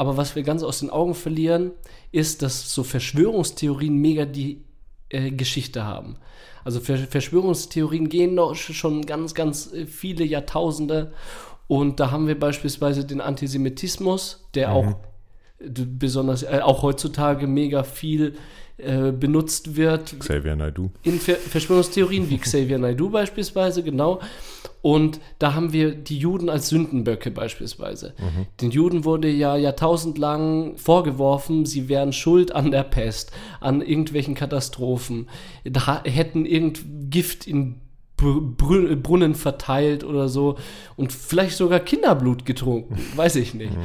Aber 0.00 0.16
was 0.16 0.34
wir 0.34 0.42
ganz 0.42 0.62
aus 0.62 0.80
den 0.80 0.88
Augen 0.88 1.14
verlieren, 1.14 1.72
ist, 2.10 2.40
dass 2.40 2.72
so 2.72 2.84
Verschwörungstheorien 2.84 3.94
mega 3.94 4.24
die 4.24 4.64
äh, 5.10 5.30
Geschichte 5.30 5.84
haben. 5.84 6.16
Also 6.64 6.80
Verschwörungstheorien 6.80 8.08
gehen 8.08 8.34
noch 8.34 8.54
schon 8.54 9.04
ganz, 9.04 9.34
ganz 9.34 9.70
äh, 9.74 9.84
viele 9.84 10.24
Jahrtausende. 10.24 11.12
Und 11.68 12.00
da 12.00 12.10
haben 12.10 12.28
wir 12.28 12.40
beispielsweise 12.40 13.04
den 13.04 13.20
Antisemitismus, 13.20 14.48
der 14.54 14.68
mhm. 14.68 14.74
auch 14.74 14.94
besonders, 15.58 16.44
äh, 16.44 16.60
auch 16.62 16.80
heutzutage 16.80 17.46
mega 17.46 17.82
viel 17.82 18.36
äh, 18.82 19.12
benutzt 19.12 19.76
wird. 19.76 20.18
Xavier 20.18 20.56
Naidoo. 20.56 20.90
In 21.02 21.20
Ver 21.20 21.36
Verschwörungstheorien 21.36 22.28
wie 22.30 22.38
Xavier 22.38 22.78
Naidoo 22.78 23.10
beispielsweise, 23.10 23.82
genau. 23.82 24.20
Und 24.82 25.20
da 25.38 25.54
haben 25.54 25.72
wir 25.72 25.94
die 25.94 26.18
Juden 26.18 26.48
als 26.48 26.68
Sündenböcke 26.68 27.30
beispielsweise. 27.30 28.14
Mhm. 28.18 28.46
Den 28.60 28.70
Juden 28.70 29.04
wurde 29.04 29.28
ja 29.28 29.56
jahrtausendlang 29.56 30.76
vorgeworfen, 30.76 31.66
sie 31.66 31.88
wären 31.88 32.12
schuld 32.12 32.54
an 32.54 32.70
der 32.70 32.84
Pest, 32.84 33.30
an 33.60 33.82
irgendwelchen 33.82 34.34
Katastrophen, 34.34 35.28
da 35.64 36.02
hätten 36.04 36.46
irgend 36.46 36.82
Gift 37.10 37.46
in 37.46 37.80
Br 38.16 38.96
Brunnen 38.96 39.34
verteilt 39.34 40.04
oder 40.04 40.28
so 40.28 40.56
und 40.96 41.12
vielleicht 41.12 41.56
sogar 41.56 41.80
Kinderblut 41.80 42.44
getrunken, 42.44 42.98
weiß 43.16 43.36
ich 43.36 43.54
nicht. 43.54 43.72
Mhm. 43.72 43.84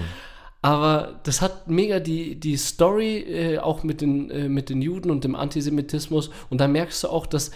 Aber 0.65 1.19
das 1.21 1.43
hat 1.43 1.67
mega 1.67 1.99
die, 1.99 2.39
die 2.39 2.58
Story 2.58 3.17
äh, 3.17 3.60
auch 3.60 3.84
mit 3.84 4.01
den, 4.01 4.32
äh, 4.32 4.49
mit 4.49 4.71
den 4.71 4.82
Juden 4.82 5.12
und 5.12 5.23
dem 5.23 5.36
Antisemitismus. 5.36 6.32
Und 6.49 6.60
da 6.60 6.67
merkst 6.67 7.04
du 7.04 7.10
auch, 7.10 7.28
dass, 7.28 7.51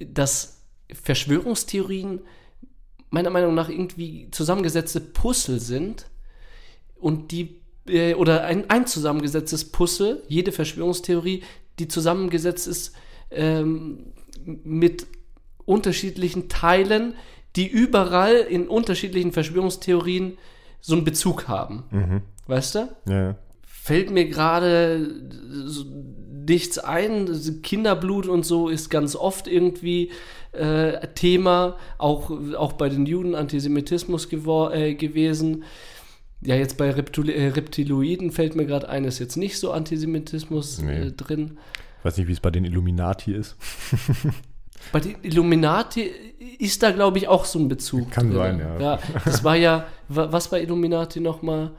dass 0.00 0.62
Verschwörungstheorien 0.92 2.22
meiner 3.10 3.30
Meinung 3.30 3.54
nach 3.54 3.68
irgendwie 3.68 4.32
zusammengesetzte 4.32 5.00
Puzzle 5.00 5.60
sind 5.60 6.06
und 6.96 7.30
die 7.30 7.60
äh, 7.86 8.14
oder 8.14 8.42
ein, 8.42 8.68
ein 8.68 8.88
zusammengesetztes 8.88 9.66
Puzzle, 9.66 10.24
jede 10.26 10.50
Verschwörungstheorie, 10.50 11.44
die 11.78 11.86
zusammengesetzt 11.86 12.66
ist 12.66 12.96
ähm, 13.30 14.12
mit 14.44 15.06
unterschiedlichen 15.66 16.48
Teilen, 16.48 17.14
die 17.54 17.68
überall 17.68 18.34
in 18.34 18.66
unterschiedlichen 18.66 19.30
Verschwörungstheorien 19.30 20.36
so 20.80 20.94
einen 20.94 21.04
Bezug 21.04 21.48
haben. 21.48 21.84
Mhm. 21.90 22.22
Weißt 22.46 22.74
du? 22.74 22.88
Ja, 23.06 23.22
ja. 23.22 23.34
Fällt 23.66 24.10
mir 24.10 24.28
gerade 24.28 25.08
so 25.66 25.84
nichts 26.48 26.78
ein. 26.78 27.28
Kinderblut 27.62 28.26
und 28.26 28.44
so 28.44 28.68
ist 28.68 28.90
ganz 28.90 29.14
oft 29.16 29.46
irgendwie 29.46 30.10
äh, 30.52 31.06
Thema, 31.14 31.76
auch, 31.98 32.30
auch 32.56 32.72
bei 32.74 32.88
den 32.88 33.06
Juden 33.06 33.34
Antisemitismus 33.34 34.28
äh, 34.32 34.94
gewesen. 34.94 35.64
Ja, 36.40 36.54
jetzt 36.54 36.78
bei 36.78 36.90
Reptil 36.90 37.30
äh, 37.30 37.48
Reptiloiden 37.48 38.30
fällt 38.30 38.56
mir 38.56 38.64
gerade 38.64 38.88
ein, 38.88 39.04
ist 39.04 39.18
jetzt 39.18 39.36
nicht 39.36 39.58
so 39.58 39.72
Antisemitismus 39.72 40.80
nee. 40.80 41.08
äh, 41.08 41.12
drin. 41.12 41.58
Ich 41.98 42.04
weiß 42.04 42.16
nicht, 42.16 42.28
wie 42.28 42.32
es 42.32 42.40
bei 42.40 42.50
den 42.50 42.64
Illuminati 42.64 43.32
ist. 43.32 43.56
Bei 44.92 45.00
den 45.00 45.16
Illuminati 45.22 46.10
ist 46.58 46.82
da, 46.82 46.90
glaube 46.90 47.18
ich, 47.18 47.28
auch 47.28 47.44
so 47.44 47.58
ein 47.58 47.68
Bezug. 47.68 48.10
Kann 48.10 48.30
drin. 48.30 48.36
sein, 48.36 48.58
ja. 48.60 48.80
ja. 48.80 48.98
Das 49.24 49.44
war 49.44 49.56
ja, 49.56 49.86
was 50.08 50.50
war 50.50 50.60
Illuminati 50.60 51.20
nochmal? 51.20 51.72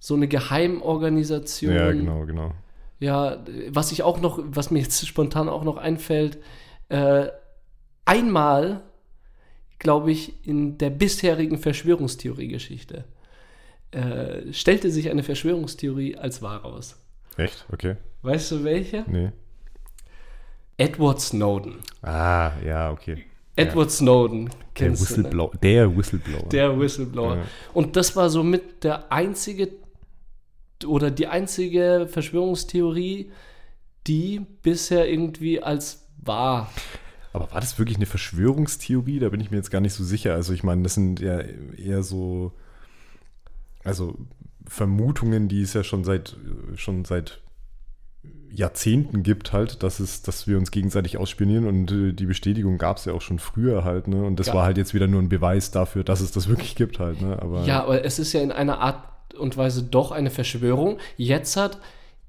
So 0.00 0.14
eine 0.14 0.28
Geheimorganisation. 0.28 1.74
Ja, 1.74 1.90
genau, 1.92 2.24
genau. 2.24 2.52
Ja, 3.00 3.44
was 3.68 3.92
ich 3.92 4.02
auch 4.02 4.20
noch, 4.20 4.40
was 4.42 4.70
mir 4.70 4.80
jetzt 4.80 5.06
spontan 5.06 5.48
auch 5.48 5.64
noch 5.64 5.76
einfällt, 5.76 6.38
äh, 6.88 7.28
einmal, 8.04 8.80
glaube 9.78 10.10
ich, 10.10 10.46
in 10.46 10.78
der 10.78 10.90
bisherigen 10.90 11.58
Verschwörungstheorie-Geschichte 11.58 13.04
äh, 13.90 14.52
stellte 14.52 14.90
sich 14.90 15.10
eine 15.10 15.22
Verschwörungstheorie 15.22 16.16
als 16.16 16.42
wahr 16.42 16.64
aus. 16.64 16.96
Echt? 17.36 17.66
Okay. 17.72 17.96
Weißt 18.22 18.50
du 18.50 18.64
welche? 18.64 19.04
Nee. 19.06 19.30
Edward 20.78 21.20
Snowden. 21.20 21.80
Ah, 22.02 22.52
ja, 22.64 22.90
okay. 22.90 23.24
Edward 23.56 23.90
ja. 23.90 23.96
Snowden. 23.96 24.50
Der 24.78 24.92
Whistleblower. 24.92 25.50
Ne? 25.52 25.58
Der 25.60 25.96
Whistleblower. 25.96 26.48
Der 26.48 26.80
Whistleblower. 26.80 27.36
Ja. 27.36 27.42
Und 27.74 27.96
das 27.96 28.14
war 28.14 28.30
somit 28.30 28.84
der 28.84 29.12
einzige 29.12 29.70
oder 30.86 31.10
die 31.10 31.26
einzige 31.26 32.06
Verschwörungstheorie, 32.08 33.32
die 34.06 34.40
bisher 34.62 35.10
irgendwie 35.10 35.60
als 35.60 36.06
wahr. 36.18 36.70
Aber 37.32 37.50
war 37.50 37.60
das 37.60 37.78
wirklich 37.78 37.96
eine 37.96 38.06
Verschwörungstheorie? 38.06 39.18
Da 39.18 39.28
bin 39.28 39.40
ich 39.40 39.50
mir 39.50 39.56
jetzt 39.56 39.72
gar 39.72 39.80
nicht 39.80 39.94
so 39.94 40.04
sicher. 40.04 40.34
Also 40.34 40.52
ich 40.52 40.62
meine, 40.62 40.84
das 40.84 40.94
sind 40.94 41.18
ja 41.18 41.40
eher 41.40 42.04
so, 42.04 42.52
also 43.82 44.16
Vermutungen, 44.66 45.48
die 45.48 45.62
es 45.62 45.72
ja 45.72 45.82
schon 45.82 46.04
seit 46.04 46.36
schon 46.76 47.04
seit 47.04 47.40
Jahrzehnten 48.52 49.22
gibt 49.22 49.52
halt, 49.52 49.82
dass 49.82 50.00
es, 50.00 50.22
dass 50.22 50.46
wir 50.46 50.58
uns 50.58 50.70
gegenseitig 50.70 51.18
ausspionieren 51.18 51.66
und 51.66 51.90
äh, 51.90 52.12
die 52.12 52.26
Bestätigung 52.26 52.78
gab 52.78 52.96
es 52.96 53.04
ja 53.04 53.12
auch 53.12 53.20
schon 53.20 53.38
früher 53.38 53.84
halt, 53.84 54.08
ne? 54.08 54.24
Und 54.24 54.40
das 54.40 54.48
ja. 54.48 54.54
war 54.54 54.64
halt 54.64 54.78
jetzt 54.78 54.94
wieder 54.94 55.06
nur 55.06 55.20
ein 55.20 55.28
Beweis 55.28 55.70
dafür, 55.70 56.04
dass 56.04 56.20
es 56.20 56.32
das 56.32 56.48
wirklich 56.48 56.74
gibt 56.74 56.98
halt, 56.98 57.20
ne? 57.20 57.40
Aber, 57.40 57.64
ja, 57.64 57.82
aber 57.82 58.04
es 58.04 58.18
ist 58.18 58.32
ja 58.32 58.40
in 58.40 58.52
einer 58.52 58.80
Art 58.80 59.04
und 59.36 59.56
Weise 59.56 59.82
doch 59.82 60.12
eine 60.12 60.30
Verschwörung. 60.30 60.98
Jetzt 61.16 61.56
hat, 61.56 61.78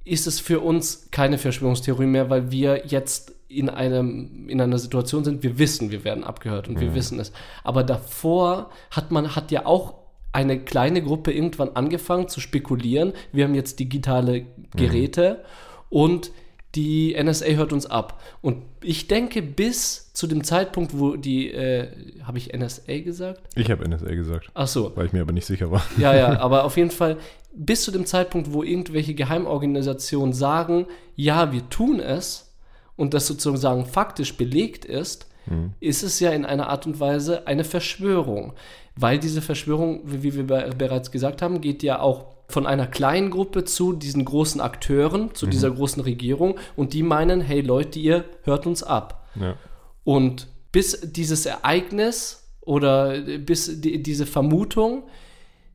ist 0.04 0.28
es 0.28 0.40
für 0.40 0.60
uns 0.60 1.10
keine 1.12 1.38
Verschwörungstheorie 1.38 2.06
mehr, 2.06 2.30
weil 2.30 2.52
wir 2.52 2.88
jetzt 2.88 3.34
in, 3.48 3.70
einem, 3.70 4.48
in 4.48 4.62
einer 4.62 4.78
Situation 4.78 5.24
sind, 5.24 5.42
wir 5.42 5.58
wissen, 5.58 5.90
wir 5.90 6.04
werden 6.04 6.24
abgehört 6.24 6.68
und 6.68 6.76
mhm. 6.76 6.82
wir 6.82 6.96
wissen 6.96 7.20
es. 7.20 7.32
Aber 7.64 7.84
davor 7.84 8.70
hat 8.92 9.12
man, 9.12 9.36
hat 9.36 9.52
ja 9.52 9.66
auch 9.66 9.96
eine 10.32 10.60
kleine 10.60 11.02
Gruppe 11.02 11.32
irgendwann 11.32 11.70
angefangen 11.70 12.28
zu 12.28 12.40
spekulieren. 12.40 13.14
Wir 13.32 13.46
haben 13.46 13.56
jetzt 13.56 13.80
digitale 13.80 14.46
Geräte. 14.76 15.40
Mhm 15.42 15.69
und 15.90 16.32
die 16.76 17.18
NSA 17.22 17.48
hört 17.54 17.74
uns 17.74 17.88
ab. 17.88 18.22
Und 18.42 18.64
ich 18.82 19.08
denke, 19.08 19.42
bis 19.42 20.14
zu 20.14 20.28
dem 20.28 20.44
Zeitpunkt, 20.44 20.98
wo 20.98 21.16
die, 21.16 21.52
äh, 21.52 21.88
habe 22.24 22.38
ich 22.38 22.54
NSA 22.54 23.00
gesagt? 23.00 23.42
Ich 23.56 23.72
habe 23.72 23.88
NSA 23.88 24.14
gesagt. 24.14 24.52
Ach 24.54 24.68
so. 24.68 24.96
Weil 24.96 25.08
ich 25.08 25.14
mir 25.14 25.22
aber 25.22 25.32
nicht 25.32 25.48
sicher 25.48 25.72
war. 25.72 25.84
Ja, 25.98 26.16
ja, 26.16 26.40
aber 26.40 26.66
auf 26.66 26.78
jeden 26.78 26.92
Fall, 26.92 27.18
bis 27.54 27.84
zu 27.84 27.92
dem 27.92 28.06
Zeitpunkt, 28.06 28.54
wo 28.54 28.62
irgendwelche 28.62 29.16
Geheimorganisationen 29.16 30.34
sagen, 30.34 30.86
ja, 31.16 31.52
wir 31.52 31.68
tun 31.70 32.00
es 32.00 32.56
und 32.96 33.16
das 33.16 33.26
sozusagen 33.26 33.86
faktisch 33.86 34.38
belegt 34.38 34.86
ist, 34.86 35.28
mhm. 35.48 35.74
ist 35.80 36.04
es 36.04 36.20
ja 36.20 36.30
in 36.32 36.46
einer 36.46 36.70
Art 36.70 36.86
und 36.86 37.00
Weise 37.00 37.48
eine 37.48 37.64
Verschwörung. 37.64 38.54
Weil 38.96 39.18
diese 39.18 39.42
Verschwörung, 39.42 40.02
wie 40.04 40.36
wir 40.36 40.46
bereits 40.46 41.10
gesagt 41.10 41.42
haben, 41.42 41.62
geht 41.62 41.82
ja 41.82 42.00
auch 42.00 42.39
von 42.50 42.66
einer 42.66 42.88
kleinen 42.88 43.30
Gruppe 43.30 43.64
zu 43.64 43.94
diesen 43.94 44.26
großen 44.26 44.60
Akteuren, 44.60 45.34
zu 45.36 45.46
mhm. 45.46 45.52
dieser 45.52 45.72
großen 45.72 46.02
Regierung 46.02 46.58
und 46.76 46.94
die 46.94 47.04
meinen, 47.04 47.42
hey 47.42 47.62
Leute, 47.62 48.00
ihr 48.00 48.26
hört 48.44 48.66
uns 48.66 48.84
ab. 48.84 49.30
Ja. 49.36 49.56
Und 50.04 50.48
bis 50.72 51.00
dieses 51.02 51.46
Ereignis 51.46 52.50
oder 52.62 53.20
bis 53.22 53.80
die, 53.82 54.02
diese 54.02 54.26
Vermutung 54.26 55.04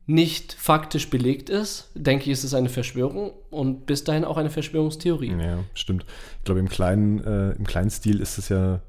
nicht 0.06 0.52
faktisch 0.52 1.08
belegt 1.08 1.48
ist, 1.48 1.90
denke 1.94 2.24
ich, 2.24 2.32
ist 2.32 2.44
es 2.44 2.52
eine 2.52 2.68
Verschwörung 2.68 3.30
und 3.50 3.86
bis 3.86 4.04
dahin 4.04 4.24
auch 4.24 4.36
eine 4.36 4.50
Verschwörungstheorie. 4.50 5.34
Ja, 5.40 5.60
stimmt. 5.72 6.04
Ich 6.38 6.44
glaube, 6.44 6.60
im 6.60 6.68
kleinen, 6.68 7.24
äh, 7.24 7.52
im 7.52 7.64
kleinen 7.64 7.90
Stil 7.90 8.20
ist 8.20 8.36
es 8.36 8.48
ja 8.48 8.80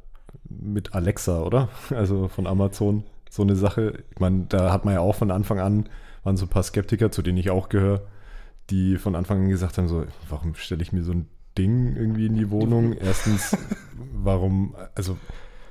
mit 0.50 0.94
Alexa, 0.94 1.44
oder? 1.44 1.70
Also 1.92 2.28
von 2.28 2.48
Amazon 2.48 3.04
so 3.30 3.44
eine 3.44 3.56
Sache. 3.56 4.04
Ich 4.12 4.20
meine, 4.20 4.46
da 4.50 4.72
hat 4.72 4.86
man 4.86 4.96
ja 4.96 5.00
auch 5.02 5.16
von 5.16 5.32
Anfang 5.32 5.60
an 5.60 5.90
waren 6.26 6.36
so 6.36 6.46
ein 6.46 6.50
paar 6.50 6.64
Skeptiker, 6.64 7.12
zu 7.12 7.22
denen 7.22 7.38
ich 7.38 7.52
auch 7.52 7.70
gehöre, 7.70 8.02
die 8.70 8.98
von 8.98 9.16
Anfang 9.16 9.44
an 9.44 9.50
gesagt 9.50 9.78
haben: 9.78 9.88
so, 9.88 10.04
warum 10.28 10.56
stelle 10.56 10.82
ich 10.82 10.92
mir 10.92 11.04
so 11.04 11.14
ein 11.14 11.28
Ding 11.58 11.96
irgendwie 11.96 12.26
in 12.26 12.36
die 12.36 12.50
Wohnung? 12.50 12.94
Erstens, 12.94 13.56
warum, 14.14 14.76
also 14.96 15.18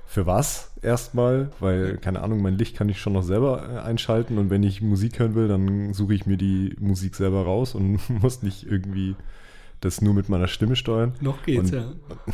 für 0.06 0.26
was 0.26 0.72
erstmal? 0.80 1.50
Weil, 1.60 1.98
keine 1.98 2.22
Ahnung, 2.22 2.40
mein 2.40 2.56
Licht 2.56 2.76
kann 2.76 2.88
ich 2.88 3.00
schon 3.00 3.12
noch 3.14 3.24
selber 3.24 3.68
äh, 3.68 3.78
einschalten 3.80 4.38
und 4.38 4.48
wenn 4.48 4.62
ich 4.62 4.80
Musik 4.80 5.18
hören 5.18 5.34
will, 5.34 5.48
dann 5.48 5.92
suche 5.92 6.14
ich 6.14 6.24
mir 6.24 6.36
die 6.36 6.76
Musik 6.78 7.16
selber 7.16 7.44
raus 7.44 7.74
und 7.74 7.98
muss 8.22 8.42
nicht 8.42 8.64
irgendwie 8.64 9.16
das 9.80 10.00
nur 10.00 10.14
mit 10.14 10.28
meiner 10.28 10.46
Stimme 10.46 10.76
steuern. 10.76 11.12
Noch 11.20 11.42
geht's, 11.42 11.72
und, 11.72 11.74
ja. 11.74 11.92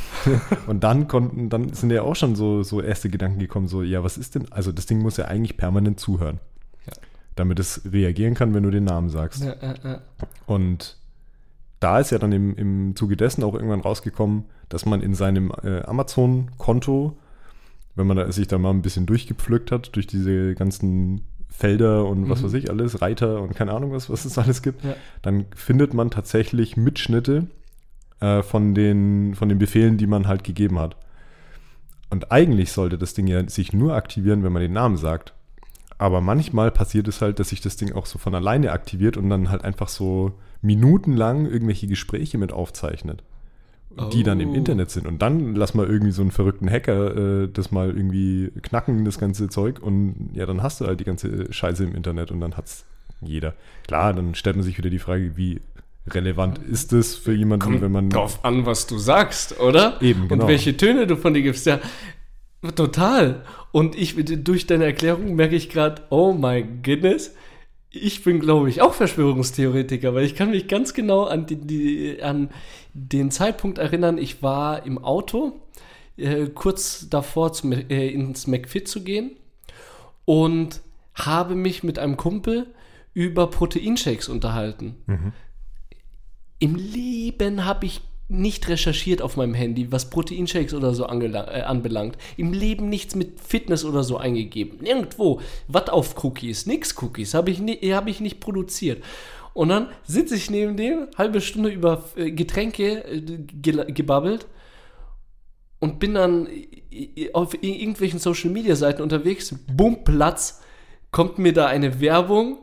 und 0.68 0.84
dann 0.84 1.08
konnten, 1.08 1.48
dann 1.48 1.72
sind 1.72 1.90
ja 1.90 2.02
auch 2.02 2.14
schon 2.14 2.36
so, 2.36 2.62
so 2.62 2.80
erste 2.80 3.08
Gedanken 3.08 3.40
gekommen, 3.40 3.66
so, 3.66 3.82
ja, 3.82 4.04
was 4.04 4.18
ist 4.18 4.34
denn, 4.36 4.52
also 4.52 4.70
das 4.70 4.86
Ding 4.86 5.00
muss 5.00 5.16
ja 5.16 5.24
eigentlich 5.24 5.56
permanent 5.56 5.98
zuhören 5.98 6.38
damit 7.40 7.58
es 7.58 7.82
reagieren 7.90 8.34
kann, 8.34 8.54
wenn 8.54 8.62
du 8.62 8.70
den 8.70 8.84
Namen 8.84 9.08
sagst. 9.08 9.42
Ja, 9.42 9.56
ja, 9.60 9.74
ja. 9.82 10.00
Und 10.46 10.96
da 11.80 11.98
ist 11.98 12.10
ja 12.10 12.18
dann 12.18 12.30
im, 12.30 12.54
im 12.54 12.94
Zuge 12.94 13.16
dessen 13.16 13.42
auch 13.42 13.54
irgendwann 13.54 13.80
rausgekommen, 13.80 14.44
dass 14.68 14.84
man 14.84 15.00
in 15.00 15.14
seinem 15.14 15.50
äh, 15.64 15.80
Amazon-Konto, 15.82 17.16
wenn 17.96 18.06
man 18.06 18.18
da, 18.18 18.30
sich 18.30 18.46
da 18.46 18.58
mal 18.58 18.70
ein 18.70 18.82
bisschen 18.82 19.06
durchgepflückt 19.06 19.72
hat, 19.72 19.96
durch 19.96 20.06
diese 20.06 20.54
ganzen 20.54 21.22
Felder 21.48 22.06
und 22.06 22.28
was 22.28 22.40
mhm. 22.40 22.46
weiß 22.46 22.54
ich 22.54 22.70
alles, 22.70 23.00
Reiter 23.00 23.40
und 23.40 23.56
keine 23.56 23.72
Ahnung 23.72 23.92
was, 23.92 24.10
was 24.10 24.26
es 24.26 24.38
alles 24.38 24.62
gibt, 24.62 24.84
ja. 24.84 24.94
dann 25.22 25.46
findet 25.56 25.94
man 25.94 26.10
tatsächlich 26.10 26.76
Mitschnitte 26.76 27.46
äh, 28.20 28.42
von, 28.42 28.74
den, 28.74 29.34
von 29.34 29.48
den 29.48 29.58
Befehlen, 29.58 29.96
die 29.96 30.06
man 30.06 30.28
halt 30.28 30.44
gegeben 30.44 30.78
hat. 30.78 30.96
Und 32.10 32.30
eigentlich 32.30 32.72
sollte 32.72 32.98
das 32.98 33.14
Ding 33.14 33.26
ja 33.26 33.48
sich 33.48 33.72
nur 33.72 33.94
aktivieren, 33.94 34.42
wenn 34.42 34.52
man 34.52 34.62
den 34.62 34.72
Namen 34.72 34.96
sagt. 34.96 35.32
Aber 36.00 36.22
manchmal 36.22 36.70
passiert 36.70 37.08
es 37.08 37.20
halt, 37.20 37.38
dass 37.38 37.50
sich 37.50 37.60
das 37.60 37.76
Ding 37.76 37.92
auch 37.92 38.06
so 38.06 38.18
von 38.18 38.34
alleine 38.34 38.72
aktiviert 38.72 39.18
und 39.18 39.28
dann 39.28 39.50
halt 39.50 39.64
einfach 39.64 39.88
so 39.88 40.32
minutenlang 40.62 41.44
irgendwelche 41.44 41.86
Gespräche 41.86 42.38
mit 42.38 42.52
aufzeichnet, 42.54 43.22
die 44.12 44.22
dann 44.22 44.40
im 44.40 44.50
Oh. 44.50 44.54
Internet 44.54 44.90
sind. 44.90 45.06
Und 45.06 45.20
dann 45.20 45.54
lass 45.54 45.74
mal 45.74 45.86
irgendwie 45.86 46.12
so 46.12 46.22
einen 46.22 46.30
verrückten 46.30 46.70
Hacker 46.70 47.42
äh, 47.42 47.48
das 47.52 47.70
mal 47.70 47.88
irgendwie 47.90 48.50
knacken, 48.62 49.04
das 49.04 49.18
ganze 49.18 49.48
Zeug. 49.50 49.78
Und 49.82 50.30
ja, 50.32 50.46
dann 50.46 50.62
hast 50.62 50.80
du 50.80 50.86
halt 50.86 51.00
die 51.00 51.04
ganze 51.04 51.52
Scheiße 51.52 51.84
im 51.84 51.94
Internet 51.94 52.30
und 52.30 52.40
dann 52.40 52.56
hat's 52.56 52.86
jeder. 53.20 53.52
Klar, 53.86 54.14
dann 54.14 54.34
stellt 54.34 54.56
man 54.56 54.62
sich 54.64 54.78
wieder 54.78 54.88
die 54.88 54.98
Frage, 54.98 55.36
wie 55.36 55.60
relevant 56.08 56.56
ist 56.58 56.94
das 56.94 57.14
für 57.14 57.34
jemanden, 57.34 57.62
Kommt 57.64 57.82
wenn 57.82 57.92
man. 57.92 58.08
drauf 58.08 58.42
an, 58.42 58.64
was 58.64 58.86
du 58.86 58.96
sagst, 58.96 59.60
oder? 59.60 60.00
Eben, 60.00 60.28
genau. 60.28 60.44
Und 60.44 60.48
welche 60.48 60.74
Töne 60.78 61.06
du 61.06 61.16
von 61.18 61.34
dir 61.34 61.42
gibst. 61.42 61.66
Ja, 61.66 61.78
total. 62.74 63.44
Und 63.72 63.96
ich, 63.96 64.16
durch 64.16 64.66
deine 64.66 64.84
Erklärung 64.84 65.34
merke 65.34 65.56
ich 65.56 65.68
gerade, 65.68 66.02
oh 66.10 66.32
my 66.32 66.64
goodness, 66.82 67.34
ich 67.90 68.22
bin, 68.22 68.40
glaube 68.40 68.68
ich, 68.68 68.82
auch 68.82 68.94
Verschwörungstheoretiker, 68.94 70.14
weil 70.14 70.24
ich 70.24 70.36
kann 70.36 70.50
mich 70.50 70.68
ganz 70.68 70.94
genau 70.94 71.24
an, 71.24 71.46
die, 71.46 71.56
die, 71.56 72.22
an 72.22 72.50
den 72.94 73.30
Zeitpunkt 73.30 73.78
erinnern, 73.78 74.18
ich 74.18 74.42
war 74.42 74.86
im 74.86 75.02
Auto, 75.02 75.60
äh, 76.16 76.46
kurz 76.46 77.08
davor 77.08 77.52
zum, 77.52 77.72
äh, 77.72 78.08
ins 78.08 78.46
McFit 78.46 78.86
zu 78.86 79.02
gehen 79.02 79.32
und 80.24 80.82
habe 81.14 81.54
mich 81.54 81.82
mit 81.82 81.98
einem 81.98 82.16
Kumpel 82.16 82.66
über 83.12 83.48
Proteinshakes 83.48 84.28
unterhalten. 84.28 84.96
Im 86.60 86.76
Leben 86.76 87.64
habe 87.64 87.86
ich 87.86 88.02
nicht 88.30 88.68
recherchiert 88.68 89.22
auf 89.22 89.36
meinem 89.36 89.54
Handy, 89.54 89.90
was 89.92 90.08
Proteinshakes 90.10 90.74
oder 90.74 90.94
so 90.94 91.04
äh, 91.06 91.62
anbelangt. 91.62 92.16
Im 92.36 92.52
Leben 92.52 92.88
nichts 92.88 93.14
mit 93.14 93.40
Fitness 93.40 93.84
oder 93.84 94.02
so 94.04 94.16
eingegeben. 94.16 94.78
Nirgendwo. 94.80 95.40
Was 95.68 95.88
auf 95.88 96.22
Cookies, 96.24 96.66
nix 96.66 96.96
Cookies, 97.02 97.34
habe 97.34 97.50
ich, 97.50 97.58
ni- 97.60 97.78
hab 97.92 98.06
ich 98.06 98.20
nicht 98.20 98.40
produziert. 98.40 99.02
Und 99.52 99.70
dann 99.70 99.88
sitze 100.04 100.36
ich 100.36 100.48
neben 100.50 100.76
dem, 100.76 101.08
halbe 101.18 101.40
Stunde 101.40 101.70
über 101.70 102.04
äh, 102.16 102.30
Getränke 102.30 103.04
äh, 103.04 103.20
ge 103.20 103.92
gebabbelt 103.92 104.46
und 105.80 105.98
bin 105.98 106.14
dann 106.14 106.46
i- 106.46 107.10
i- 107.24 107.34
auf 107.34 107.54
irgendwelchen 107.62 108.18
Social 108.20 108.50
Media 108.50 108.76
Seiten 108.76 109.02
unterwegs. 109.02 109.54
Bumm, 109.72 110.04
Platz, 110.04 110.62
kommt 111.10 111.38
mir 111.38 111.52
da 111.52 111.66
eine 111.66 112.00
Werbung. 112.00 112.58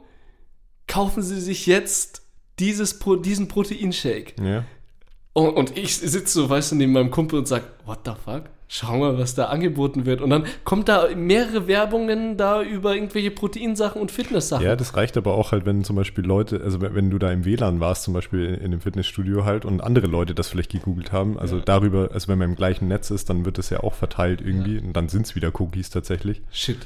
Kaufen 0.88 1.22
Sie 1.22 1.42
sich 1.42 1.66
jetzt 1.66 2.22
dieses 2.60 2.98
diesen 3.24 3.48
Proteinshake. 3.50 4.34
Ja. 4.42 4.64
Und, 5.38 5.78
ich 5.78 5.98
sitze 5.98 6.34
so, 6.34 6.50
weißt 6.50 6.72
du, 6.72 6.76
neben 6.78 6.94
meinem 6.94 7.12
Kumpel 7.12 7.38
und 7.38 7.48
sag, 7.48 7.62
what 7.88 8.00
the 8.06 8.12
fuck? 8.24 8.44
Schau 8.70 8.98
mal, 8.98 9.18
was 9.18 9.34
da 9.34 9.46
angeboten 9.46 10.06
wird. 10.06 10.20
Und 10.20 10.30
dann 10.30 10.44
kommt 10.66 10.90
da 10.90 11.08
mehrere 11.16 11.68
Werbungen 11.68 12.36
da 12.36 12.62
über 12.62 12.96
irgendwelche 12.96 13.32
Proteinsachen 13.32 14.02
und 14.02 14.12
Fitnesssachen. 14.12 14.66
Ja, 14.66 14.76
das 14.76 14.98
reicht 14.98 15.16
aber 15.16 15.36
auch 15.36 15.54
halt, 15.54 15.66
wenn 15.66 15.86
zum 15.86 15.96
Beispiel 15.96 16.26
Leute, 16.26 16.60
also 16.62 16.82
wenn, 16.82 17.10
du 17.10 17.18
da 17.18 17.32
im 17.32 17.46
WLAN 17.46 17.80
warst, 17.80 18.04
zum 18.04 18.14
Beispiel 18.14 18.44
in, 18.44 18.56
in 18.56 18.72
dem 18.72 18.82
Fitnessstudio 18.82 19.46
halt 19.46 19.64
und 19.64 19.80
andere 19.80 20.08
Leute 20.08 20.36
das 20.36 20.50
vielleicht 20.50 20.70
gegoogelt 20.74 21.14
haben, 21.14 21.40
also 21.40 21.56
Ja. 21.58 21.62
darüber, 21.64 22.10
also 22.12 22.28
wenn 22.28 22.40
man 22.40 22.50
im 22.50 22.56
gleichen 22.58 22.90
Netz 22.90 23.10
ist, 23.10 23.30
dann 23.30 23.46
wird 23.46 23.58
das 23.58 23.70
ja 23.70 23.80
auch 23.84 23.94
verteilt 23.94 24.42
irgendwie 24.42 24.80
und 24.80 24.92
dann 24.92 25.08
sind 25.08 25.28
es 25.28 25.36
wieder 25.36 25.50
Cookies 25.62 25.90
tatsächlich. 25.90 26.42
Shit. 26.52 26.80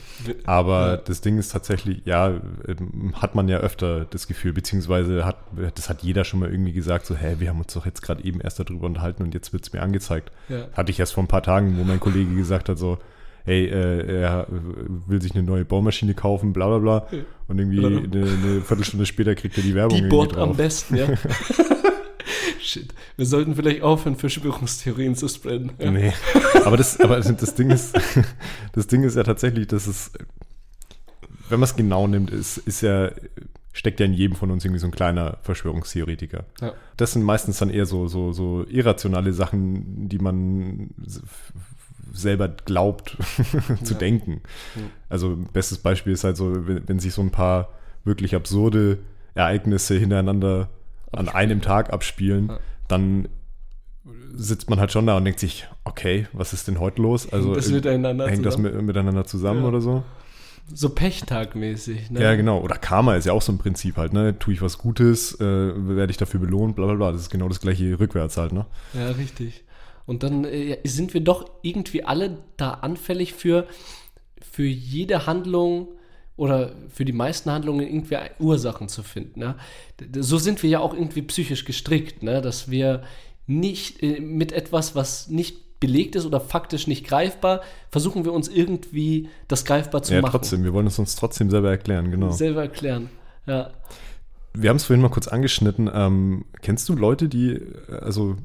Aber 0.46 0.88
Ja. 0.88 0.98
das 0.98 1.22
Ding 1.22 1.40
ist 1.40 1.52
tatsächlich, 1.52 2.04
ja, 2.06 2.28
ähm, 2.68 3.14
hat 3.20 3.34
man 3.34 3.48
ja 3.50 3.58
öfter 3.58 4.06
das 4.06 4.28
Gefühl, 4.28 4.54
beziehungsweise 4.54 5.26
hat, 5.26 5.38
das 5.74 5.90
hat 5.90 6.04
jeder 6.04 6.26
schon 6.26 6.42
mal 6.42 6.52
irgendwie 6.52 6.74
gesagt, 6.74 7.08
so, 7.08 7.16
hä, 7.16 7.38
wir 7.40 7.50
haben 7.50 7.60
uns 7.60 7.74
doch 7.74 7.88
jetzt 7.88 8.04
gerade 8.04 8.24
eben 8.24 8.40
erst 8.40 8.60
darüber 8.60 8.86
unterhalten 8.86 9.24
und 9.24 9.34
jetzt 9.34 9.52
wird 9.52 9.64
es 9.64 9.74
mir 9.74 9.82
angezeigt. 9.82 10.32
Ja. 10.48 10.68
Hatte 10.92 10.96
ich 10.96 11.00
erst 11.00 11.14
vor 11.14 11.24
ein 11.24 11.28
paar 11.28 11.42
Tagen, 11.42 11.78
wo 11.78 11.86
mein 11.86 12.02
Kollege 12.02 12.36
gesagt 12.36 12.68
hat, 12.68 12.78
so, 12.78 12.98
hey, 13.46 13.66
äh, 13.66 14.24
er 14.24 14.48
will 15.08 15.22
sich 15.22 15.34
eine 15.34 15.44
neue 15.44 15.64
Bohrmaschine 15.64 16.14
kaufen, 16.14 16.52
bla 16.52 16.68
bla 16.68 16.80
bla. 16.80 17.08
Und 17.48 17.60
irgendwie 17.60 17.86
eine, 17.86 18.00
eine 18.00 18.62
Viertelstunde 18.62 19.06
später 19.06 19.34
kriegt 19.36 19.56
er 19.56 19.64
die 19.64 19.74
Werbung 19.74 20.02
Die 20.02 20.10
Bot 20.10 20.36
am 20.36 20.54
besten, 20.58 20.98
ja. 20.98 21.08
Shit. 22.62 22.94
Wir 23.16 23.26
sollten 23.26 23.56
vielleicht 23.56 23.84
aufhören, 23.84 24.18
Verschwörungstheorien 24.18 25.16
zu 25.16 25.30
spreaden. 25.30 25.72
Ja. 25.80 25.92
Nee. 25.92 26.12
Aber 26.66 26.76
das, 26.76 27.00
aber 27.00 27.22
das 27.22 27.56
Ding 27.56 27.70
ist, 27.70 27.98
das 28.74 28.88
Ding 28.88 29.04
ist 29.04 29.16
ja 29.16 29.24
tatsächlich, 29.24 29.68
dass 29.68 29.88
es, 29.88 30.12
wenn 31.48 31.62
man 31.62 31.70
es 31.70 31.76
genau 31.78 32.06
nimmt, 32.06 32.32
ist, 32.32 32.58
ist 32.58 32.82
ja, 32.82 33.12
steckt 33.74 34.00
ja 34.00 34.06
in 34.06 34.14
jedem 34.14 34.36
von 34.36 34.52
uns 34.52 34.66
irgendwie 34.66 34.80
so 34.80 34.88
ein 34.88 34.92
kleiner 34.92 35.38
Verschwörungstheoretiker. 35.44 36.44
Ja. 36.62 36.74
Das 36.98 37.14
sind 37.14 37.24
meistens 37.24 37.58
dann 37.60 37.70
eher 37.70 37.86
so, 37.86 38.08
so, 38.08 38.34
so 38.34 38.66
irrationale 38.68 39.32
Sachen, 39.34 40.10
die 40.10 40.20
man 40.20 40.90
selber 42.14 42.50
glaubt 42.50 43.18
zu 43.84 43.94
Ja. 43.94 44.00
denken. 44.00 44.42
Ja. 44.76 44.82
Also 45.10 45.38
bestes 45.54 45.78
Beispiel 45.78 46.14
ist 46.14 46.24
halt 46.24 46.38
so, 46.38 46.68
wenn, 46.68 46.88
wenn 46.88 47.00
sich 47.00 47.14
so 47.14 47.22
ein 47.22 47.32
paar 47.32 47.70
wirklich 48.04 48.36
absurde 48.36 49.00
Ereignisse 49.36 49.96
hintereinander 49.98 50.70
an 51.14 51.28
Abspielen. 51.28 51.36
einem 51.36 51.62
Tag 51.62 51.94
abspielen, 51.94 52.52
dann 52.88 53.28
sitzt 54.34 54.70
man 54.70 54.80
halt 54.80 54.92
schon 54.92 55.06
da 55.06 55.16
und 55.18 55.24
denkt 55.26 55.40
sich, 55.40 55.68
okay, 55.84 56.28
was 56.34 56.54
ist 56.54 56.68
denn 56.68 56.80
heute 56.80 57.02
los? 57.02 57.32
Also 57.32 57.54
das 57.54 57.70
äh, 57.70 57.74
miteinander 57.74 58.28
hängt 58.28 58.46
das 58.46 58.56
zusammen. 58.56 58.76
mit, 58.78 58.86
miteinander 58.88 59.26
zusammen 59.26 59.64
oder 59.64 59.80
so? 59.82 60.04
So 60.74 60.90
Pechtag-mäßig. 60.90 62.12
Ne? 62.12 62.22
Ja, 62.22 62.36
genau. 62.36 62.62
Oder 62.62 62.76
Karma 62.78 63.16
ist 63.16 63.26
ja 63.26 63.34
auch 63.34 63.42
so 63.42 63.52
ein 63.52 63.58
Prinzip 63.58 63.98
halt, 63.98 64.14
ne? 64.14 64.38
Tue 64.40 64.54
ich 64.54 64.62
was 64.62 64.78
Gutes, 64.78 65.40
äh, 65.40 65.44
werde 65.44 66.12
ich 66.12 66.18
dafür 66.18 66.40
belohnt, 66.40 66.76
bla 66.76 66.86
bla 66.86 66.96
bla. 66.96 67.12
Das 67.12 67.22
ist 67.22 67.30
genau 67.30 67.48
das 67.50 67.60
gleiche 67.60 68.00
rückwärts 68.00 68.38
halt, 68.38 68.54
ne? 68.54 68.66
Ja, 68.94 69.10
richtig. 69.12 69.64
Und 70.06 70.24
dann 70.24 70.46
äh, 70.46 70.78
sind 70.86 71.14
wir 71.14 71.22
doch 71.22 71.50
irgendwie 71.62 72.04
alle 72.04 72.38
da 72.58 72.72
anfällig 72.72 73.34
für, 73.34 73.68
für 74.42 74.64
jede 74.66 75.26
Handlung 75.28 75.90
oder 76.38 76.72
für 76.90 77.06
die 77.06 77.14
meisten 77.14 77.52
Handlungen 77.52 77.86
irgendwie 77.86 78.18
Ursachen 78.40 78.88
zu 78.88 79.04
finden. 79.04 79.56
D- 80.00 80.22
So 80.22 80.38
sind 80.38 80.64
wir 80.64 80.70
ja 80.70 80.80
auch 80.80 80.94
irgendwie 80.94 81.22
psychisch 81.22 81.66
gestrickt, 81.66 82.24
ne? 82.24 82.42
dass 82.42 82.72
wir 82.72 83.04
nicht 83.46 84.02
äh, 84.02 84.20
mit 84.22 84.52
etwas, 84.54 84.96
was 84.96 85.28
nicht 85.28 85.58
belegt 85.82 86.16
ist 86.16 86.26
oder 86.26 86.40
faktisch 86.40 86.88
nicht 86.88 87.06
greifbar, 87.06 87.60
versuchen 87.90 88.24
wir 88.24 88.32
uns 88.32 88.48
irgendwie 88.48 89.28
das 89.50 89.66
greifbar 89.66 90.04
zu 90.04 90.14
ja, 90.14 90.22
machen. 90.22 90.32
trotzdem. 90.32 90.64
Wir 90.64 90.72
wollen 90.72 90.88
es 90.88 90.98
uns 90.98 91.18
trotzdem 91.18 91.50
selber 91.50 91.70
erklären, 91.70 92.10
genau. 92.10 92.32
Selber 92.32 92.62
erklären. 92.62 93.10
Ja. 93.46 93.72
Wir 94.54 94.70
haben 94.70 94.78
es 94.78 94.86
vorhin 94.86 95.02
mal 95.02 95.10
kurz 95.10 95.28
angeschnitten. 95.28 95.90
Ähm, 95.94 96.46
kennst 96.62 96.88
du 96.88 96.96
Leute, 96.96 97.28
die, 97.28 97.54
äh, 97.54 97.96
also, 98.00 98.38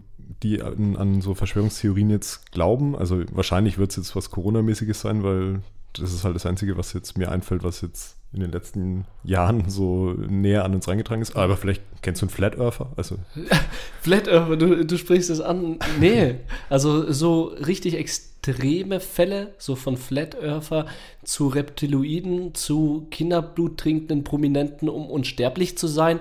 die 0.43 0.63
an, 0.63 0.97
an 0.97 1.21
so 1.21 1.35
Verschwörungstheorien 1.35 2.11
jetzt 2.11 2.51
glauben? 2.51 2.97
Also 2.97 3.23
wahrscheinlich 3.31 3.79
wird 3.79 3.91
es 3.91 3.97
jetzt 3.97 4.17
was 4.17 4.31
Corona-mäßiges 4.31 5.01
sein, 5.01 5.23
weil 5.23 5.61
das 5.93 6.13
ist 6.13 6.25
halt 6.25 6.35
das 6.35 6.47
Einzige, 6.47 6.77
was 6.77 6.93
jetzt 6.95 7.17
mir 7.19 7.31
einfällt, 7.31 7.63
was 7.63 7.81
jetzt 7.81 8.16
in 8.33 8.41
den 8.41 8.53
letzten 8.53 9.07
Jahren 9.25 9.69
so 9.69 10.13
näher 10.13 10.65
an 10.65 10.75
uns 10.75 10.89
reingetragen 10.89 11.23
ist. 11.23 11.37
Aber 11.37 11.57
vielleicht 11.57 11.83
kennst 12.03 12.23
du 12.23 12.27
einen 12.27 12.31
Flat 12.31 12.59
Earther? 12.59 12.93
Also, 12.97 13.17
Flat 14.01 14.29
Earther, 14.29 14.57
du, 14.57 14.85
du 14.85 14.99
sprichst 14.99 15.31
es 15.31 15.41
an. 15.41 15.79
Nee, 16.01 16.37
also 16.69 17.11
so 17.13 17.45
richtig 17.45 17.95
extreme 17.95 19.01
Fälle, 19.01 19.55
so 19.59 19.75
von 19.75 19.97
Flat 19.97 20.35
Earther 20.35 20.87
zu 21.25 21.49
Reptiloiden, 21.49 22.55
zu 22.55 23.07
Kinderblut 23.11 23.79
trinkenden 23.79 24.25
Prominenten, 24.25 24.89
um 24.89 25.09
unsterblich 25.09 25.79
zu 25.79 25.87
sein, 25.87 26.21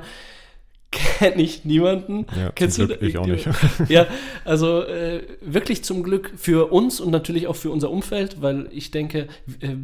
kenne 0.91 1.41
ich 1.41 1.65
niemanden. 1.65 2.25
Ja, 2.39 2.51
Kennst 2.51 2.77
zum 2.77 2.87
du 2.87 2.97
Glück 2.97 3.09
ich 3.09 3.17
auch 3.17 3.27
nicht. 3.27 3.47
Ja, 3.89 4.07
also 4.45 4.83
äh, 4.83 5.23
wirklich 5.41 5.83
zum 5.83 6.03
Glück 6.03 6.31
für 6.37 6.71
uns 6.71 7.01
und 7.01 7.11
natürlich 7.11 7.47
auch 7.47 7.55
für 7.55 7.71
unser 7.71 7.91
Umfeld, 7.91 8.41
weil 8.41 8.69
ich 8.71 8.91
denke, 8.91 9.27
äh, 9.59 9.75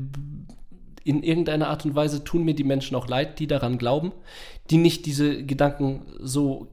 in 1.04 1.24
irgendeiner 1.24 1.68
Art 1.70 1.86
und 1.86 1.95
Weise 1.95 2.24
tun 2.24 2.43
mir 2.43 2.54
die 2.54 2.64
Menschen 2.64 2.95
auch 2.95 3.08
leid, 3.08 3.39
die 3.39 3.47
daran 3.47 3.78
glauben, 3.78 4.12
die 4.70 4.78
nicht 4.78 5.06
diese 5.06 5.43
Gedanken 5.43 6.02
so 6.20 6.68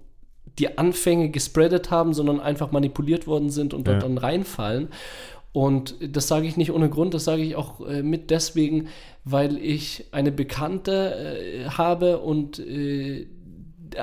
die 0.58 0.76
Anfänge 0.76 1.30
gespreadet 1.30 1.90
haben, 1.90 2.14
sondern 2.14 2.40
einfach 2.40 2.72
manipuliert 2.72 3.26
worden 3.26 3.50
sind 3.50 3.74
und 3.74 3.86
dort 3.86 4.02
Ja. 4.02 4.08
dann 4.08 4.18
reinfallen. 4.18 4.88
Und 5.52 5.94
das 6.02 6.28
sage 6.28 6.46
ich 6.46 6.56
nicht 6.56 6.72
ohne 6.72 6.90
Grund, 6.90 7.14
das 7.14 7.24
sage 7.24 7.42
ich 7.42 7.56
auch 7.56 7.80
äh, 7.86 8.02
mit 8.02 8.30
deswegen, 8.30 8.88
weil 9.24 9.56
ich 9.58 10.04
eine 10.12 10.30
Bekannte 10.32 11.14
äh, 11.14 11.64
habe 11.70 12.18
und 12.18 12.58
äh, 12.58 13.26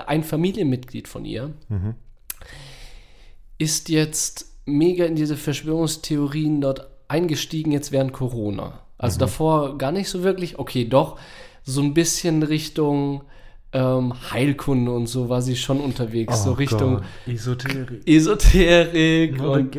ein 0.07 0.23
Familienmitglied 0.23 1.07
von 1.07 1.25
ihr 1.25 1.53
Mhm. 1.69 1.95
ist 3.57 3.89
jetzt 3.89 4.47
mega 4.65 5.05
in 5.05 5.15
diese 5.15 5.37
Verschwörungstheorien 5.37 6.61
dort 6.61 6.87
eingestiegen, 7.07 7.71
jetzt 7.71 7.91
während 7.91 8.13
Corona. 8.13 8.79
Also 8.97 9.19
davor 9.19 9.77
gar 9.77 9.91
nicht 9.91 10.09
so 10.09 10.23
wirklich, 10.23 10.57
okay, 10.57 10.85
doch, 10.85 11.17
so 11.63 11.81
ein 11.81 11.93
bisschen 11.93 12.43
Richtung 12.43 13.23
ähm, 13.73 14.13
Heilkunde 14.31 14.91
und 14.91 15.07
so 15.07 15.29
war 15.29 15.41
sie 15.41 15.55
schon 15.55 15.81
unterwegs, 15.81 16.43
so 16.43 16.53
Richtung 16.53 17.01
Esoterik. 17.25 18.07
Esoterik 18.07 19.41
und 19.41 19.77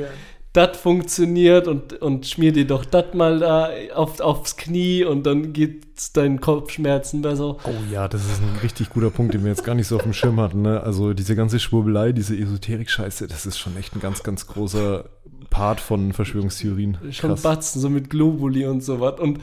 das 0.52 0.76
funktioniert 0.78 1.68
und, 1.68 1.92
und 2.00 2.26
schmier 2.26 2.52
dir 2.52 2.66
doch 2.66 2.84
das 2.84 3.12
mal 3.14 3.38
da 3.38 3.70
auf, 3.94 4.20
aufs 4.20 4.56
Knie 4.56 5.04
und 5.04 5.24
dann 5.24 5.52
geht's 5.52 6.12
deinen 6.12 6.40
Kopfschmerzen 6.40 7.22
besser. 7.22 7.56
Oh 7.64 7.92
ja, 7.92 8.08
das 8.08 8.24
ist 8.24 8.40
ein 8.40 8.58
richtig 8.62 8.90
guter 8.90 9.10
Punkt, 9.10 9.34
den 9.34 9.42
wir 9.42 9.50
jetzt 9.50 9.64
gar 9.64 9.74
nicht 9.74 9.86
so 9.86 9.96
auf 9.96 10.02
dem 10.02 10.14
Schirm 10.14 10.40
hatten. 10.40 10.62
Ne? 10.62 10.82
Also 10.82 11.12
diese 11.12 11.36
ganze 11.36 11.60
Schwurbelei, 11.60 12.12
diese 12.12 12.34
Esoterik-Scheiße, 12.34 13.26
das 13.26 13.44
ist 13.44 13.58
schon 13.58 13.76
echt 13.76 13.94
ein 13.94 14.00
ganz, 14.00 14.22
ganz 14.22 14.46
großer 14.46 15.04
Part 15.50 15.80
von 15.80 16.12
Verschwörungstheorien. 16.12 16.98
schon 17.10 17.30
Krass. 17.30 17.42
Batzen, 17.42 17.80
so 17.80 17.88
mit 17.90 18.10
Globuli 18.10 18.66
und 18.66 18.82
so 18.82 19.00
was. 19.00 19.18
Und 19.20 19.40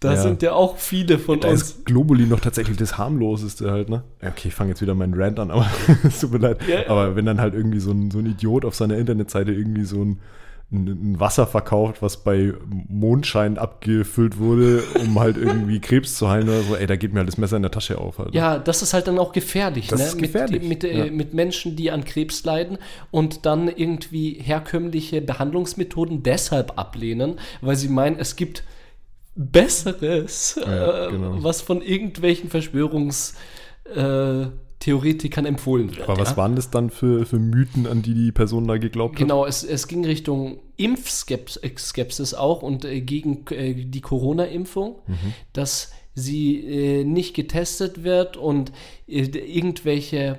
da 0.00 0.12
Ja. 0.14 0.20
sind 0.22 0.42
ja 0.42 0.52
auch 0.52 0.76
viele 0.76 1.18
von 1.18 1.40
Da 1.40 1.48
uns. 1.48 1.62
ist 1.62 1.86
Globuli 1.86 2.26
noch 2.26 2.40
tatsächlich 2.40 2.76
das 2.76 2.98
harmloseste 2.98 3.70
halt, 3.70 3.88
ne? 3.88 4.02
Okay, 4.20 4.48
ich 4.48 4.54
fange 4.54 4.70
jetzt 4.70 4.82
wieder 4.82 4.94
meinen 4.94 5.14
Rant 5.14 5.38
an, 5.40 5.50
aber 5.50 5.66
es 6.04 6.20
tut 6.20 6.32
mir 6.32 6.38
leid. 6.38 6.58
Ja. 6.68 6.88
Aber 6.90 7.16
wenn 7.16 7.24
dann 7.24 7.40
halt 7.40 7.54
irgendwie 7.54 7.80
so 7.80 7.90
ein, 7.92 8.10
so 8.10 8.18
ein 8.18 8.26
Idiot 8.26 8.64
auf 8.64 8.74
seiner 8.74 8.96
Internetseite 8.98 9.52
irgendwie 9.52 9.84
so 9.84 10.02
ein, 10.02 10.18
ein, 10.72 11.20
Wasser 11.20 11.46
verkauft, 11.46 12.02
was 12.02 12.24
bei 12.24 12.52
Mondschein 12.88 13.56
abgefüllt 13.56 14.38
wurde, 14.38 14.82
um 15.00 15.18
halt 15.20 15.36
irgendwie 15.36 15.80
Krebs 15.80 16.16
zu 16.16 16.28
heilen 16.28 16.48
oder 16.48 16.62
so, 16.62 16.74
ey, 16.74 16.86
da 16.86 16.96
geht 16.96 17.12
mir 17.12 17.20
halt 17.20 17.28
das 17.28 17.38
Messer 17.38 17.56
in 17.56 17.62
der 17.62 17.70
Tasche 17.70 17.98
auf 17.98 18.18
halt. 18.18 18.30
ne? 18.32 18.36
Ja, 18.36 18.58
das 18.58 18.82
ist 18.82 18.92
halt 18.92 19.06
dann 19.06 19.18
auch 19.18 19.32
gefährlich, 19.32 19.86
Das 19.86 20.00
ne? 20.00 20.06
ist 20.06 20.18
gefährlich, 20.18 20.62
Mit, 20.62 20.82
mit, 20.82 20.84
äh, 20.84 21.06
ja. 21.06 21.12
mit 21.12 21.34
Menschen, 21.34 21.76
die 21.76 21.92
an 21.92 22.04
Krebs 22.04 22.44
leiden 22.44 22.78
und 23.12 23.46
dann 23.46 23.68
irgendwie 23.68 24.40
herkömmliche 24.42 25.20
Behandlungsmethoden 25.20 26.24
deshalb 26.24 26.76
ablehnen, 26.78 27.38
weil 27.60 27.76
sie 27.76 27.88
meinen, 27.88 28.18
es 28.18 28.34
gibt 28.34 28.64
Besseres, 29.36 30.58
Ja, 30.60 31.06
äh, 31.06 31.10
genau. 31.12 31.36
was 31.44 31.60
von 31.60 31.80
irgendwelchen 31.82 32.50
Verschwörungstheoretikern 32.50 33.36
äh, 33.94 34.46
Theoretikern 34.86 35.46
empfohlen 35.46 35.90
wird. 35.90 36.08
Aber 36.08 36.16
was 36.16 36.30
ja? 36.30 36.36
waren 36.36 36.54
das 36.54 36.70
dann 36.70 36.90
für, 36.90 37.26
für 37.26 37.40
Mythen, 37.40 37.88
an 37.88 38.02
die 38.02 38.14
die 38.14 38.30
Person 38.30 38.68
da 38.68 38.78
geglaubt 38.78 39.16
hat? 39.16 39.18
Genau, 39.18 39.44
es, 39.44 39.64
es 39.64 39.88
ging 39.88 40.04
Richtung 40.04 40.60
Impfskepsis 40.76 42.34
auch 42.34 42.62
und 42.62 42.84
äh, 42.84 43.00
gegen 43.00 43.44
äh, 43.50 43.74
die 43.74 44.00
Corona-Impfung, 44.00 45.00
dass 45.52 45.90
sie 46.14 46.60
äh, 46.60 47.04
nicht 47.04 47.34
getestet 47.34 48.04
wird 48.04 48.36
und 48.36 48.70
äh, 49.08 49.22
irgendwelche 49.22 50.38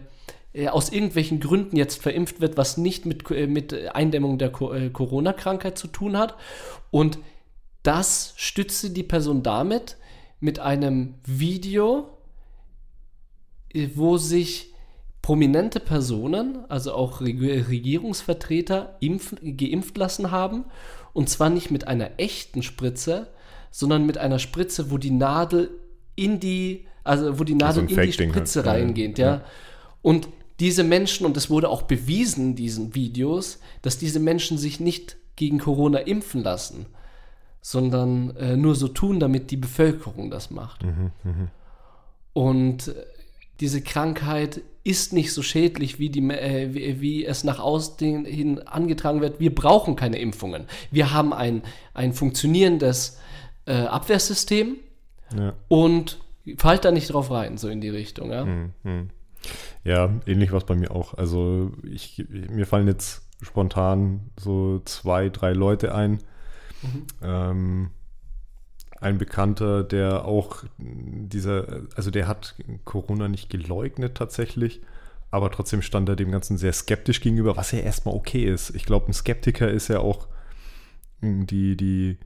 äh, 0.53 0.69
aus 0.69 0.93
irgendwelchen 0.93 1.41
Gründen 1.41 1.75
jetzt 1.75 2.01
verimpft 2.01 2.39
wird, 2.39 2.55
was 2.55 2.77
nicht 2.77 3.05
mit, 3.05 3.29
äh, 3.29 3.47
mit 3.47 3.73
Eindämmung 3.93 4.37
der 4.37 4.49
Co 4.49 4.71
äh, 4.71 4.89
Corona-Krankheit 4.89 5.77
zu 5.77 5.87
tun 5.87 6.17
hat. 6.17 6.35
Und 6.89 7.19
das 7.83 8.33
stützte 8.37 8.91
die 8.91 9.03
Person 9.03 9.43
damit 9.43 9.97
mit 10.39 10.59
einem 10.59 11.15
Video, 11.25 12.07
äh, 12.09 12.16
wo 13.95 14.17
sich 14.17 14.73
prominente 15.21 15.79
Personen, 15.79 16.59
also 16.69 16.93
auch 16.93 17.21
Reg- 17.21 17.67
Regierungsvertreter, 17.69 18.95
impfen, 18.99 19.57
geimpft 19.57 19.97
lassen 19.97 20.31
haben. 20.31 20.65
Und 21.13 21.29
zwar 21.29 21.49
nicht 21.49 21.71
mit 21.71 21.87
einer 21.87 22.11
echten 22.17 22.63
Spritze, 22.63 23.27
sondern 23.71 24.05
mit 24.05 24.17
einer 24.17 24.39
Spritze, 24.39 24.91
wo 24.91 24.97
die 24.97 25.11
Nadel 25.11 25.69
in 26.15 26.39
die, 26.39 26.85
also 27.03 27.39
wo 27.39 27.43
die 27.43 27.55
Nadel 27.55 27.83
ein 27.83 27.89
in 27.89 27.95
die 27.95 28.01
halt. 28.01 28.13
Spritze 28.13 28.59
ja. 28.61 28.71
reingeht, 28.71 29.19
ja. 29.19 29.27
Ja. 29.27 29.41
Und 30.01 30.29
diese 30.59 30.83
Menschen, 30.83 31.25
und 31.25 31.35
das 31.35 31.49
wurde 31.49 31.69
auch 31.69 31.83
bewiesen 31.83 32.49
in 32.51 32.55
diesen 32.55 32.95
Videos, 32.95 33.59
dass 33.81 33.97
diese 33.97 34.19
Menschen 34.19 34.57
sich 34.57 34.79
nicht 34.79 35.17
gegen 35.35 35.59
Corona 35.59 35.99
impfen 35.99 36.41
lassen, 36.41 36.87
sondern 37.61 38.35
äh, 38.37 38.55
nur 38.55 38.75
so 38.75 38.87
tun, 38.87 39.19
damit 39.19 39.51
die 39.51 39.57
Bevölkerung 39.57 40.31
das 40.31 40.49
macht. 40.49 40.83
Und 42.33 42.87
äh, 42.87 42.93
diese 43.59 43.81
Krankheit 43.81 44.61
ist 44.83 45.11
nicht 45.13 45.33
so 45.33 45.41
schädlich, 45.41 45.99
wie, 45.99 46.09
die, 46.09 46.21
äh, 46.29 46.73
wie, 46.73 47.01
wie 47.01 47.25
es 47.25 47.43
nach 47.43 47.59
außen 47.59 48.25
hin 48.25 48.59
angetragen 48.59 49.19
wird. 49.21 49.39
Wir 49.39 49.53
brauchen 49.53 49.95
keine 49.95 50.19
Impfungen. 50.19 50.65
Wir 50.91 51.11
haben 51.13 51.33
ein, 51.33 51.63
ein 51.93 52.13
funktionierendes 52.13 53.19
äh, 53.65 53.73
Abwehrsystem 53.73 54.77
Ja. 55.37 55.53
und 55.67 56.19
fallt 56.57 56.85
da 56.85 56.91
nicht 56.91 57.11
drauf 57.11 57.31
rein, 57.31 57.57
so 57.57 57.67
in 57.67 57.81
die 57.81 57.89
Richtung. 57.89 58.31
Ja? 58.31 58.45
Mhm. 58.45 59.09
Ja, 59.83 60.09
ähnlich 60.25 60.51
war 60.51 60.59
es 60.59 60.65
bei 60.65 60.75
mir 60.75 60.91
auch. 60.91 61.13
Also 61.15 61.71
ich, 61.83 62.23
mir 62.29 62.65
fallen 62.65 62.87
jetzt 62.87 63.23
spontan 63.41 64.29
so 64.39 64.79
zwei, 64.85 65.29
drei 65.29 65.51
Leute 65.53 65.93
ein. 65.93 66.19
Ähm, 67.21 67.89
ein 68.99 69.17
Bekannter, 69.17 69.83
der 69.83 70.25
auch 70.25 70.63
dieser, 70.77 71.81
also 71.95 72.11
der 72.11 72.27
hat 72.27 72.55
Corona 72.85 73.27
nicht 73.27 73.49
geleugnet 73.49 74.15
tatsächlich, 74.15 74.81
aber 75.29 75.51
trotzdem 75.51 75.81
stand 75.81 76.09
er 76.09 76.15
dem 76.15 76.31
Ganzen 76.31 76.57
sehr 76.57 76.73
skeptisch 76.73 77.21
gegenüber, 77.21 77.57
was 77.57 77.71
ja 77.71 77.79
erstmal 77.79 78.15
okay 78.15 78.45
ist. 78.45 78.75
Ich 78.75 78.85
glaube, 78.85 79.07
ein 79.07 79.13
Skeptiker 79.13 79.69
ist 79.69 79.87
ja 79.87 79.99
auch 79.99 80.27
mh, 81.21 81.45
die, 81.45 81.77
die, 81.77 82.17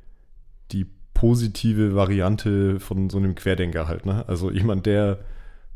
die 0.72 0.86
positive 1.14 1.96
Variante 1.96 2.80
von 2.80 3.10
so 3.10 3.18
einem 3.18 3.36
Querdenker 3.36 3.88
halt, 3.88 4.06
ne? 4.06 4.28
Also 4.28 4.50
jemand, 4.50 4.86
der 4.86 5.20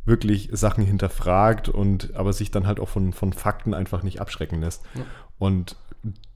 wirklich 0.05 0.49
Sachen 0.51 0.85
hinterfragt 0.85 1.67
und 1.67 2.15
aber 2.15 2.31
sich 2.31 2.51
dann 2.51 2.67
halt 2.67 2.79
auch 2.79 2.89
von, 2.89 3.11
von 3.11 3.33
Fakten 3.33 3.73
einfach 3.73 4.03
nicht 4.03 4.21
abschrecken 4.21 4.61
lässt. 4.61 4.83
Ja. 4.93 5.01
Und 5.39 5.77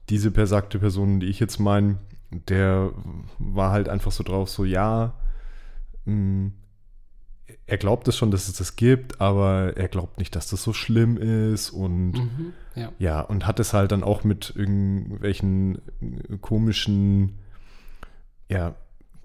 diese 0.08 0.30
besagte 0.32 0.80
Person, 0.80 1.20
die 1.20 1.26
ich 1.26 1.38
jetzt 1.38 1.58
meine, 1.60 1.98
der 2.30 2.92
war 3.38 3.72
halt 3.72 3.88
einfach 3.88 4.12
so 4.12 4.22
drauf, 4.22 4.48
so 4.50 4.64
ja, 4.64 5.14
mh, 6.04 6.50
er 7.66 7.78
glaubt 7.78 8.06
es 8.08 8.16
schon, 8.16 8.30
dass 8.30 8.48
es 8.48 8.54
das 8.56 8.76
gibt, 8.76 9.20
aber 9.20 9.76
er 9.76 9.88
glaubt 9.88 10.18
nicht, 10.18 10.34
dass 10.36 10.48
das 10.48 10.62
so 10.62 10.72
schlimm 10.72 11.16
ist 11.16 11.70
und 11.70 12.12
Mhm. 12.12 12.52
Ja. 12.76 12.92
ja, 13.00 13.20
und 13.20 13.46
hat 13.48 13.58
es 13.58 13.72
halt 13.74 13.90
dann 13.90 14.04
auch 14.04 14.22
mit 14.22 14.52
irgendwelchen 14.54 15.76
äh, 16.00 16.36
komischen, 16.40 17.38
ja, 18.48 18.74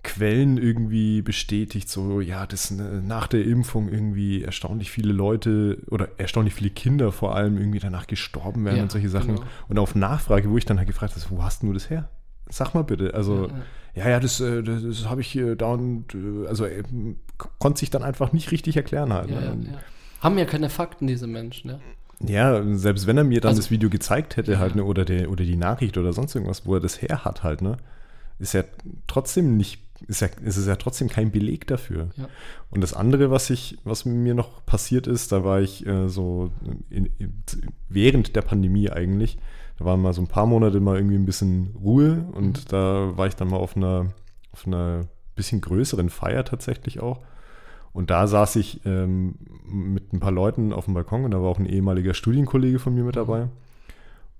Quellen 0.03 0.57
irgendwie 0.59 1.21
bestätigt, 1.23 1.89
so, 1.89 2.21
ja, 2.21 2.45
das 2.45 2.69
nach 2.71 3.25
der 3.27 3.43
Impfung 3.45 3.89
irgendwie 3.89 4.43
erstaunlich 4.43 4.91
viele 4.91 5.11
Leute 5.13 5.81
oder 5.89 6.09
erstaunlich 6.17 6.53
viele 6.53 6.69
Kinder 6.69 7.11
vor 7.11 7.35
allem 7.35 7.57
irgendwie 7.57 7.79
danach 7.79 8.05
gestorben 8.05 8.65
werden 8.65 8.77
Ja, 8.77 8.83
und 8.83 8.91
solche 8.91 9.09
Sachen. 9.09 9.35
genau. 9.35 9.47
Und 9.67 9.79
auf 9.79 9.95
Nachfrage, 9.95 10.49
wo 10.51 10.57
ich 10.57 10.65
dann 10.65 10.77
halt 10.77 10.87
gefragt 10.87 11.15
habe, 11.15 11.25
wo 11.29 11.43
hast 11.43 11.63
du 11.63 11.73
das 11.73 11.89
her? 11.89 12.07
Sag 12.49 12.73
mal 12.73 12.83
bitte. 12.83 13.13
Also, 13.13 13.49
ja, 13.95 14.09
ja, 14.09 14.19
das, 14.19 14.39
äh, 14.39 14.61
das, 14.61 14.83
das 14.83 15.09
habe 15.09 15.21
ich 15.21 15.27
hier 15.27 15.55
da 15.55 15.67
und, 15.67 16.13
äh, 16.13 16.47
also, 16.47 16.65
er 16.65 16.83
konnte 17.59 17.79
sich 17.79 17.89
dann 17.89 18.03
einfach 18.03 18.33
nicht 18.33 18.51
richtig 18.51 18.77
erklären 18.77 19.11
halt. 19.13 19.29
Ja, 19.29 19.39
ne? 19.39 19.45
ja, 19.65 19.71
ja. 19.73 19.77
Haben 20.21 20.37
ja 20.37 20.45
keine 20.45 20.69
Fakten, 20.69 21.07
diese 21.07 21.27
Menschen. 21.27 21.71
Ja? 22.21 22.59
ja, 22.61 22.77
selbst 22.77 23.07
wenn 23.07 23.17
er 23.17 23.23
mir 23.23 23.41
dann 23.41 23.49
Also- 23.49 23.61
das 23.61 23.71
Video 23.71 23.89
gezeigt 23.89 24.37
hätte, 24.37 24.53
Ja. 24.53 24.59
halt, 24.59 24.75
ne, 24.75 24.83
oder, 24.83 25.05
der, 25.05 25.29
oder 25.29 25.43
die 25.43 25.55
Nachricht 25.57 25.97
oder 25.97 26.13
sonst 26.13 26.35
irgendwas, 26.35 26.65
wo 26.65 26.75
er 26.75 26.79
das 26.81 27.01
her 27.01 27.25
hat, 27.25 27.43
halt, 27.43 27.61
ne, 27.61 27.77
ist 28.39 28.53
ja 28.53 28.63
trotzdem 29.07 29.57
nicht, 29.57 29.81
ist 30.07 30.21
ja, 30.21 30.27
ist 30.43 30.57
es 30.57 30.67
ja 30.67 30.75
trotzdem 30.75 31.07
kein 31.09 31.31
Beleg 31.31 31.67
dafür. 31.67 32.09
Ja. 32.17 32.27
Und 32.69 32.81
das 32.81 32.93
andere, 32.93 33.31
was 33.31 33.49
ich, 33.49 33.77
was 33.85 34.03
mir 34.05 34.33
noch 34.33 34.65
passiert 34.65 35.07
ist, 35.07 35.31
da 35.31 35.43
war 35.43 35.61
ich 35.61 35.85
äh, 35.87 36.09
so 36.09 36.51
in, 36.89 37.09
in, 37.17 37.33
während 37.89 38.35
der 38.35 38.41
Pandemie 38.41 38.89
eigentlich, 38.89 39.37
da 39.77 39.85
waren 39.85 40.01
mal 40.01 40.13
so 40.13 40.21
ein 40.21 40.27
paar 40.27 40.45
Monate 40.45 40.79
mal 40.79 40.95
irgendwie 40.95 41.15
ein 41.15 41.25
bisschen 41.25 41.75
Ruhe 41.81 42.25
und 42.33 42.59
Mhm. 42.59 42.67
da 42.69 43.17
war 43.17 43.27
ich 43.27 43.35
dann 43.35 43.49
mal 43.49 43.57
auf 43.57 43.75
einer, 43.75 44.07
auf 44.51 44.65
einer 44.67 45.01
bisschen 45.35 45.59
größeren 45.61 46.09
Feier 46.09 46.45
tatsächlich 46.45 46.99
auch. 47.01 47.19
Und 47.91 48.09
da 48.09 48.27
saß 48.27 48.57
ich 48.57 48.81
ähm, 48.85 49.35
mit 49.65 50.11
ein 50.13 50.19
paar 50.19 50.31
Leuten 50.31 50.73
auf 50.73 50.85
dem 50.85 50.93
Balkon 50.93 51.23
und 51.25 51.31
da 51.31 51.41
war 51.41 51.49
auch 51.49 51.59
ein 51.59 51.65
ehemaliger 51.65 52.13
Studienkollege 52.13 52.79
von 52.79 52.93
mir 52.93 53.03
mit 53.03 53.15
dabei. 53.15 53.47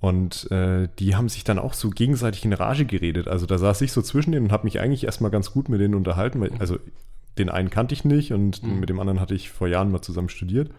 Und 0.01 0.49
äh, 0.51 0.87
die 0.99 1.15
haben 1.15 1.29
sich 1.29 1.43
dann 1.45 1.57
auch 1.57 1.73
so 1.73 1.89
gegenseitig 1.89 2.43
in 2.45 2.53
Rage 2.53 2.85
geredet. 2.85 3.27
Also 3.27 3.45
da 3.45 3.57
saß 3.57 3.81
ich 3.81 3.91
so 3.91 4.01
zwischen 4.01 4.33
denen 4.33 4.47
und 4.47 4.51
habe 4.51 4.65
mich 4.65 4.79
eigentlich 4.79 5.05
erstmal 5.05 5.31
ganz 5.31 5.51
gut 5.51 5.69
mit 5.69 5.79
denen 5.79 5.95
unterhalten. 5.95 6.41
Weil, 6.41 6.51
also 6.59 6.77
den 7.37 7.49
einen 7.49 7.69
kannte 7.69 7.93
ich 7.93 8.05
nicht 8.05 8.31
und 8.33 8.61
Mhm. 8.63 8.79
mit 8.79 8.89
dem 8.89 8.99
anderen 8.99 9.19
hatte 9.19 9.33
ich 9.35 9.49
vor 9.49 9.67
Jahren 9.67 9.91
mal 9.91 10.01
zusammen 10.01 10.29
studiert. 10.29 10.69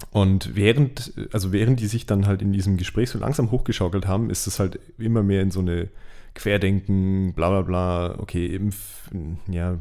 Ja. 0.00 0.08
Und 0.10 0.54
während, 0.56 1.12
also 1.32 1.52
während 1.52 1.80
die 1.80 1.86
sich 1.86 2.06
dann 2.06 2.26
halt 2.26 2.42
in 2.42 2.52
diesem 2.52 2.76
Gespräch 2.76 3.10
so 3.10 3.18
langsam 3.18 3.50
hochgeschaukelt 3.50 4.06
haben, 4.06 4.30
ist 4.30 4.46
es 4.46 4.58
halt 4.58 4.78
immer 4.98 5.22
mehr 5.22 5.42
in 5.42 5.50
so 5.50 5.60
eine 5.60 5.88
Querdenken, 6.34 7.32
bla 7.34 7.48
bla 7.50 7.62
bla, 7.62 8.18
okay, 8.18 8.46
Impf, 8.46 9.10
ja, 9.48 9.78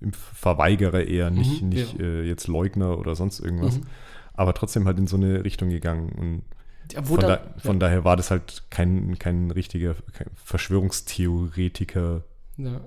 Impfverweigerer 0.00 1.04
eher, 1.04 1.30
nicht, 1.30 1.62
Mhm, 1.62 1.68
nicht 1.68 1.98
ja. 1.98 2.04
äh, 2.04 2.26
jetzt 2.26 2.48
Leugner 2.48 2.98
oder 2.98 3.14
sonst 3.14 3.38
irgendwas. 3.40 3.78
Mhm. 3.78 3.86
Aber 4.34 4.52
trotzdem 4.54 4.86
halt 4.86 4.98
in 4.98 5.06
so 5.06 5.16
eine 5.16 5.44
Richtung 5.44 5.68
gegangen. 5.68 6.10
Und 6.12 6.42
Ja, 6.92 7.02
von, 7.04 7.20
dann, 7.20 7.28
da, 7.28 7.54
von 7.58 7.78
daher 7.78 8.04
war 8.04 8.16
das 8.16 8.30
halt 8.32 8.64
kein, 8.70 9.18
kein 9.18 9.50
richtiger 9.52 9.94
kein 10.12 10.28
Verschwörungstheoretiker-Problem. 10.34 12.24
ja. 12.58 12.80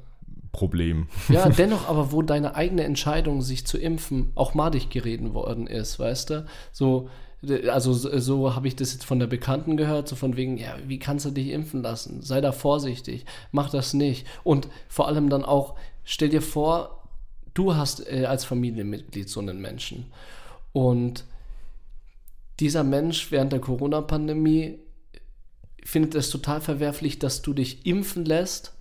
ja, 1.30 1.49
dennoch 1.49 1.88
aber, 1.88 2.12
wo 2.12 2.22
deine 2.22 2.56
eigene 2.56 2.84
Entscheidung, 2.84 3.41
sich 3.41 3.66
zu 3.66 3.78
impfen, 3.78 4.32
auch 4.36 4.53
madig 4.53 4.89
gereden 4.89 5.34
worden 5.34 5.68
ist, 5.68 5.99
weißt 5.99 6.30
du? 6.30 6.45
So, 6.72 7.10
äh, 7.43 7.70
also 7.70 7.93
so, 7.93 8.18
so 8.20 8.56
habe 8.56 8.68
ich 8.68 8.76
das 8.76 8.93
jetzt 8.93 9.06
von 9.06 9.20
der 9.20 9.28
Bekannten 9.28 9.78
gehört, 9.78 10.08
so 10.08 10.16
von 10.16 10.36
wegen, 10.36 10.58
ja, 10.58 10.76
wie 10.88 10.99
kannst 10.99 11.26
du 11.26 11.32
dich 11.32 11.49
impfen 11.49 11.82
lassen? 11.82 12.22
Sei 12.22 12.41
da 12.41 12.51
vorsichtig, 12.51 13.26
mach 13.51 13.70
das 13.70 13.93
nicht. 13.93 14.26
Und 14.43 14.68
vor 14.88 15.08
allem 15.08 15.30
dann 15.30 15.45
auch, 15.45 15.76
stell 16.03 16.30
dir 16.30 16.41
vor, 16.41 17.10
du 17.53 17.76
hast 17.76 18.08
äh, 18.12 18.26
als 18.26 18.45
Familienmitglied 18.45 19.30
so 19.30 19.39
einen 19.39 19.60
Menschen. 19.60 20.12
Und 20.72 21.26
dieser 22.60 22.84
Mensch 22.84 23.32
während 23.32 23.51
der 23.51 23.60
Corona-Pandemie 23.60 24.80
findet 25.84 26.16
es 26.16 26.30
total 26.30 26.62
verwerflich, 26.62 27.20
dass 27.20 27.41
du 27.41 27.53
dich 27.53 27.86
impfen 27.86 28.26
lässt 28.26 28.74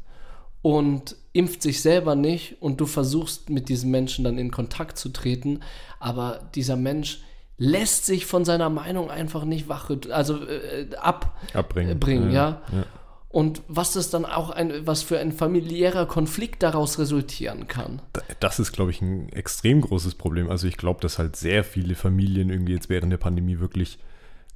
und 0.64 1.14
impft 1.34 1.60
sich 1.60 1.82
selber 1.82 2.14
nicht 2.14 2.56
und 2.62 2.80
du 2.80 2.86
versuchst 2.86 3.50
mit 3.50 3.68
diesem 3.68 3.90
Menschen 3.90 4.24
dann 4.24 4.38
in 4.38 4.50
Kontakt 4.50 4.96
zu 4.96 5.10
treten, 5.10 5.60
aber 6.00 6.40
dieser 6.54 6.76
Mensch 6.76 7.20
lässt 7.58 8.06
sich 8.06 8.24
von 8.24 8.46
seiner 8.46 8.70
Meinung 8.70 9.10
einfach 9.10 9.44
nicht 9.44 9.68
wach, 9.68 9.90
also 10.10 10.42
äh, 10.46 10.88
ab, 10.96 11.36
Abbringen. 11.52 12.00
bringen, 12.00 12.32
ja. 12.32 12.62
ja. 12.72 12.84
und 13.28 13.60
was 13.68 13.92
das 13.92 14.08
dann 14.08 14.24
auch 14.24 14.48
ein, 14.48 14.86
was 14.86 15.02
für 15.02 15.18
ein 15.18 15.32
familiärer 15.32 16.06
Konflikt 16.06 16.62
daraus 16.62 16.98
resultieren 16.98 17.68
kann. 17.68 18.00
Da- 18.14 18.22
Das 18.40 18.58
ist, 18.58 18.72
glaube 18.72 18.90
ich, 18.90 19.02
ein 19.02 19.28
extrem 19.34 19.82
großes 19.82 20.14
Problem. 20.14 20.48
Also 20.48 20.66
ich 20.66 20.78
glaube, 20.78 21.00
dass 21.02 21.18
halt 21.18 21.36
sehr 21.36 21.62
viele 21.62 21.94
Familien 21.94 22.48
irgendwie 22.48 22.72
jetzt 22.72 22.88
während 22.88 23.12
der 23.12 23.18
Pandemie 23.18 23.58
wirklich 23.60 23.98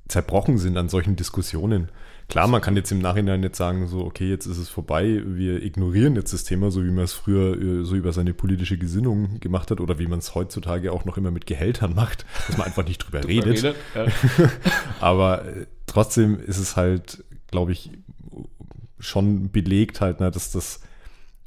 zerbrochen 0.09 0.59
sind 0.59 0.77
an 0.77 0.89
solchen 0.89 1.17
Diskussionen. 1.17 1.91
Klar, 2.29 2.47
man 2.47 2.61
kann 2.61 2.77
jetzt 2.77 2.93
im 2.93 2.99
Nachhinein 2.99 3.43
jetzt 3.43 3.57
sagen, 3.57 3.89
so, 3.89 4.05
okay, 4.05 4.29
jetzt 4.29 4.45
ist 4.45 4.59
es 4.59 4.69
vorbei, 4.69 5.23
wir 5.25 5.63
ignorieren 5.63 6.15
jetzt 6.15 6.35
das 6.35 6.45
Thema, 6.45 6.71
so 6.71 6.85
wie 6.85 6.91
man 6.91 7.05
es 7.05 7.15
früher 7.15 7.59
äh, 7.59 7.85
so 7.85 7.95
über 7.95 8.13
seine 8.13 8.35
politische 8.35 8.77
Gesinnung 8.77 9.41
gemacht 9.41 9.71
hat 9.71 9.81
oder 9.81 9.99
wie 9.99 10.07
man 10.07 10.19
es 10.19 10.35
heutzutage 10.35 10.93
auch 10.93 11.07
noch 11.07 11.17
immer 11.17 11.31
mit 11.31 11.47
Gehältern 11.47 11.95
macht, 11.95 12.27
dass 12.47 12.59
man 12.59 12.67
einfach 12.67 12.87
nicht 12.87 12.99
drüber 12.99 13.27
redet. 13.27 13.63
Ja. 13.63 13.75
Aber 15.01 15.47
äh, 15.47 15.67
trotzdem 15.87 16.39
ist 16.39 16.59
es 16.59 16.77
halt, 16.77 17.25
glaube 17.51 17.73
ich, 17.73 17.93
schon 18.99 19.51
belegt 19.51 20.03
halt, 20.03 20.21
ne, 20.21 20.31
dass 20.31 20.51
das 20.51 20.81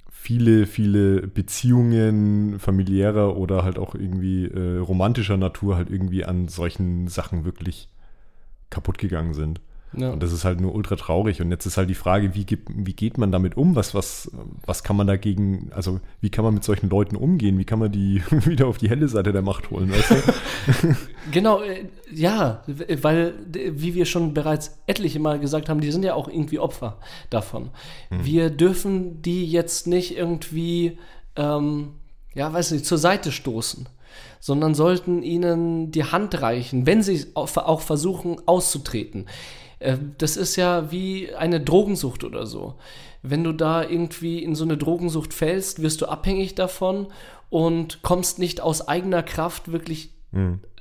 viele, 0.09 0.66
viele 0.66 1.28
Beziehungen 1.28 2.59
familiärer 2.59 3.38
oder 3.38 3.64
halt 3.64 3.78
auch 3.78 3.93
irgendwie 3.93 4.45
äh, 4.45 4.78
romantischer 4.78 5.38
Natur 5.38 5.76
halt 5.76 5.91
irgendwie 5.91 6.26
an 6.26 6.47
solchen 6.47 7.07
Sachen 7.07 7.45
wirklich 7.45 7.90
kaputt 8.72 8.97
gegangen 8.97 9.36
sind. 9.36 9.61
Ja. 9.93 10.11
Und 10.11 10.24
das 10.24 10.32
ist 10.32 10.45
halt 10.45 10.61
nur 10.61 10.74
ultra 10.74 10.95
traurig. 10.95 11.41
Und 11.41 11.51
jetzt 11.51 11.65
ist 11.65 11.76
halt 11.76 11.89
die 11.89 11.95
Frage, 11.95 12.34
wie, 12.34 12.45
gibt, 12.45 12.69
wie 12.74 12.93
geht 12.93 13.17
man 13.17 13.30
damit 13.34 13.57
um? 13.57 13.76
Was, 13.76 13.93
was, 13.93 14.32
was 14.65 14.86
kann 14.86 14.95
man 14.95 15.05
dagegen, 15.05 15.69
also 15.76 15.99
wie 16.22 16.30
kann 16.30 16.45
man 16.45 16.53
mit 16.53 16.63
solchen 16.63 16.89
Leuten 16.89 17.17
umgehen? 17.17 17.57
Wie 17.57 17.65
kann 17.65 17.80
man 17.80 17.91
die 17.91 18.24
wieder 18.32 18.67
auf 18.67 18.78
die 18.78 18.88
helle 18.89 19.09
Seite 19.09 19.34
der 19.34 19.41
Macht 19.41 19.69
holen? 19.69 19.91
Weißt 19.91 20.11
du? 20.11 20.95
Genau, 21.32 21.61
äh, 21.61 21.86
ja, 22.11 22.63
weil, 22.67 23.34
d- 23.45 23.74
wie 23.76 23.93
wir 23.93 24.05
schon 24.05 24.34
bereits 24.34 24.80
etliche 24.88 25.19
Mal 25.19 25.39
gesagt 25.39 25.69
haben, 25.69 25.80
die 25.80 25.91
sind 25.91 26.03
ja 26.03 26.13
auch 26.15 26.28
irgendwie 26.28 26.57
Opfer 26.59 26.97
davon. 27.30 27.69
Wir 28.09 28.49
dürfen 28.49 29.22
die 29.22 29.45
jetzt 29.45 29.86
nicht 29.88 30.17
irgendwie, 30.17 30.97
ähm, 31.36 31.89
ja, 32.34 32.51
weiß 32.51 32.72
nicht, 32.72 32.86
zur 32.86 32.97
Seite 32.97 33.32
stoßen, 33.32 33.88
sondern 34.39 34.76
sollten 34.76 35.24
ihnen 35.24 35.91
die 35.91 36.03
Hand 36.03 36.41
reichen, 36.41 36.86
wenn 36.86 37.03
sie 37.03 37.28
auch 37.36 37.82
versuchen 37.82 38.38
auszutreten. 38.45 39.28
Äh, 39.80 39.97
Das 40.18 40.38
ist 40.38 40.55
ja 40.55 40.91
wie 40.91 41.34
eine 41.36 41.59
Drogensucht 41.62 42.24
oder 42.24 42.45
so. 42.45 42.76
Wenn 43.24 43.43
du 43.43 43.51
da 43.51 43.84
irgendwie 43.84 44.43
in 44.43 44.55
so 44.55 44.64
eine 44.64 44.78
Drogensucht 44.78 45.34
fällst, 45.34 45.82
wirst 45.82 46.01
du 46.01 46.07
abhängig 46.07 46.55
davon 46.55 47.07
und 47.49 48.01
kommst 48.01 48.39
nicht 48.39 48.62
aus 48.62 48.88
eigener 48.88 49.22
Kraft 49.22 49.72
wirklich 49.72 50.09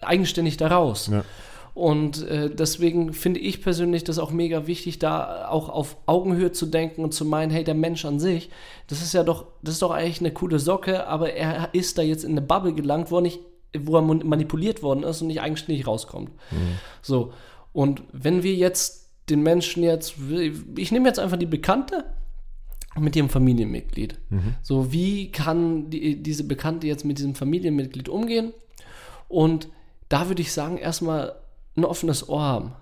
eigenständig 0.00 0.56
da 0.56 0.68
raus. 0.68 1.10
Ja. 1.12 1.24
Und 1.80 2.28
äh, 2.28 2.54
deswegen 2.54 3.14
finde 3.14 3.40
ich 3.40 3.62
persönlich 3.62 4.04
das 4.04 4.18
auch 4.18 4.32
mega 4.32 4.66
wichtig, 4.66 4.98
da 4.98 5.48
auch 5.48 5.70
auf 5.70 5.96
Augenhöhe 6.04 6.52
zu 6.52 6.66
denken 6.66 7.02
und 7.02 7.14
zu 7.14 7.24
meinen, 7.24 7.50
hey, 7.50 7.64
der 7.64 7.72
Mensch 7.72 8.04
an 8.04 8.20
sich, 8.20 8.50
das 8.86 9.00
ist 9.00 9.14
ja 9.14 9.22
doch, 9.24 9.46
das 9.62 9.76
ist 9.76 9.82
doch 9.82 9.90
eigentlich 9.90 10.20
eine 10.20 10.30
coole 10.30 10.58
Socke, 10.58 11.06
aber 11.06 11.32
er 11.32 11.70
ist 11.72 11.96
da 11.96 12.02
jetzt 12.02 12.22
in 12.22 12.32
eine 12.32 12.42
Bubble 12.42 12.74
gelangt, 12.74 13.10
wo 13.10 13.16
er, 13.16 13.22
nicht, 13.22 13.40
wo 13.78 13.96
er 13.96 14.02
manipuliert 14.02 14.82
worden 14.82 15.04
ist 15.04 15.22
und 15.22 15.28
nicht 15.28 15.40
eigenständig 15.40 15.86
rauskommt. 15.86 16.30
So. 17.00 17.32
Und 17.72 18.02
wenn 18.12 18.42
wir 18.42 18.54
jetzt 18.54 19.08
den 19.30 19.42
Menschen 19.42 19.82
jetzt, 19.82 20.16
ich 20.76 20.92
nehme 20.92 21.08
jetzt 21.08 21.18
einfach 21.18 21.38
die 21.38 21.46
Bekannte 21.46 22.04
mit 22.98 23.16
ihrem 23.16 23.30
Familienmitglied. 23.30 24.18
So, 24.60 24.92
wie 24.92 25.32
kann 25.32 25.88
die, 25.88 26.22
diese 26.22 26.44
Bekannte 26.44 26.86
jetzt 26.86 27.06
mit 27.06 27.16
diesem 27.16 27.34
Familienmitglied 27.34 28.10
umgehen? 28.10 28.52
Und 29.28 29.68
da 30.10 30.28
würde 30.28 30.42
ich 30.42 30.52
sagen, 30.52 30.76
erstmal 30.76 31.36
ein 31.76 31.84
offenes 31.84 32.28
Ohr 32.28 32.42
haben. 32.42 32.72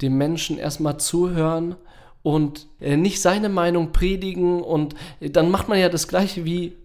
Dem 0.00 0.18
Menschen 0.18 0.58
erstmal 0.58 0.98
zuhören 0.98 1.76
und 2.22 2.68
äh, 2.80 2.96
nicht 2.96 3.20
seine 3.20 3.48
Meinung 3.48 3.92
predigen 3.92 4.62
und 4.62 4.94
äh, 5.20 5.30
dann 5.30 5.50
macht 5.50 5.68
man 5.68 5.78
ja 5.78 5.88
das 5.88 6.08
gleiche 6.08 6.44
wie 6.44 6.76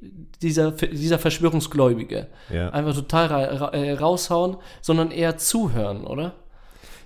dieser, 0.42 0.72
dieser 0.72 1.20
Verschwörungsgläubige. 1.20 2.28
Ja. 2.52 2.70
Einfach 2.70 2.96
total 2.96 3.28
ra 3.28 3.70
äh, 3.70 3.94
raushauen, 3.94 4.58
sondern 4.82 5.12
eher 5.12 5.38
zuhören, 5.38 6.06
oder? 6.06 6.36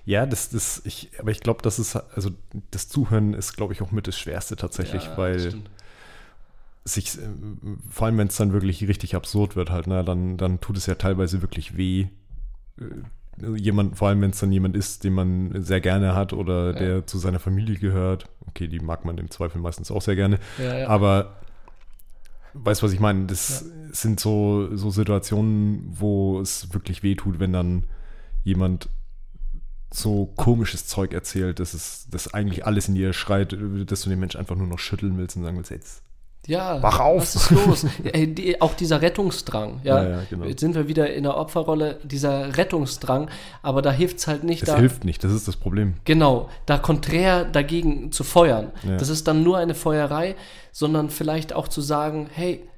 Ja, 0.04 0.26
das, 0.26 0.50
das, 0.50 0.82
ich, 0.84 1.10
aber 1.18 1.30
ich 1.30 1.40
glaube, 1.40 1.62
das 1.62 1.78
ist, 1.78 1.94
also 1.94 2.30
das 2.70 2.88
Zuhören 2.88 3.34
ist, 3.34 3.54
glaube 3.54 3.72
ich, 3.72 3.82
auch 3.82 3.92
mit 3.92 4.08
das 4.08 4.18
Schwerste 4.18 4.56
tatsächlich, 4.56 5.04
Ja, 5.04 5.16
weil 5.16 5.54
sich, 6.84 7.16
vor 7.88 8.06
allem 8.06 8.18
wenn 8.18 8.26
es 8.26 8.36
dann 8.36 8.52
wirklich 8.52 8.86
richtig 8.88 9.14
absurd 9.14 9.54
wird, 9.54 9.70
halt, 9.70 9.86
ne, 9.86 10.04
dann, 10.04 10.36
dann 10.36 10.60
tut 10.60 10.76
es 10.76 10.86
ja 10.86 10.96
teilweise 10.96 11.40
wirklich 11.40 11.76
weh. 11.76 12.08
Jemand, 13.56 13.96
vor 13.96 14.08
allem 14.08 14.20
wenn 14.20 14.30
es 14.30 14.40
dann 14.40 14.52
jemand 14.52 14.76
ist, 14.76 15.04
den 15.04 15.14
man 15.14 15.62
sehr 15.62 15.80
gerne 15.80 16.14
hat 16.14 16.32
oder 16.32 16.72
der 16.72 17.06
zu 17.06 17.18
seiner 17.18 17.38
Familie 17.38 17.76
gehört. 17.76 18.26
Okay, 18.46 18.68
die 18.68 18.78
mag 18.78 19.04
man 19.04 19.16
im 19.18 19.30
Zweifel 19.30 19.60
meistens 19.60 19.90
auch 19.90 20.02
sehr 20.02 20.16
gerne. 20.16 20.38
Ja, 20.58 20.78
ja. 20.78 20.88
Aber 20.88 21.40
weißt 22.52 22.82
du, 22.82 22.86
was 22.86 22.92
ich 22.92 23.00
meine? 23.00 23.26
Das 23.26 23.64
sind 23.92 24.20
so, 24.20 24.68
so 24.76 24.90
Situationen, 24.90 25.86
wo 25.90 26.40
es 26.40 26.72
wirklich 26.74 27.02
weh 27.02 27.14
tut, 27.14 27.40
wenn 27.40 27.52
dann 27.52 27.84
jemand 28.44 28.88
so 29.90 30.26
komisches 30.36 30.86
Zeug 30.86 31.12
erzählt, 31.12 31.58
dass 31.58 31.74
es 31.74 32.08
dass 32.10 32.32
eigentlich 32.32 32.66
alles 32.66 32.88
in 32.88 32.94
dir 32.94 33.12
schreit, 33.12 33.56
dass 33.86 34.02
du 34.02 34.10
den 34.10 34.20
Mensch 34.20 34.36
einfach 34.36 34.56
nur 34.56 34.66
noch 34.66 34.78
schütteln 34.78 35.16
willst 35.18 35.36
und 35.36 35.42
sagen 35.42 35.56
willst, 35.56 35.70
jetzt 35.70 36.02
Ja, 36.46 36.82
Wach 36.82 36.98
auf! 36.98 37.22
was 37.22 37.36
ist 37.36 37.50
los? 37.50 37.86
Ey, 38.12 38.34
die, 38.34 38.60
auch 38.60 38.74
dieser 38.74 39.00
Rettungsdrang, 39.00 39.80
ja. 39.84 40.02
Ja, 40.02 40.10
ja, 40.10 40.22
genau. 40.28 40.44
Jetzt 40.44 40.60
sind 40.60 40.74
wir 40.74 40.88
wieder 40.88 41.12
in 41.12 41.22
der 41.22 41.36
Opferrolle, 41.36 42.00
dieser 42.02 42.56
Rettungsdrang, 42.56 43.30
aber 43.62 43.80
da 43.80 43.92
hilft 43.92 44.18
es 44.18 44.26
halt 44.26 44.42
nicht, 44.42 44.62
es 44.62 44.68
da, 44.68 44.76
hilft 44.76 45.04
nicht, 45.04 45.22
das 45.22 45.32
ist 45.32 45.46
das 45.46 45.56
Problem. 45.56 45.94
genau, 46.04 46.48
da 46.66 46.78
konträr 46.78 47.44
dagegen 47.44 48.10
zu 48.10 48.24
feuern. 48.24 48.72
Ja. 48.82 48.96
Das 48.96 49.08
ist 49.08 49.28
dann 49.28 49.44
nur 49.44 49.58
eine 49.58 49.74
Feuerei, 49.76 50.34
sondern 50.72 51.10
vielleicht 51.10 51.52
auch 51.52 51.68
zu 51.68 51.80
sagen, 51.80 52.28
hey, 52.32 52.68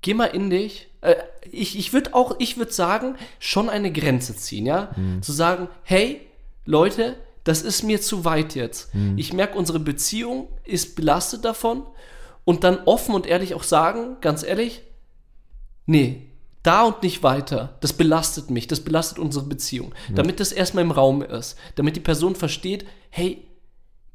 geh 0.00 0.14
mal 0.14 0.26
in 0.26 0.48
dich. 0.48 0.88
Äh, 1.02 1.16
ich 1.50 1.78
ich 1.78 1.92
würde 1.92 2.14
auch, 2.14 2.36
ich 2.38 2.56
würde 2.56 2.72
sagen, 2.72 3.16
schon 3.38 3.68
eine 3.68 3.92
Grenze 3.92 4.34
ziehen, 4.34 4.64
ja. 4.64 4.90
Mhm. 4.96 5.22
Zu 5.22 5.32
sagen, 5.32 5.68
hey, 5.82 6.22
Leute, 6.64 7.16
das 7.44 7.62
ist 7.62 7.82
mir 7.82 8.00
zu 8.00 8.24
weit 8.24 8.54
jetzt. 8.54 8.94
Mhm. 8.94 9.16
Ich 9.18 9.32
merke, 9.32 9.58
unsere 9.58 9.78
Beziehung 9.80 10.48
ist 10.64 10.96
belastet 10.96 11.44
davon. 11.44 11.82
Und 12.48 12.64
dann 12.64 12.78
offen 12.86 13.14
und 13.14 13.26
ehrlich 13.26 13.52
auch 13.52 13.62
sagen, 13.62 14.16
ganz 14.22 14.42
ehrlich, 14.42 14.80
nee, 15.84 16.22
da 16.62 16.84
und 16.84 17.02
nicht 17.02 17.22
weiter. 17.22 17.76
Das 17.82 17.92
belastet 17.92 18.48
mich, 18.48 18.66
das 18.66 18.80
belastet 18.80 19.18
unsere 19.18 19.44
Beziehung. 19.44 19.94
Damit 20.14 20.40
das 20.40 20.52
erstmal 20.52 20.82
im 20.82 20.90
Raum 20.90 21.20
ist. 21.20 21.58
Damit 21.74 21.96
die 21.96 22.00
Person 22.00 22.34
versteht, 22.36 22.86
hey, 23.10 23.44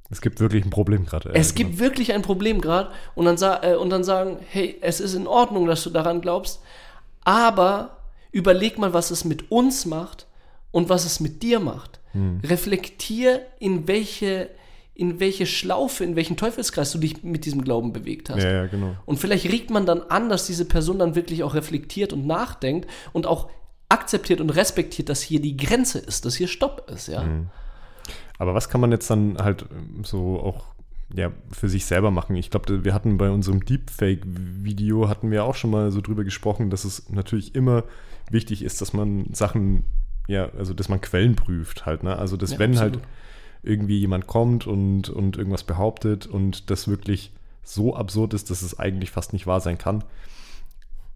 Es 0.10 0.20
gibt 0.20 0.40
wirklich 0.40 0.66
ein 0.66 0.72
Problem 0.72 1.06
gerade. 1.06 1.30
es 1.36 1.50
Ja, 1.50 1.56
gibt 1.58 1.78
wirklich 1.78 2.12
ein 2.12 2.24
Problem 2.24 2.60
gerade 2.60 2.90
und, 3.14 3.26
dann 3.26 3.38
äh, 3.62 3.76
und 3.76 3.92
dann 3.92 4.04
sagen, 4.04 4.40
hey, 4.50 4.78
es 4.82 5.00
ist 5.00 5.14
in 5.14 5.28
Ordnung, 5.28 5.68
dass 5.68 5.84
du 5.84 5.92
daran 5.92 6.20
glaubst, 6.20 6.60
aber 7.22 7.98
überleg 8.32 8.80
mal, 8.80 8.94
was 8.94 9.12
es 9.12 9.26
mit 9.26 9.52
uns 9.52 9.86
macht 9.86 10.26
und 10.72 10.90
was 10.90 11.06
es 11.06 11.20
mit 11.20 11.44
dir 11.44 11.60
macht. 11.60 12.00
Reflektier, 12.44 13.46
in 13.60 13.88
welche, 13.88 14.50
in 14.96 15.20
welche 15.20 15.46
Schlaufe, 15.46 16.04
in 16.04 16.16
welchen 16.16 16.38
Teufelskreis 16.38 16.92
du 16.92 17.00
dich 17.00 17.24
mit 17.24 17.46
diesem 17.46 17.64
Glauben 17.64 17.94
bewegt 17.94 18.30
hast. 18.30 18.44
Ja, 18.44 18.52
ja, 18.52 18.66
genau. 18.68 18.96
Und 19.06 19.18
vielleicht 19.18 19.46
regt 19.52 19.72
man 19.72 19.86
dann 19.86 20.02
an, 20.04 20.30
dass 20.30 20.46
diese 20.46 20.66
Person 20.66 21.00
dann 21.00 21.16
wirklich 21.16 21.44
auch 21.44 21.56
reflektiert 21.56 22.14
und 22.14 22.28
nachdenkt 22.28 22.88
und 23.12 23.26
auch 23.26 23.50
akzeptiert 23.90 24.40
und 24.40 24.52
respektiert, 24.52 25.10
dass 25.10 25.22
hier 25.22 25.42
die 25.42 25.58
Grenze 25.58 26.00
ist, 26.00 26.26
dass 26.26 26.36
hier 26.36 26.48
Stopp 26.48 26.90
ist, 26.92 27.08
ja. 27.08 27.26
Aber 28.38 28.54
was 28.54 28.70
kann 28.70 28.82
man 28.82 28.92
jetzt 28.92 29.10
dann 29.10 29.38
halt 29.38 29.66
ähm, 29.72 30.04
so 30.04 30.40
auch 30.40 30.66
ja, 31.16 31.32
für 31.52 31.70
sich 31.70 31.86
selber 31.86 32.12
machen? 32.12 32.36
Ich 32.36 32.50
glaube, 32.50 32.84
wir 32.84 32.94
hatten 32.94 33.18
bei 33.18 33.30
unserem 33.30 33.64
Deepfake-Video 33.64 35.10
hatten 35.10 35.32
wir 35.32 35.44
auch 35.44 35.56
schon 35.56 35.70
mal 35.72 35.92
so 35.92 36.02
drüber 36.02 36.24
gesprochen, 36.24 36.70
dass 36.70 36.86
es 36.86 37.10
natürlich 37.10 37.56
immer 37.56 37.84
wichtig 38.30 38.64
ist, 38.64 38.82
dass 38.82 38.94
man 38.94 39.34
Sachen, 39.34 39.86
ja, 40.28 40.50
also 40.58 40.74
dass 40.74 40.90
man 40.90 41.02
Quellen 41.02 41.36
prüft 41.36 41.86
halt, 41.86 42.04
ne? 42.04 42.18
Also 42.18 42.36
dass 42.38 42.54
Ja, 42.54 42.60
wenn 42.60 42.72
absolut. 42.72 42.96
halt 42.96 43.04
irgendwie 43.64 44.00
jemand 44.00 44.28
kommt 44.28 44.68
und, 44.68 45.10
und 45.10 45.38
irgendwas 45.38 45.64
behauptet 45.64 46.28
und 46.28 46.70
das 46.70 46.88
wirklich 46.88 47.32
so 47.64 47.96
absurd 47.96 48.34
ist, 48.34 48.50
dass 48.50 48.62
es 48.62 48.78
eigentlich 48.78 49.12
fast 49.12 49.34
nicht 49.34 49.48
wahr 49.48 49.62
sein 49.62 49.78
kann, 49.78 50.04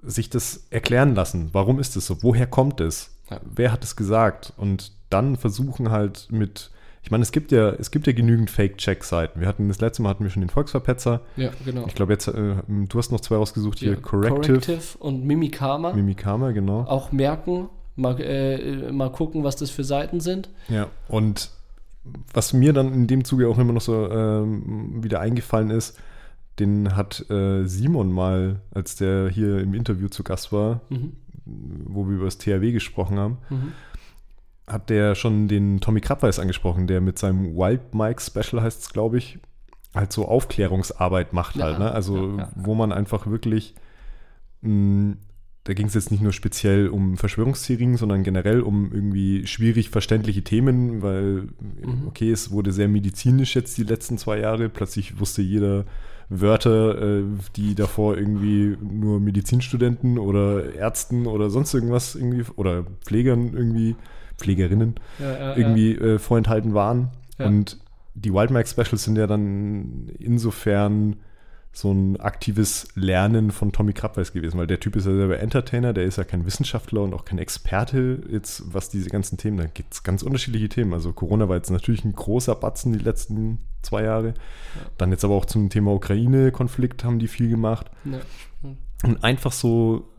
sich 0.02 0.30
das 0.30 0.66
erklären 0.70 1.14
lassen. 1.14 1.50
Warum 1.52 1.80
ist 1.80 1.96
es 1.98 2.08
so? 2.08 2.24
Woher 2.24 2.48
kommt 2.48 2.80
es? 2.80 3.14
Wer 3.44 3.74
hat 3.74 3.84
es 3.84 3.98
gesagt? 3.98 4.54
Und 4.56 4.94
dann 5.10 5.36
versuchen 5.36 5.92
halt 5.92 6.28
mit, 6.32 6.72
ich 7.04 7.12
meine, 7.12 7.24
es 7.24 7.34
gibt 7.34 7.52
ja, 7.52 7.72
es 7.72 7.92
gibt 7.92 8.08
ja 8.08 8.14
genügend 8.14 8.50
Fake-Check-Seiten. 8.50 9.42
Wir 9.42 9.48
hatten 9.48 9.68
das 9.68 9.82
letzte 9.82 10.02
Mal 10.02 10.10
hatten 10.10 10.24
wir 10.24 10.32
schon 10.32 10.42
den 10.42 10.50
Volksverpetzer. 10.50 11.22
Ja, 11.36 11.52
genau. 11.66 11.86
Ich 11.88 11.96
glaube 11.96 12.14
jetzt, 12.14 12.28
äh, 12.30 12.56
du 12.68 12.98
hast 12.98 13.12
noch 13.12 13.20
zwei 13.20 13.36
rausgesucht 13.36 13.80
hier, 13.80 13.94
Ja, 13.94 13.96
Corrective, 13.98 14.98
und 15.00 15.26
Mimikama. 15.26 15.92
Mimikama, 15.92 16.52
genau. 16.52 16.86
auch 16.86 17.12
merken, 17.12 17.68
mal, 17.98 18.18
äh, 18.22 18.92
mal 18.94 19.12
gucken, 19.12 19.44
was 19.44 19.58
das 19.58 19.70
für 19.70 19.84
Seiten 19.84 20.22
sind. 20.22 20.50
Ja, 20.70 20.88
und 21.10 21.52
was 22.34 22.54
mir 22.54 22.74
dann 22.74 22.94
in 22.94 23.08
dem 23.08 23.24
Zuge 23.24 23.48
auch 23.48 23.58
immer 23.58 23.74
noch 23.74 23.82
so 23.82 24.10
ähm, 24.10 25.04
wieder 25.04 25.20
eingefallen 25.20 25.70
ist, 25.70 26.00
den 26.60 26.96
hat 26.96 27.30
äh, 27.30 27.66
Simon 27.66 28.12
mal, 28.12 28.62
als 28.74 28.96
der 28.96 29.30
hier 29.30 29.60
im 29.60 29.74
Interview 29.74 30.08
zu 30.08 30.24
Gast 30.24 30.52
war, 30.52 30.82
wo 31.46 32.08
wir 32.08 32.16
über 32.16 32.26
das 32.26 32.38
THW 32.40 32.72
gesprochen 32.72 33.20
haben, 33.20 33.38
hat 34.66 34.90
der 34.90 35.16
schon 35.16 35.48
den 35.48 35.80
Tommy 35.80 36.02
Krabweis 36.02 36.40
angesprochen, 36.40 36.88
der 36.88 37.00
mit 37.00 37.20
seinem 37.20 37.56
Wild 37.56 37.94
Mike 37.94 38.22
Special 38.22 38.62
heißt 38.62 38.82
es, 38.82 38.90
glaube 38.92 39.18
ich, 39.18 39.40
halt 39.94 40.12
so 40.12 40.28
Aufklärungsarbeit 40.28 41.34
macht 41.34 41.56
Ja, 41.56 41.66
halt, 41.66 41.80
ne? 41.80 41.92
Also 41.92 42.32
ja, 42.32 42.38
ja. 42.38 42.50
wo 42.56 42.76
man 42.76 42.92
einfach 42.92 43.28
wirklich, 43.28 43.76
mh, 44.62 45.16
da 45.68 45.74
ging 45.74 45.88
es 45.88 45.94
jetzt 45.96 46.12
nicht 46.12 46.24
nur 46.24 46.32
speziell 46.32 46.88
um 46.88 47.18
Verschwörungstheorien, 47.18 47.98
sondern 47.98 48.24
generell 48.24 48.62
um 48.62 48.90
irgendwie 48.94 49.46
schwierig 49.46 49.90
verständliche 49.90 50.42
Themen, 50.42 51.02
weil, 51.02 51.50
Mhm. 51.84 52.08
okay, 52.08 52.32
es 52.32 52.52
wurde 52.52 52.72
sehr 52.72 52.88
medizinisch 52.88 53.54
jetzt 53.54 53.78
die 53.78 53.84
letzten 53.84 54.18
zwei 54.18 54.40
Jahre. 54.40 54.70
Plötzlich 54.70 55.20
wusste 55.20 55.42
jeder 55.42 55.84
Wörter, 56.30 57.02
äh, 57.20 57.24
die 57.58 57.76
davor 57.76 58.18
irgendwie 58.18 58.78
nur 58.82 59.20
Medizinstudenten 59.20 60.18
oder 60.20 60.74
Ärzten 60.74 61.26
oder 61.28 61.50
sonst 61.50 61.74
irgendwas 61.74 62.16
irgendwie 62.16 62.46
oder 62.56 62.86
Pflegern 63.06 63.52
irgendwie, 63.54 63.96
Pflegerinnen 64.38 64.96
Ja, 65.20 65.32
ja, 65.32 65.58
irgendwie 65.58 65.96
äh, 65.96 66.18
vorenthalten 66.18 66.74
waren. 66.74 67.10
Und 67.48 67.78
die 68.16 68.34
Wildmax 68.34 68.72
Specials 68.72 69.04
sind 69.04 69.18
ja 69.18 69.28
dann 69.28 70.10
insofern 70.18 71.18
so 71.78 71.92
ein 71.92 72.20
aktives 72.20 72.88
Lernen 72.96 73.52
von 73.52 73.72
Tommy 73.72 73.94
Krabweis 73.94 74.34
gewesen, 74.34 74.58
weil 74.58 74.66
der 74.66 74.80
Typ 74.80 74.96
ist 74.96 75.06
ja 75.06 75.14
selber 75.14 75.38
Entertainer, 75.38 75.94
der 75.94 76.06
ist 76.06 76.18
ja 76.18 76.24
kein 76.24 76.44
Wissenschaftler 76.44 77.04
und 77.04 77.14
auch 77.14 77.24
kein 77.24 77.38
Experte, 77.38 78.24
jetzt 78.32 78.64
was 78.74 78.90
diese 78.90 79.12
ganzen 79.12 79.38
Themen, 79.38 79.58
da 79.58 79.66
gibt 79.66 79.94
es 79.94 80.02
ganz 80.02 80.24
unterschiedliche 80.24 80.70
Themen. 80.70 80.92
Also 80.96 81.14
Corona 81.14 81.48
war 81.50 81.56
jetzt 81.56 81.70
natürlich 81.70 82.04
ein 82.04 82.14
großer 82.14 82.56
Batzen 82.56 82.94
die 82.94 83.00
letzten 83.00 83.60
zwei 83.84 84.02
Jahre. 84.02 84.34
Dann 84.98 85.12
jetzt 85.12 85.24
aber 85.24 85.36
auch 85.36 85.46
zum 85.46 85.70
Thema 85.70 85.94
Ukraine-Konflikt 85.94 87.04
haben 87.04 87.20
die 87.20 87.28
viel 87.28 87.48
gemacht. 87.48 87.92
Ja. 88.06 88.22
Und 89.04 89.24
einfach 89.24 89.52
so 89.52 90.10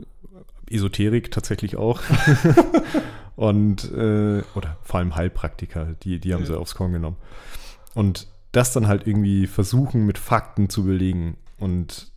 Esoterik 0.70 1.32
tatsächlich 1.32 1.74
auch. 1.74 2.00
und, 3.34 3.82
äh, 3.90 4.44
oder 4.54 4.76
vor 4.82 5.00
allem 5.00 5.16
Heilpraktiker, 5.16 5.96
die, 6.04 6.20
die 6.20 6.34
haben 6.34 6.42
Ja. 6.42 6.46
sie 6.46 6.56
aufs 6.56 6.76
Korn 6.76 6.92
genommen. 6.92 7.16
Und 7.96 8.28
das 8.52 8.72
dann 8.72 8.86
halt 8.86 9.08
irgendwie 9.08 9.48
versuchen, 9.48 10.06
mit 10.06 10.18
Fakten 10.18 10.68
zu 10.70 10.84
belegen. 10.84 11.36
Und 11.58 12.12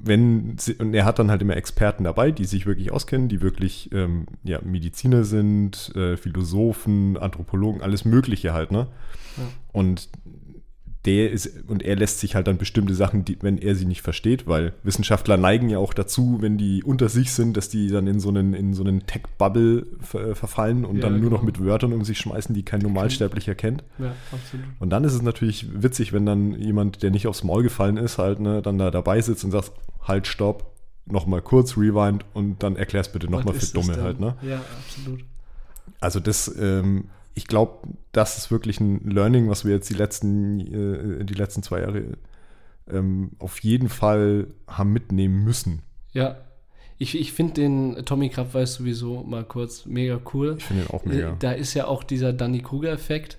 wenn 0.00 0.56
sie, 0.58 0.74
und 0.74 0.94
er 0.94 1.04
hat 1.04 1.18
dann 1.18 1.30
halt 1.30 1.42
immer 1.42 1.56
Experten 1.56 2.04
dabei, 2.04 2.32
die 2.32 2.44
sich 2.44 2.66
wirklich 2.66 2.92
auskennen, 2.92 3.28
die 3.28 3.40
wirklich 3.40 3.90
ähm, 3.92 4.26
ja, 4.42 4.60
Mediziner 4.62 5.24
sind, 5.24 5.94
äh, 5.94 6.16
Philosophen, 6.16 7.16
Anthropologen, 7.16 7.82
alles 7.82 8.04
Mögliche 8.04 8.52
halt, 8.52 8.72
ne? 8.72 8.88
Ja. 9.36 9.42
Und 9.72 10.08
der 11.04 11.32
ist, 11.32 11.68
und 11.68 11.82
er 11.82 11.96
lässt 11.96 12.20
sich 12.20 12.36
halt 12.36 12.46
dann 12.46 12.58
bestimmte 12.58 12.94
Sachen, 12.94 13.24
die, 13.24 13.36
wenn 13.42 13.58
er 13.58 13.74
sie 13.74 13.86
nicht 13.86 14.02
versteht, 14.02 14.46
weil 14.46 14.72
Wissenschaftler 14.84 15.36
neigen 15.36 15.68
ja 15.68 15.78
auch 15.78 15.94
dazu, 15.94 16.38
wenn 16.40 16.58
die 16.58 16.84
unter 16.84 17.08
sich 17.08 17.32
sind, 17.32 17.56
dass 17.56 17.68
die 17.68 17.88
dann 17.88 18.06
in 18.06 18.20
so 18.20 18.28
einen, 18.28 18.54
in 18.54 18.72
so 18.72 18.84
einen 18.84 19.04
Tech-Bubble 19.06 19.86
ver, 20.00 20.36
verfallen 20.36 20.84
und 20.84 20.96
Ja, 20.96 21.02
dann 21.02 21.20
nur 21.20 21.30
noch 21.30 21.40
genau. 21.40 21.46
mit 21.46 21.64
Wörtern 21.64 21.92
um 21.92 22.04
sich 22.04 22.18
schmeißen, 22.18 22.54
die 22.54 22.62
kein 22.64 22.80
Normalsterblicher 22.80 23.56
kennt. 23.56 23.82
ja, 23.98 24.14
absolut. 24.30 24.66
Und 24.78 24.90
dann 24.90 25.02
ist 25.02 25.14
es 25.14 25.22
natürlich 25.22 25.66
witzig, 25.82 26.12
wenn 26.12 26.24
dann 26.24 26.52
jemand, 26.54 27.02
der 27.02 27.10
nicht 27.10 27.26
aufs 27.26 27.42
Maul 27.42 27.64
gefallen 27.64 27.96
ist, 27.96 28.18
halt, 28.18 28.38
ne, 28.38 28.62
dann 28.62 28.78
da 28.78 28.90
dabei 28.92 29.20
sitzt 29.20 29.44
und 29.44 29.50
sagt, 29.50 29.72
halt, 30.02 30.28
stopp, 30.28 30.72
nochmal 31.06 31.42
kurz, 31.42 31.76
rewind 31.76 32.24
und 32.32 32.62
dann 32.62 32.76
erklär's 32.76 33.10
bitte 33.10 33.28
nochmal 33.28 33.54
für 33.54 33.72
Dumme 33.74 34.00
halt, 34.00 34.20
ne? 34.20 34.36
Ja, 34.42 34.60
absolut. 34.78 35.24
Also 35.98 36.20
das, 36.20 36.54
ähm, 36.60 37.06
ich 37.34 37.46
glaube, 37.46 37.88
das 38.12 38.38
ist 38.38 38.50
wirklich 38.50 38.80
ein 38.80 39.00
Learning, 39.08 39.48
was 39.48 39.64
wir 39.64 39.72
jetzt 39.74 39.88
die 39.90 39.94
letzten, 39.94 40.60
äh, 41.20 41.24
die 41.24 41.34
letzten 41.34 41.62
zwei 41.62 41.80
Jahre 41.80 42.18
ähm, 42.90 43.32
auf 43.38 43.60
jeden 43.60 43.88
Fall 43.88 44.48
haben 44.66 44.92
mitnehmen 44.92 45.44
müssen. 45.44 45.82
Ja. 46.12 46.36
Ich, 46.98 47.18
ich 47.18 47.32
finde 47.32 47.54
den 47.54 48.04
Tommy 48.04 48.28
Krabweis 48.28 48.74
sowieso 48.74 49.24
mal 49.24 49.44
kurz 49.44 49.86
mega 49.86 50.20
cool. 50.34 50.56
Ich 50.58 50.64
finde 50.64 50.84
ihn 50.84 50.90
auch 50.90 51.04
Äh, 51.04 51.08
mega. 51.08 51.36
Da 51.38 51.52
ist 51.52 51.74
ja 51.74 51.86
auch 51.86 52.04
dieser 52.04 52.32
Danny 52.32 52.60
Kruger-Effekt, 52.60 53.38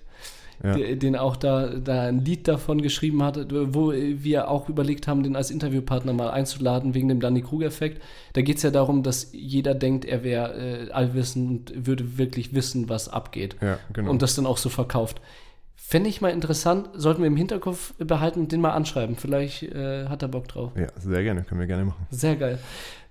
Ja. 0.63 0.75
den 0.75 1.15
auch 1.15 1.35
da, 1.35 1.67
da 1.67 2.03
ein 2.03 2.23
Lied 2.23 2.47
davon 2.47 2.81
geschrieben 2.81 3.23
hat, 3.23 3.37
wo 3.73 3.91
wir 3.93 4.49
auch 4.49 4.69
überlegt 4.69 5.07
haben, 5.07 5.23
den 5.23 5.35
als 5.35 5.51
Interviewpartner 5.51 6.13
mal 6.13 6.29
einzuladen 6.31 6.93
wegen 6.93 7.07
dem 7.07 7.19
Danny 7.19 7.41
Kruger-Effekt. 7.41 8.01
Da 8.33 8.41
geht 8.41 8.57
es 8.57 8.63
ja 8.63 8.71
darum, 8.71 9.03
dass 9.03 9.29
jeder 9.33 9.73
denkt, 9.75 10.05
er 10.05 10.23
wäre 10.23 10.53
äh, 10.87 10.91
allwissend 10.91 11.71
und 11.71 11.87
würde 11.87 12.17
wirklich 12.17 12.53
wissen, 12.53 12.89
was 12.89 13.09
abgeht. 13.09 13.55
Ja, 13.61 13.79
genau. 13.93 14.09
Und 14.11 14.21
das 14.21 14.35
dann 14.35 14.45
auch 14.45 14.57
so 14.57 14.69
verkauft. 14.69 15.21
Fände 15.75 16.09
ich 16.09 16.21
mal 16.21 16.29
interessant, 16.29 16.89
sollten 16.93 17.21
wir 17.21 17.27
im 17.27 17.35
Hinterkopf 17.35 17.93
behalten 17.97 18.39
und 18.39 18.51
den 18.51 18.61
mal 18.61 18.71
anschreiben. 18.71 19.15
Vielleicht 19.15 19.63
äh, 19.63 20.07
hat 20.07 20.21
er 20.21 20.29
Bock 20.29 20.47
drauf. 20.47 20.71
ja, 20.77 20.87
sehr 20.97 21.23
gerne, 21.23 21.43
können 21.43 21.59
wir 21.59 21.67
gerne 21.67 21.85
machen. 21.85 22.07
Sehr 22.09 22.35
geil. 22.35 22.57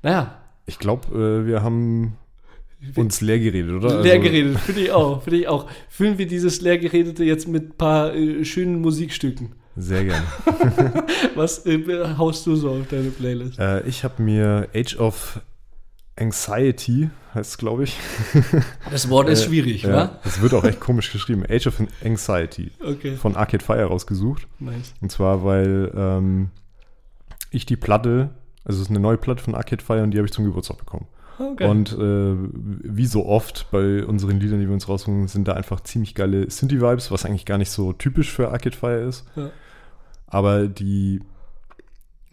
Naja, 0.02 0.38
Ich 0.66 0.78
glaube, 0.78 1.08
äh, 1.14 1.46
wir 1.46 1.62
haben 1.62 2.16
uns 2.96 3.20
leer 3.20 3.38
geredet, 3.38 3.72
oder? 3.72 4.02
leer 4.02 4.14
Also, 4.14 4.22
geredet, 4.24 4.58
finde 4.58 4.80
ich 4.82 4.90
auch, 4.92 5.22
finde 5.22 5.38
ich 5.40 5.48
auch. 5.48 5.68
Füllen 5.88 6.18
wir 6.18 6.26
dieses 6.26 6.60
Leergeredete 6.60 7.24
jetzt 7.24 7.48
mit 7.48 7.70
ein 7.70 7.76
paar 7.76 8.14
äh, 8.14 8.44
schönen 8.44 8.80
Musikstücken. 8.80 9.52
Sehr 9.76 10.04
gerne. 10.04 10.24
Was 11.34 11.64
äh, 11.64 12.14
haust 12.18 12.46
du 12.46 12.56
so 12.56 12.70
auf 12.70 12.88
deine 12.90 13.10
Playlist? 13.10 13.58
äh, 13.58 13.80
ich 13.88 14.04
habe 14.04 14.22
mir 14.22 14.68
Age 14.74 14.96
of 14.98 15.40
Anxiety, 16.16 17.08
heißt 17.34 17.52
es, 17.52 17.58
glaube 17.58 17.84
ich. 17.84 17.96
Das 18.90 19.08
Wort 19.08 19.28
ist 19.30 19.42
Äh, 19.44 19.46
schwierig, 19.46 19.82
ja, 19.84 19.92
wa? 19.94 20.18
Es 20.24 20.42
wird 20.42 20.52
auch 20.52 20.64
echt 20.64 20.78
komisch 20.80 21.10
geschrieben. 21.10 21.44
Age 21.48 21.68
of 21.68 21.80
Anxiety 22.04 22.70
Okay, 22.84 23.16
von 23.16 23.34
Arcade 23.36 23.64
Fire 23.64 23.84
rausgesucht. 23.84 24.46
nice. 24.58 24.92
Und 25.00 25.10
zwar, 25.10 25.42
weil 25.44 25.90
ähm, 25.96 26.50
ich 27.50 27.64
die 27.64 27.76
Platte, 27.76 28.30
also 28.64 28.76
es 28.78 28.86
ist 28.86 28.90
eine 28.90 29.00
neue 29.00 29.16
Platte 29.16 29.42
von 29.42 29.54
Arcade 29.54 29.82
Fire 29.82 30.02
und 30.02 30.10
die 30.10 30.18
habe 30.18 30.26
ich 30.26 30.32
zum 30.32 30.44
Geburtstag 30.44 30.76
bekommen. 30.78 31.06
Okay. 31.38 31.66
Und 31.68 31.92
äh, 31.92 32.34
wie 32.84 33.06
so 33.06 33.26
oft 33.26 33.70
bei 33.70 34.04
unseren 34.04 34.38
Liedern, 34.40 34.60
die 34.60 34.66
wir 34.66 34.74
uns 34.74 34.88
raussuchen, 34.88 35.28
sind 35.28 35.48
da 35.48 35.52
einfach 35.54 35.80
ziemlich 35.80 36.14
geile 36.14 36.48
Synthie-Vibes, 36.50 37.10
was 37.10 37.24
eigentlich 37.24 37.46
gar 37.46 37.58
nicht 37.58 37.70
so 37.70 37.92
typisch 37.92 38.30
für 38.30 38.50
Arcade 38.50 38.76
Fire 38.76 39.00
ist. 39.00 39.24
Ja. 39.36 39.50
Aber 40.26 40.66
die, 40.68 41.20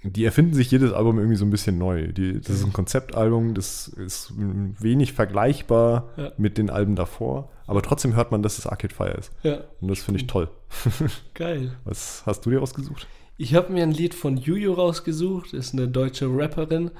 die 0.03 0.23
erfinden 0.25 0.53
sich 0.53 0.71
jedes 0.71 0.93
Album 0.93 1.17
irgendwie 1.17 1.35
so 1.37 1.45
ein 1.45 1.49
bisschen 1.49 1.77
neu. 1.77 2.07
Die, 2.13 2.39
das 2.39 2.49
ist 2.49 2.65
ein 2.65 2.73
Konzeptalbum, 2.73 3.53
das 3.53 3.87
ist 3.89 4.33
wenig 4.37 5.13
vergleichbar 5.13 6.09
Ja. 6.17 6.31
mit 6.37 6.57
den 6.57 6.69
Alben 6.69 6.95
davor. 6.95 7.49
Aber 7.67 7.81
trotzdem 7.81 8.15
hört 8.15 8.31
man, 8.31 8.41
dass 8.41 8.57
es 8.57 8.65
Arcade 8.67 8.93
Fire 8.93 9.11
ist. 9.17 9.31
ja, 9.43 9.59
Und 9.81 9.89
das 9.89 9.99
finde 9.99 10.19
ich 10.21 10.27
toll. 10.27 10.49
geil. 11.33 11.71
Was 11.83 12.23
hast 12.25 12.45
du 12.45 12.49
dir 12.49 12.61
ausgesucht? 12.61 13.07
Ich 13.37 13.55
habe 13.55 13.71
mir 13.71 13.83
ein 13.83 13.91
Lied 13.91 14.13
von 14.15 14.35
Juju 14.37 14.73
rausgesucht, 14.73 15.53
ist 15.53 15.73
eine 15.73 15.87
deutsche 15.87 16.25
Rapperin 16.29 16.91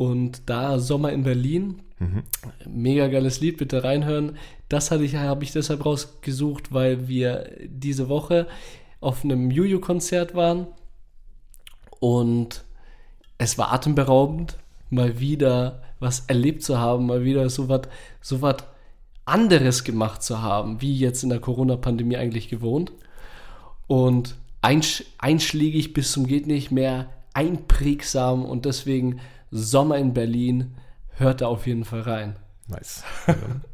und 0.00 0.48
da 0.48 0.78
Sommer 0.78 1.12
in 1.12 1.24
Berlin. 1.24 1.82
Mhm. 1.98 2.22
Mega 2.66 3.08
geiles 3.08 3.42
Lied, 3.42 3.58
bitte 3.58 3.84
reinhören. 3.84 4.38
Das 4.70 4.90
hatte 4.90 5.04
ich, 5.04 5.16
habe 5.16 5.44
ich 5.44 5.52
deshalb 5.52 5.84
rausgesucht, 5.84 6.72
weil 6.72 7.06
wir 7.06 7.50
diese 7.66 8.08
Woche 8.08 8.46
auf 9.02 9.24
einem 9.24 9.50
Juju-Konzert 9.50 10.34
waren 10.34 10.68
und 11.98 12.64
es 13.36 13.58
war 13.58 13.74
atemberaubend, 13.74 14.56
mal 14.88 15.20
wieder 15.20 15.82
was 15.98 16.20
erlebt 16.20 16.62
zu 16.62 16.78
haben, 16.78 17.04
mal 17.04 17.22
wieder 17.22 17.50
so 17.50 17.68
was 17.68 17.82
so 18.22 18.40
anderes 19.26 19.84
gemacht 19.84 20.22
zu 20.22 20.40
haben, 20.40 20.80
wie 20.80 20.96
jetzt 20.96 21.22
in 21.24 21.28
der 21.28 21.40
Corona-Pandemie 21.40 22.16
eigentlich 22.16 22.48
gewohnt. 22.48 22.90
Und 23.86 24.34
einsch 24.62 25.04
einschlägig 25.18 25.92
bis 25.92 26.12
zum 26.12 26.26
geht 26.26 26.46
nicht 26.46 26.70
mehr, 26.70 27.10
einprägsam 27.34 28.46
und 28.46 28.64
deswegen 28.64 29.20
Sommer 29.50 29.98
in 29.98 30.14
Berlin, 30.14 30.76
hört 31.16 31.40
da 31.40 31.48
auf 31.48 31.66
jeden 31.66 31.84
Fall 31.84 32.00
rein. 32.00 32.36
Nice. 32.68 33.04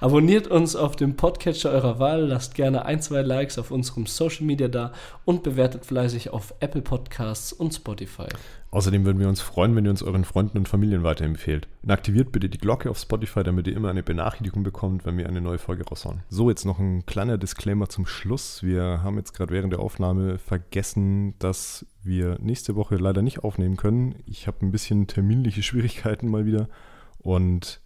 Abonniert 0.00 0.48
uns 0.48 0.74
auf 0.74 0.96
dem 0.96 1.16
Podcatcher 1.16 1.70
eurer 1.70 1.98
Wahl, 1.98 2.26
lasst 2.26 2.54
gerne 2.54 2.84
ein, 2.86 3.00
zwei 3.00 3.22
Likes 3.22 3.58
auf 3.58 3.70
unserem 3.70 4.06
Social 4.06 4.44
Media 4.44 4.68
da 4.68 4.92
und 5.24 5.42
bewertet 5.42 5.84
fleißig 5.84 6.30
auf 6.30 6.54
Apple 6.60 6.82
Podcasts 6.82 7.52
und 7.52 7.72
Spotify. 7.72 8.26
Außerdem 8.70 9.04
würden 9.04 9.20
wir 9.20 9.28
uns 9.28 9.42
freuen, 9.42 9.76
wenn 9.76 9.84
ihr 9.84 9.90
uns 9.90 10.02
euren 10.02 10.24
Freunden 10.24 10.56
und 10.56 10.68
Familien 10.68 11.02
weiterempfehlt. 11.02 11.68
Und 11.82 11.90
aktiviert 11.90 12.32
bitte 12.32 12.48
die 12.48 12.56
Glocke 12.56 12.90
auf 12.90 12.98
Spotify, 12.98 13.42
damit 13.42 13.66
ihr 13.66 13.76
immer 13.76 13.90
eine 13.90 14.02
Benachrichtigung 14.02 14.62
bekommt, 14.62 15.04
wenn 15.04 15.18
wir 15.18 15.28
eine 15.28 15.42
neue 15.42 15.58
Folge 15.58 15.84
raushauen. 15.84 16.22
So, 16.30 16.48
jetzt 16.48 16.64
noch 16.64 16.78
ein 16.78 17.04
kleiner 17.04 17.36
Disclaimer 17.36 17.90
zum 17.90 18.06
Schluss. 18.06 18.62
Wir 18.62 19.02
haben 19.02 19.18
jetzt 19.18 19.34
gerade 19.34 19.52
während 19.52 19.74
der 19.74 19.80
Aufnahme 19.80 20.38
vergessen, 20.38 21.38
dass 21.38 21.84
wir 22.02 22.38
nächste 22.40 22.74
Woche 22.74 22.96
leider 22.96 23.20
nicht 23.20 23.44
aufnehmen 23.44 23.76
können. 23.76 24.14
Ich 24.24 24.46
habe 24.46 24.64
ein 24.64 24.72
bisschen 24.72 25.06
terminliche 25.06 25.62
Schwierigkeiten 25.62 26.28
mal 26.28 26.46
wieder 26.46 26.70
und 27.18 27.81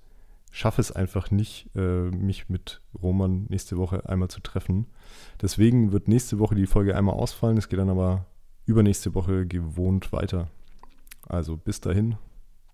schaffe 0.56 0.80
es 0.80 0.90
einfach 0.90 1.30
nicht, 1.30 1.68
äh, 1.76 1.80
mich 2.10 2.48
mit 2.48 2.80
Roman 3.02 3.44
nächste 3.50 3.76
Woche 3.76 4.08
einmal 4.08 4.28
zu 4.28 4.40
treffen. 4.40 4.86
Deswegen 5.42 5.92
wird 5.92 6.08
nächste 6.08 6.38
Woche 6.38 6.54
die 6.54 6.66
Folge 6.66 6.96
einmal 6.96 7.14
ausfallen. 7.14 7.58
Es 7.58 7.68
geht 7.68 7.78
dann 7.78 7.90
aber 7.90 8.24
übernächste 8.64 9.14
Woche 9.14 9.46
gewohnt 9.46 10.12
weiter. 10.12 10.48
Also 11.28 11.58
bis 11.58 11.82
dahin, 11.82 12.16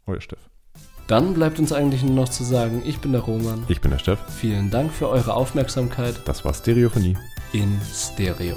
euer 0.07 0.21
Steff. 0.21 0.49
Dann 1.09 1.35
bleibt 1.35 1.59
uns 1.59 1.73
eigentlich 1.73 2.05
nur 2.05 2.15
noch 2.15 2.29
zu 2.29 2.45
sagen, 2.45 2.83
ich 2.87 3.01
bin 3.01 3.11
der 3.11 3.23
Roman. 3.23 3.65
Ich 3.67 3.81
bin 3.81 3.91
der 3.91 3.99
Steff. 3.99 4.21
Vielen 4.33 4.71
Dank 4.71 4.93
für 4.93 5.09
eure 5.09 5.35
Aufmerksamkeit 5.35 6.23
Das 6.25 6.45
war 6.45 6.55
Stereophonie. 6.55 7.17
in 7.53 7.81
Stereo. 7.93 8.57